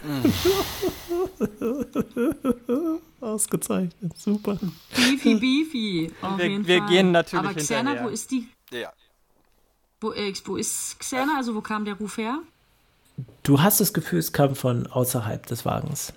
Ausgezeichnet, 3.20 4.18
super. 4.18 4.58
Beefy, 4.96 5.34
beefy. 5.36 6.12
Auf 6.22 6.38
Wir- 6.38 6.46
jeden 6.48 6.66
wir 6.66 6.78
Fall. 6.78 6.88
gehen 6.88 7.12
natürlich 7.12 7.44
Aber 7.46 7.54
Xerna, 7.54 7.90
hinterher. 7.90 8.10
wo 8.10 8.12
ist 8.12 8.30
die? 8.30 8.48
Ja. 8.72 8.92
Wo, 10.00 10.12
äh, 10.12 10.32
wo 10.44 10.56
ist 10.56 10.98
Xerna? 10.98 11.36
Also 11.36 11.54
wo 11.54 11.60
kam 11.60 11.84
der 11.84 11.94
Ruf 11.94 12.16
her? 12.16 12.38
Du 13.42 13.60
hast 13.62 13.80
das 13.80 13.92
Gefühl, 13.92 14.18
es 14.18 14.32
kam 14.32 14.56
von 14.56 14.86
außerhalb 14.86 15.46
des 15.46 15.64
Wagens. 15.64 16.12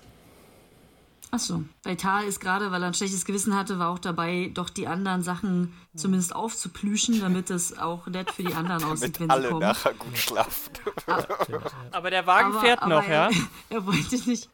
Achso, 1.30 1.62
weil 1.82 1.96
Tal 1.96 2.24
ist 2.24 2.40
gerade, 2.40 2.70
weil 2.70 2.82
er 2.82 2.86
ein 2.88 2.94
schlechtes 2.94 3.24
Gewissen 3.24 3.54
hatte, 3.56 3.78
war 3.78 3.90
auch 3.90 3.98
dabei, 3.98 4.50
doch 4.54 4.70
die 4.70 4.86
anderen 4.86 5.22
Sachen 5.22 5.74
zumindest 5.94 6.34
aufzuplüschen, 6.34 7.20
damit 7.20 7.50
es 7.50 7.76
auch 7.76 8.06
nett 8.06 8.30
für 8.30 8.44
die 8.44 8.54
anderen 8.54 8.84
aussieht, 8.84 9.16
Damit 9.16 9.20
wenn 9.20 9.26
sie 9.28 9.32
alle 9.34 9.48
kommen. 9.48 9.60
nachher 9.60 9.92
gut 9.94 10.16
schlafen. 10.16 10.72
Aber 11.92 12.10
der 12.10 12.26
Wagen 12.26 12.52
Aber- 12.52 12.60
fährt 12.60 12.80
aber 12.80 12.94
noch, 12.94 13.04
er, 13.08 13.30
ja? 13.30 13.36
Er 13.70 13.86
wollte 13.86 14.16
nicht. 14.28 14.48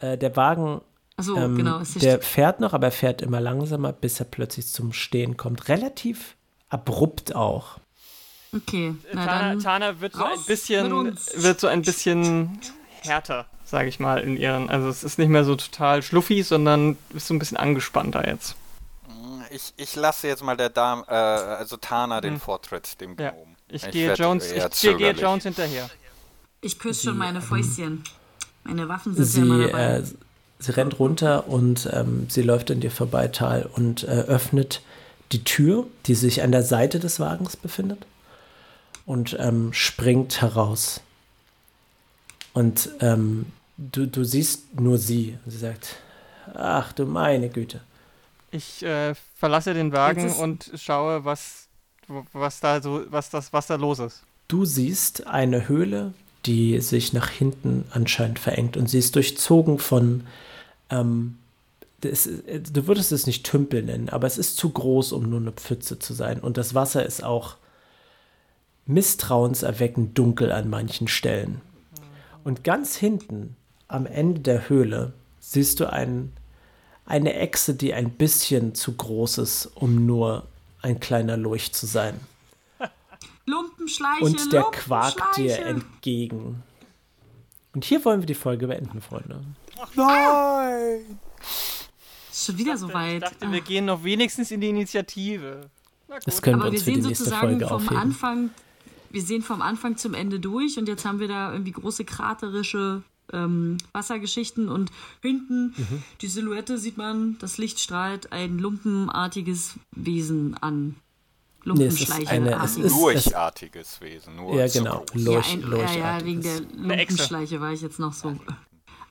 Äh, 0.00 0.16
der 0.18 0.36
Wagen, 0.36 0.82
Achso, 1.16 1.34
ähm, 1.36 1.56
genau. 1.56 1.80
Der 1.96 2.20
fährt 2.20 2.60
noch, 2.60 2.74
aber 2.74 2.86
er 2.88 2.92
fährt 2.92 3.22
immer 3.22 3.40
langsamer, 3.40 3.92
bis 3.92 4.20
er 4.20 4.26
plötzlich 4.26 4.68
zum 4.68 4.92
Stehen 4.92 5.36
kommt. 5.36 5.68
Relativ 5.68 6.36
abrupt 6.70 7.34
auch. 7.34 7.78
Okay, 8.54 8.94
na 9.12 9.26
Tana, 9.26 9.48
dann. 9.50 9.60
Tana 9.60 10.00
wird 10.00 10.14
so 10.14 10.24
ein 10.24 10.42
bisschen, 10.46 11.18
wird 11.34 11.60
so 11.60 11.66
ein 11.66 11.82
bisschen 11.82 12.58
härter, 13.02 13.46
sage 13.64 13.88
ich 13.88 14.00
mal, 14.00 14.20
in 14.20 14.36
ihren. 14.36 14.70
Also 14.70 14.88
es 14.88 15.04
ist 15.04 15.18
nicht 15.18 15.28
mehr 15.28 15.44
so 15.44 15.54
total 15.54 16.02
schluffi, 16.02 16.42
sondern 16.42 16.96
ist 17.14 17.26
so 17.26 17.34
ein 17.34 17.38
bisschen 17.38 17.58
angespannter 17.58 18.26
jetzt. 18.26 18.56
Ich, 19.50 19.72
ich 19.76 19.96
lasse 19.96 20.28
jetzt 20.28 20.42
mal 20.42 20.56
der 20.56 20.68
Dame, 20.70 21.04
äh, 21.08 21.12
also 21.12 21.76
Tana 21.78 22.20
den 22.20 22.34
Hm. 22.34 22.40
Vortritt, 22.40 23.00
dem 23.00 23.16
Ja. 23.18 23.30
Gnom. 23.30 23.56
Ich, 23.70 23.84
Ich 23.84 23.90
gehe 23.90 24.14
Jones, 24.14 24.50
ich 24.50 24.80
gehe. 24.96 25.12
Jones 25.12 25.42
hinterher. 25.44 25.88
Ich 26.62 26.78
küsse 26.78 27.08
schon 27.08 27.18
meine 27.18 27.38
ähm, 27.38 27.44
Fäustchen. 27.44 28.04
Meine 28.64 28.88
Waffen 28.88 29.14
sind 29.14 29.24
ja 29.24 29.30
Sie, 29.30 29.40
immer 29.40 29.66
dabei. 29.66 29.82
äh, 29.98 30.02
sie 30.58 30.72
rennt 30.72 30.98
runter 30.98 31.48
und 31.48 31.88
ähm, 31.92 32.26
sie 32.30 32.42
läuft 32.42 32.70
an 32.70 32.80
dir 32.80 32.90
vorbei, 32.90 33.28
Tal, 33.28 33.68
und 33.74 34.04
äh, 34.04 34.06
öffnet 34.06 34.82
die 35.32 35.44
Tür, 35.44 35.86
die 36.06 36.14
sich 36.14 36.42
an 36.42 36.52
der 36.52 36.62
Seite 36.62 37.00
des 37.00 37.20
Wagens 37.20 37.56
befindet, 37.56 38.06
und 39.06 39.36
ähm, 39.38 39.72
springt 39.72 40.42
heraus. 40.42 41.00
Und 42.52 42.90
ähm, 43.00 43.46
du, 43.76 44.06
du 44.06 44.24
siehst 44.24 44.78
nur 44.78 44.98
sie. 44.98 45.38
Sie 45.46 45.58
sagt, 45.58 45.96
ach 46.54 46.92
du 46.92 47.06
meine 47.06 47.48
Güte. 47.48 47.80
Ich 48.50 48.82
äh, 48.82 49.14
verlasse 49.36 49.74
den 49.74 49.92
Wagen 49.92 50.32
und 50.32 50.70
schaue, 50.76 51.24
was, 51.24 51.68
was 52.32 52.60
da 52.60 52.80
so, 52.80 53.04
was 53.08 53.30
das, 53.30 53.52
was 53.52 53.66
da 53.66 53.76
los 53.76 53.98
ist. 53.98 54.22
Du 54.48 54.64
siehst 54.64 55.26
eine 55.26 55.68
Höhle, 55.68 56.14
die 56.46 56.80
sich 56.80 57.12
nach 57.12 57.28
hinten 57.28 57.84
anscheinend 57.90 58.38
verengt 58.38 58.76
und 58.76 58.88
sie 58.88 58.98
ist 58.98 59.14
durchzogen 59.16 59.78
von, 59.78 60.26
ähm, 60.90 61.36
das, 62.00 62.26
äh, 62.26 62.60
du 62.60 62.86
würdest 62.86 63.12
es 63.12 63.26
nicht 63.26 63.44
Tümpel 63.44 63.82
nennen, 63.82 64.08
aber 64.08 64.26
es 64.26 64.38
ist 64.38 64.56
zu 64.56 64.70
groß, 64.70 65.12
um 65.12 65.28
nur 65.28 65.40
eine 65.40 65.52
Pfütze 65.52 65.98
zu 65.98 66.14
sein. 66.14 66.40
Und 66.40 66.56
das 66.56 66.74
Wasser 66.74 67.04
ist 67.04 67.22
auch 67.24 67.56
misstrauenserweckend 68.86 70.16
dunkel 70.16 70.50
an 70.52 70.70
manchen 70.70 71.08
Stellen. 71.08 71.60
Und 72.44 72.64
ganz 72.64 72.96
hinten 72.96 73.56
am 73.88 74.06
Ende 74.06 74.40
der 74.40 74.68
Höhle 74.68 75.12
siehst 75.40 75.80
du 75.80 75.92
ein, 75.92 76.32
eine 77.04 77.34
Echse, 77.34 77.74
die 77.74 77.92
ein 77.94 78.10
bisschen 78.10 78.74
zu 78.74 78.94
groß 78.94 79.38
ist, 79.38 79.66
um 79.74 80.06
nur 80.06 80.46
ein 80.80 81.00
kleiner 81.00 81.36
Lurch 81.36 81.72
zu 81.72 81.86
sein. 81.86 82.18
Lumpenschleiche, 83.44 84.24
Und 84.24 84.52
der 84.52 84.62
quakt 84.64 85.16
dir 85.36 85.56
Lumpenschleiche. 85.56 85.64
entgegen. 85.64 86.62
Und 87.74 87.84
hier 87.84 88.04
wollen 88.04 88.20
wir 88.20 88.26
die 88.26 88.34
Folge 88.34 88.66
beenden, 88.68 89.00
Freunde. 89.00 89.40
Nein! 89.94 91.18
Ist 92.38 92.46
schon 92.46 92.58
wieder 92.58 92.76
so 92.76 92.88
Ich 92.88 92.94
weit. 92.94 93.22
dachte, 93.22 93.50
wir 93.50 93.60
gehen 93.60 93.84
noch 93.86 94.04
wenigstens 94.04 94.50
in 94.50 94.60
die 94.60 94.68
Initiative. 94.68 95.68
Na 96.08 96.14
gut. 96.16 96.26
Das 96.26 96.40
können 96.42 96.56
wir 96.58 96.64
Aber 96.64 96.72
wir 96.72 96.78
uns 96.78 96.84
für 96.84 96.90
die 96.92 96.96
sehen 97.00 97.06
nächste 97.08 97.24
sozusagen 97.24 97.48
Folge 97.50 97.66
vom 97.68 97.76
aufheben. 97.76 97.96
Anfang, 97.96 98.50
wir 99.10 99.22
sehen 99.22 99.42
vom 99.42 99.60
Anfang 99.62 99.96
zum 99.96 100.14
Ende 100.14 100.38
durch 100.40 100.78
und 100.78 100.86
jetzt 100.88 101.04
haben 101.04 101.18
wir 101.20 101.28
da 101.28 101.52
irgendwie 101.52 101.72
große 101.72 102.04
kraterische 102.04 103.02
ähm, 103.32 103.76
Wassergeschichten 103.92 104.68
und 104.70 104.90
hinten 105.20 105.74
Mhm. 105.76 106.02
die 106.22 106.28
Silhouette 106.28 106.78
sieht 106.78 106.96
man, 106.96 107.36
das 107.40 107.58
Licht 107.58 107.78
strahlt 107.78 108.32
ein 108.32 108.58
lumpenartiges 108.58 109.74
Wesen 109.94 110.56
an. 110.62 110.94
Nee, 111.64 111.84
es 111.84 111.94
ist 112.00 112.08
Lumpenschleiche. 112.08 112.30
eine- 112.30 112.64
es 112.64 112.76
ist- 112.78 112.92
Lurchartiges 112.96 114.00
Wesen, 114.00 114.36
nur 114.36 114.54
Ja, 114.54 114.66
genau. 114.68 115.04
Lurch, 115.12 115.54
ja, 115.54 115.60
ein, 115.66 115.70
ja, 115.70 116.18
ja, 116.18 116.24
wegen 116.24 116.40
der. 116.40 116.60
Lumpenschleiche 116.74 117.60
war 117.60 117.72
ich 117.72 117.82
jetzt 117.82 117.98
noch 117.98 118.14
so 118.14 118.34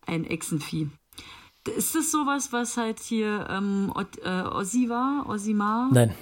ein 0.08 0.24
Echsenvieh. 0.26 0.90
Ist 1.68 1.96
das 1.96 2.12
sowas, 2.12 2.52
was 2.52 2.78
halt 2.78 3.00
hier 3.00 3.48
ähm, 3.50 3.92
Ot- 3.96 4.20
äh, 4.24 4.42
Ossi 4.44 4.90
war? 4.90 5.28
Osimar? 5.28 5.90
Nein, 5.92 6.14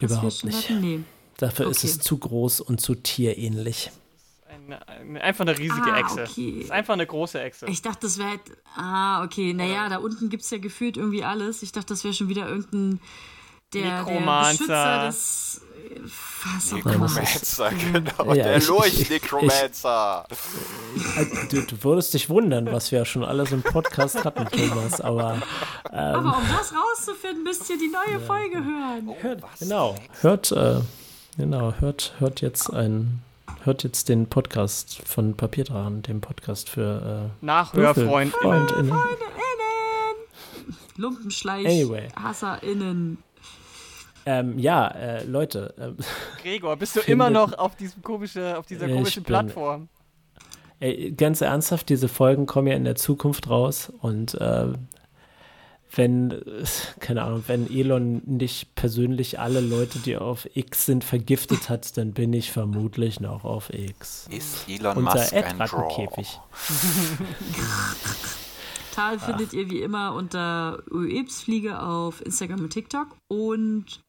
überhaupt 0.00 0.44
nicht. 0.44 0.70
Nee. 0.70 1.00
Dafür 1.36 1.70
ist 1.70 1.78
Okay. 1.78 1.86
es 1.88 1.98
zu 2.00 2.18
groß 2.18 2.60
und 2.60 2.80
zu 2.80 2.94
tierähnlich. 2.94 3.90
Eine, 4.48 5.22
einfach 5.22 5.46
eine 5.46 5.56
riesige 5.56 5.92
Ah, 5.92 5.98
Echse. 6.00 6.22
okay. 6.28 6.54
Das 6.56 6.64
ist 6.64 6.70
einfach 6.72 6.94
eine 6.94 7.06
große 7.06 7.40
Echse. 7.40 7.66
Ich 7.66 7.80
dachte, 7.80 8.00
das 8.06 8.18
wäre 8.18 8.28
halt. 8.30 8.40
Ah, 8.76 9.22
okay. 9.24 9.54
Naja, 9.54 9.88
da 9.88 9.98
unten 9.98 10.28
gibt 10.30 10.42
es 10.42 10.50
ja 10.50 10.58
gefühlt 10.58 10.96
irgendwie 10.96 11.24
alles. 11.24 11.62
Ich 11.62 11.72
dachte, 11.72 11.88
das 11.88 12.04
wäre 12.04 12.12
schon 12.14 12.28
wieder 12.28 12.48
irgendein. 12.48 13.00
Der, 13.74 13.82
der 13.82 13.98
Nekromancer. 14.02 14.52
Beschützer 14.56 15.06
des. 15.06 15.60
äh, 15.94 16.00
Was 16.56 16.72
immer. 16.72 16.84
Necromancer, 16.84 17.70
genau. 17.70 18.34
Ja, 18.34 18.44
der 18.44 18.60
Lurch-Necromancer. 18.62 20.24
Du, 21.50 21.62
du 21.62 21.84
würdest 21.84 22.14
dich 22.14 22.30
wundern, 22.30 22.66
was 22.72 22.90
wir 22.92 23.00
ja 23.00 23.04
schon 23.04 23.24
alles 23.24 23.52
im 23.52 23.62
Podcast 23.62 24.24
hatten, 24.24 24.46
Thomas, 24.56 25.00
aber 25.02 25.42
Aber 25.90 26.36
um 26.38 26.44
das 26.48 26.72
rauszufinden, 26.72 27.42
müsst 27.44 27.68
ihr 27.68 27.76
die 27.78 27.88
neue 27.90 28.20
Folge 28.20 28.56
hören. 28.56 29.14
hört, 29.20 29.42
genau, 29.58 29.96
hört, 30.22 30.52
äh, 30.52 30.80
genau, 31.36 31.74
hört, 31.78 32.14
hört 32.20 32.40
jetzt 32.40 32.72
ein, 32.72 33.20
hört 33.64 33.82
jetzt 33.84 34.08
den 34.08 34.28
Podcast 34.30 35.02
von 35.06 35.36
Papierdrachen, 35.36 36.00
dem 36.02 36.22
Podcast 36.22 36.70
für 36.70 37.30
äh, 37.42 37.44
Nachhörfreund. 37.44 38.32
Freundinnen. 38.32 38.88
FreundInnen. 38.88 39.28
Lumpenschleich. 40.96 41.66
Anyway. 41.66 42.08
HasserInnen. 42.20 43.18
Ähm, 44.28 44.58
ja, 44.58 44.88
äh, 44.88 45.24
Leute, 45.24 45.74
ähm, 45.78 45.96
Gregor, 46.42 46.76
bist 46.76 46.94
du 46.96 47.00
immer 47.00 47.30
noch 47.30 47.56
auf, 47.56 47.76
diesem 47.76 48.02
komische, 48.02 48.58
auf 48.58 48.66
dieser 48.66 48.86
komischen 48.86 49.22
bin- 49.22 49.32
Plattform? 49.32 49.88
Ey, 50.80 51.12
ganz 51.12 51.40
ernsthaft, 51.40 51.88
diese 51.88 52.08
Folgen 52.08 52.44
kommen 52.44 52.68
ja 52.68 52.74
in 52.74 52.84
der 52.84 52.94
Zukunft 52.94 53.48
raus 53.48 53.90
und 54.02 54.34
äh, 54.34 54.66
wenn, 55.92 56.42
keine 57.00 57.22
Ahnung, 57.22 57.44
wenn 57.46 57.74
Elon 57.74 58.20
nicht 58.26 58.74
persönlich 58.74 59.40
alle 59.40 59.60
Leute, 59.60 59.98
die 59.98 60.18
auf 60.18 60.46
X 60.54 60.84
sind, 60.84 61.04
vergiftet 61.04 61.70
hat, 61.70 61.96
dann 61.96 62.12
bin 62.12 62.34
ich 62.34 62.52
vermutlich 62.52 63.20
noch 63.20 63.44
auf 63.44 63.72
X. 63.72 64.28
Ist 64.30 64.68
Elon 64.68 64.98
Unser 64.98 65.20
Musk 65.20 65.32
ein. 65.32 65.56
Tal 68.94 69.18
findet 69.20 69.54
ihr 69.54 69.70
wie 69.70 69.80
immer 69.80 70.12
unter 70.12 70.82
UEBsfliege 70.90 71.80
auf 71.80 72.20
Instagram 72.20 72.60
und 72.64 72.70
TikTok. 72.70 73.16
Und 73.28 74.02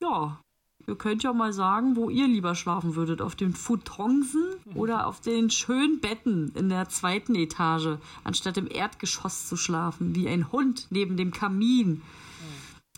ja, 0.00 0.40
ihr 0.86 0.96
könnt 0.96 1.22
ja 1.22 1.32
mal 1.32 1.52
sagen, 1.52 1.96
wo 1.96 2.10
ihr 2.10 2.26
lieber 2.26 2.54
schlafen 2.54 2.96
würdet. 2.96 3.22
Auf 3.22 3.36
den 3.36 3.52
Futonsen 3.52 4.44
oder 4.74 5.06
auf 5.06 5.20
den 5.20 5.50
schönen 5.50 6.00
Betten 6.00 6.52
in 6.54 6.68
der 6.68 6.88
zweiten 6.88 7.34
Etage, 7.34 7.98
anstatt 8.24 8.56
im 8.56 8.70
Erdgeschoss 8.70 9.48
zu 9.48 9.56
schlafen, 9.56 10.14
wie 10.14 10.28
ein 10.28 10.50
Hund 10.52 10.86
neben 10.90 11.16
dem 11.16 11.32
Kamin. 11.32 12.02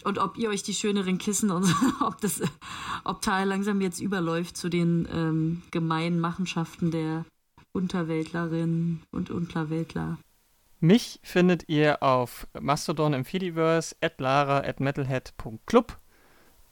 Und 0.04 0.18
ob 0.18 0.36
ihr 0.36 0.48
euch 0.48 0.62
die 0.62 0.74
schöneren 0.74 1.18
Kissen 1.18 1.50
und 1.50 1.64
ob 2.00 2.20
das, 2.20 2.40
ob 3.04 3.22
Tal 3.22 3.46
langsam 3.46 3.80
jetzt 3.80 4.00
überläuft 4.00 4.56
zu 4.56 4.68
den 4.68 5.06
ähm, 5.12 5.62
gemeinen 5.70 6.18
Machenschaften 6.18 6.90
der 6.90 7.24
Unterweltlerinnen 7.72 9.02
und 9.12 9.30
Unterweltler. 9.30 10.18
Mich 10.80 11.20
findet 11.22 11.68
ihr 11.68 12.02
auf 12.02 12.48
Mastodon 12.60 13.14
im 13.14 13.24
Fediverse, 13.24 13.94
at 14.00 14.20
lara 14.20 14.58
at 14.58 14.80
metalhead.club. 14.80 15.96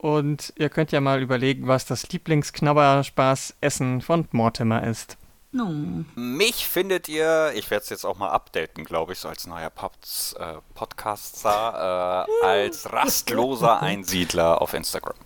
Und 0.00 0.54
ihr 0.56 0.70
könnt 0.70 0.92
ja 0.92 1.00
mal 1.02 1.20
überlegen, 1.20 1.66
was 1.66 1.84
das 1.84 2.08
Lieblingsknabberspaß-Essen 2.10 4.00
von 4.00 4.26
Mortimer 4.30 4.82
ist. 4.86 5.18
No. 5.52 5.74
Mich 6.14 6.66
findet 6.66 7.06
ihr, 7.06 7.52
ich 7.54 7.70
werde 7.70 7.82
es 7.82 7.90
jetzt 7.90 8.06
auch 8.06 8.16
mal 8.16 8.30
updaten, 8.30 8.84
glaube 8.84 9.12
ich, 9.12 9.18
so 9.18 9.28
als 9.28 9.46
neuer 9.46 9.68
Pops, 9.68 10.32
äh, 10.38 10.54
Podcaster, 10.72 12.24
äh, 12.26 12.46
als 12.46 12.90
rastloser 12.94 13.82
Einsiedler 13.82 14.62
auf 14.62 14.72
Instagram. 14.72 15.16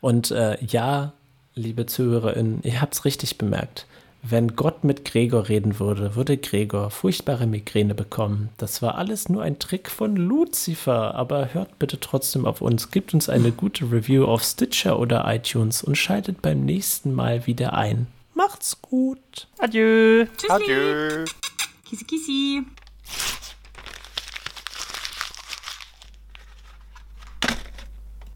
Und 0.00 0.30
äh, 0.30 0.56
ja, 0.64 1.12
liebe 1.52 1.84
ZuhörerInnen, 1.84 2.62
ihr 2.62 2.80
habt 2.80 2.94
es 2.94 3.04
richtig 3.04 3.36
bemerkt. 3.36 3.86
Wenn 4.24 4.54
Gott 4.54 4.84
mit 4.84 5.04
Gregor 5.04 5.48
reden 5.48 5.80
würde, 5.80 6.14
würde 6.14 6.36
Gregor 6.36 6.90
furchtbare 6.90 7.48
Migräne 7.48 7.94
bekommen. 7.94 8.50
Das 8.56 8.80
war 8.80 8.94
alles 8.94 9.28
nur 9.28 9.42
ein 9.42 9.58
Trick 9.58 9.90
von 9.90 10.14
Lucifer. 10.14 11.16
Aber 11.16 11.52
hört 11.52 11.80
bitte 11.80 11.98
trotzdem 11.98 12.46
auf 12.46 12.60
uns, 12.60 12.92
gebt 12.92 13.14
uns 13.14 13.28
eine 13.28 13.50
gute 13.50 13.90
Review 13.90 14.24
auf 14.24 14.44
Stitcher 14.44 15.00
oder 15.00 15.24
iTunes 15.26 15.82
und 15.82 15.98
schaltet 15.98 16.40
beim 16.40 16.64
nächsten 16.64 17.12
Mal 17.12 17.48
wieder 17.48 17.72
ein. 17.72 18.06
Macht's 18.34 18.80
gut. 18.80 19.48
Adieu! 19.58 20.26
Tschüssi. 20.36 20.52
Adieu! 20.52 21.24
Kissi, 21.84 22.04
kissi. 22.04 22.62